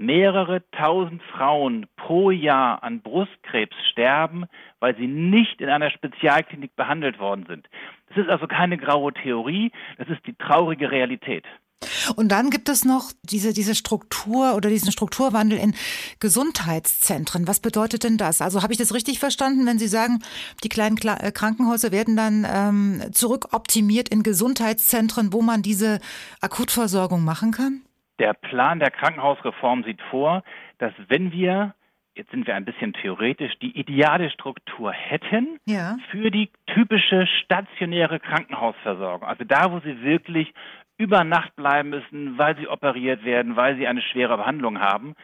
[0.00, 4.46] mehrere tausend Frauen pro Jahr an Brustkrebs sterben,
[4.80, 7.68] weil sie nicht in einer Spezialklinik behandelt worden sind.
[8.08, 11.44] Das ist also keine graue Theorie, das ist die traurige Realität.
[12.16, 15.74] Und dann gibt es noch diese, diese Struktur oder diesen Strukturwandel in
[16.18, 17.46] Gesundheitszentren.
[17.46, 18.42] Was bedeutet denn das?
[18.42, 20.22] Also habe ich das richtig verstanden, wenn Sie sagen,
[20.62, 26.00] die kleinen äh, Krankenhäuser werden dann ähm, zurückoptimiert in Gesundheitszentren, wo man diese
[26.40, 27.82] Akutversorgung machen kann?
[28.20, 30.44] Der Plan der Krankenhausreform sieht vor,
[30.78, 31.74] dass wenn wir
[32.14, 35.96] jetzt sind wir ein bisschen theoretisch, die ideale Struktur hätten ja.
[36.10, 39.26] für die typische stationäre Krankenhausversorgung.
[39.26, 40.52] Also da, wo sie wirklich
[40.98, 45.14] über Nacht bleiben müssen, weil sie operiert werden, weil sie eine schwere Behandlung haben,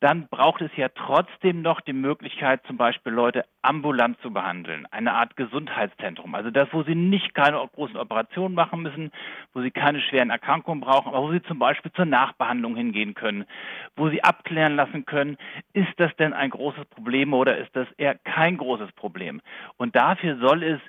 [0.00, 4.86] dann braucht es ja trotzdem noch die Möglichkeit, zum Beispiel Leute ambulant zu behandeln.
[4.90, 6.34] Eine Art Gesundheitszentrum.
[6.34, 9.12] Also das, wo sie nicht keine großen Operationen machen müssen,
[9.52, 13.44] wo sie keine schweren Erkrankungen brauchen, aber wo sie zum Beispiel zur Nachbehandlung hingehen können,
[13.94, 15.36] wo sie abklären lassen können,
[15.74, 19.42] ist das denn ein großes Problem oder ist das eher kein großes Problem?
[19.76, 20.80] Und dafür soll es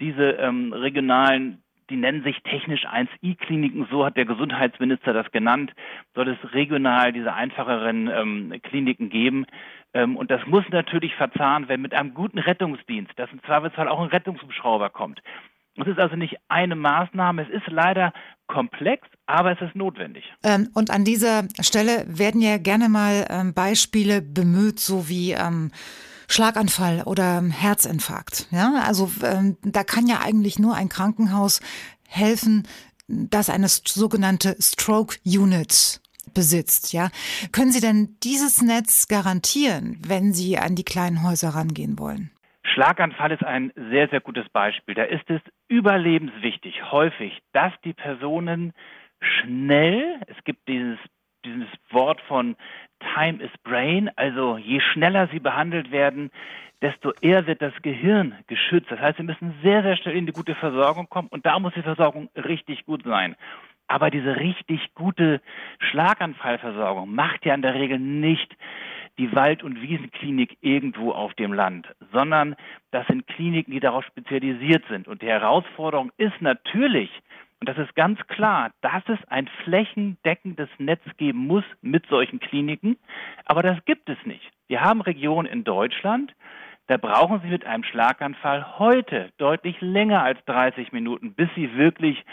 [0.00, 5.72] diese ähm, regionalen die nennen sich technisch 1i-Kliniken, so hat der Gesundheitsminister das genannt,
[6.14, 9.46] soll es regional diese einfacheren ähm, Kliniken geben.
[9.92, 14.00] Ähm, und das muss natürlich verzahnt werden mit einem guten Rettungsdienst, dass im Zweifelsfall auch
[14.00, 15.20] ein Rettungshubschrauber kommt.
[15.76, 18.12] Es ist also nicht eine Maßnahme, es ist leider
[18.46, 20.24] komplex, aber es ist notwendig.
[20.44, 25.70] Ähm, und an dieser Stelle werden ja gerne mal ähm, Beispiele bemüht, so wie ähm,
[26.30, 28.46] Schlaganfall oder Herzinfarkt.
[28.50, 31.60] Ja, also ähm, da kann ja eigentlich nur ein Krankenhaus
[32.08, 32.66] helfen,
[33.08, 36.00] das eine sogenannte Stroke Unit
[36.32, 37.08] besitzt, ja.
[37.52, 42.30] Können Sie denn dieses Netz garantieren, wenn Sie an die kleinen Häuser rangehen wollen?
[42.62, 44.94] Schlaganfall ist ein sehr, sehr gutes Beispiel.
[44.94, 48.72] Da ist es überlebenswichtig, häufig, dass die Personen
[49.20, 50.98] schnell, es gibt dieses,
[51.44, 52.56] dieses Wort von
[53.14, 56.30] Time is Brain, also je schneller sie behandelt werden,
[56.82, 58.90] desto eher wird das Gehirn geschützt.
[58.90, 61.74] Das heißt, sie müssen sehr, sehr schnell in die gute Versorgung kommen und da muss
[61.74, 63.36] die Versorgung richtig gut sein.
[63.88, 65.40] Aber diese richtig gute
[65.80, 68.56] Schlaganfallversorgung macht ja in der Regel nicht
[69.18, 72.54] die Wald- und Wiesenklinik irgendwo auf dem Land, sondern
[72.92, 75.08] das sind Kliniken, die darauf spezialisiert sind.
[75.08, 77.10] Und die Herausforderung ist natürlich,
[77.60, 82.96] und das ist ganz klar, dass es ein flächendeckendes Netz geben muss mit solchen Kliniken.
[83.44, 84.50] Aber das gibt es nicht.
[84.66, 86.34] Wir haben Regionen in Deutschland,
[86.86, 92.24] da brauchen Sie mit einem Schlaganfall heute deutlich länger als 30 Minuten, bis Sie wirklich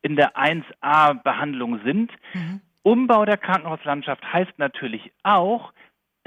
[0.00, 2.10] in der 1a-Behandlung sind.
[2.32, 2.60] Mhm.
[2.82, 5.72] Umbau der Krankenhauslandschaft heißt natürlich auch,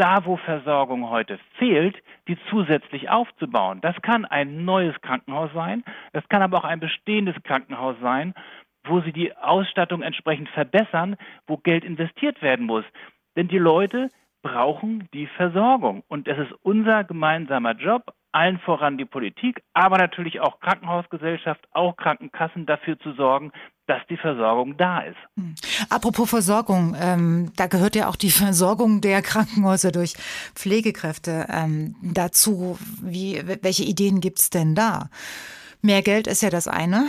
[0.01, 1.95] da wo Versorgung heute fehlt,
[2.27, 3.81] die zusätzlich aufzubauen.
[3.81, 8.33] Das kann ein neues Krankenhaus sein, das kann aber auch ein bestehendes Krankenhaus sein,
[8.83, 12.83] wo sie die Ausstattung entsprechend verbessern, wo Geld investiert werden muss.
[13.35, 14.09] Denn die Leute
[14.41, 16.01] brauchen die Versorgung.
[16.07, 21.95] Und es ist unser gemeinsamer Job, allen voran die Politik, aber natürlich auch Krankenhausgesellschaft, auch
[21.95, 23.51] Krankenkassen dafür zu sorgen,
[23.91, 25.17] dass die Versorgung da ist.
[25.35, 25.53] Hm.
[25.89, 30.13] Apropos Versorgung, ähm, da gehört ja auch die Versorgung der Krankenhäuser durch
[30.55, 32.79] Pflegekräfte ähm, dazu.
[33.01, 35.09] Wie, welche Ideen gibt es denn da?
[35.81, 37.03] Mehr Geld ist ja das eine.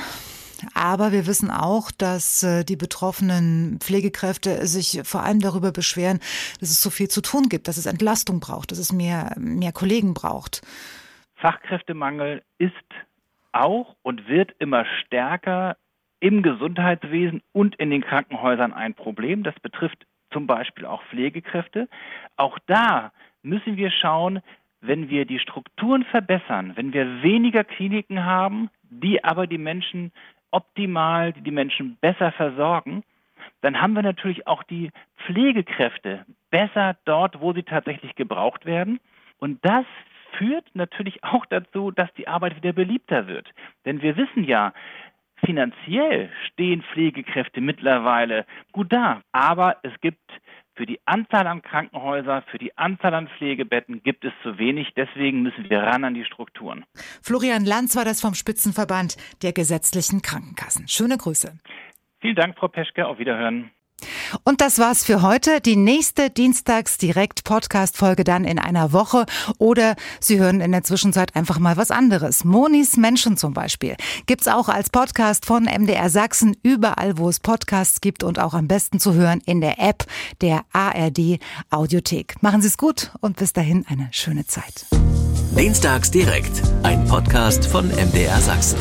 [0.74, 6.18] Aber wir wissen auch, dass äh, die betroffenen Pflegekräfte sich vor allem darüber beschweren,
[6.58, 9.72] dass es so viel zu tun gibt, dass es Entlastung braucht, dass es mehr, mehr
[9.72, 10.62] Kollegen braucht.
[11.36, 12.74] Fachkräftemangel ist
[13.52, 15.76] auch und wird immer stärker
[16.22, 19.42] im Gesundheitswesen und in den Krankenhäusern ein Problem.
[19.42, 21.88] Das betrifft zum Beispiel auch Pflegekräfte.
[22.36, 23.10] Auch da
[23.42, 24.40] müssen wir schauen,
[24.80, 30.12] wenn wir die Strukturen verbessern, wenn wir weniger Kliniken haben, die aber die Menschen
[30.52, 33.02] optimal, die die Menschen besser versorgen,
[33.60, 34.92] dann haben wir natürlich auch die
[35.26, 39.00] Pflegekräfte besser dort, wo sie tatsächlich gebraucht werden.
[39.40, 39.86] Und das
[40.38, 43.48] führt natürlich auch dazu, dass die Arbeit wieder beliebter wird.
[43.84, 44.72] Denn wir wissen ja,
[45.44, 49.22] finanziell stehen Pflegekräfte mittlerweile gut da.
[49.32, 50.20] Aber es gibt
[50.74, 54.88] für die Anzahl an Krankenhäusern, für die Anzahl an Pflegebetten gibt es zu wenig.
[54.96, 56.84] Deswegen müssen wir ran an die Strukturen.
[57.22, 60.88] Florian Lanz war das vom Spitzenverband der gesetzlichen Krankenkassen.
[60.88, 61.58] Schöne Grüße.
[62.20, 63.06] Vielen Dank, Frau Peschke.
[63.06, 63.70] Auf Wiederhören.
[64.44, 65.60] Und das war's für heute.
[65.60, 69.26] Die nächste Dienstags direkt Podcast Folge dann in einer Woche
[69.58, 72.44] oder Sie hören in der Zwischenzeit einfach mal was anderes.
[72.44, 73.96] Monis Menschen zum Beispiel
[74.26, 78.68] gibt's auch als Podcast von MDR Sachsen überall, wo es Podcasts gibt und auch am
[78.68, 80.04] besten zu hören in der App
[80.40, 81.38] der ARD
[81.70, 82.42] Audiothek.
[82.42, 84.86] Machen Sie es gut und bis dahin eine schöne Zeit.
[85.56, 88.78] Dienstags direkt, ein Podcast von MDR Sachsen.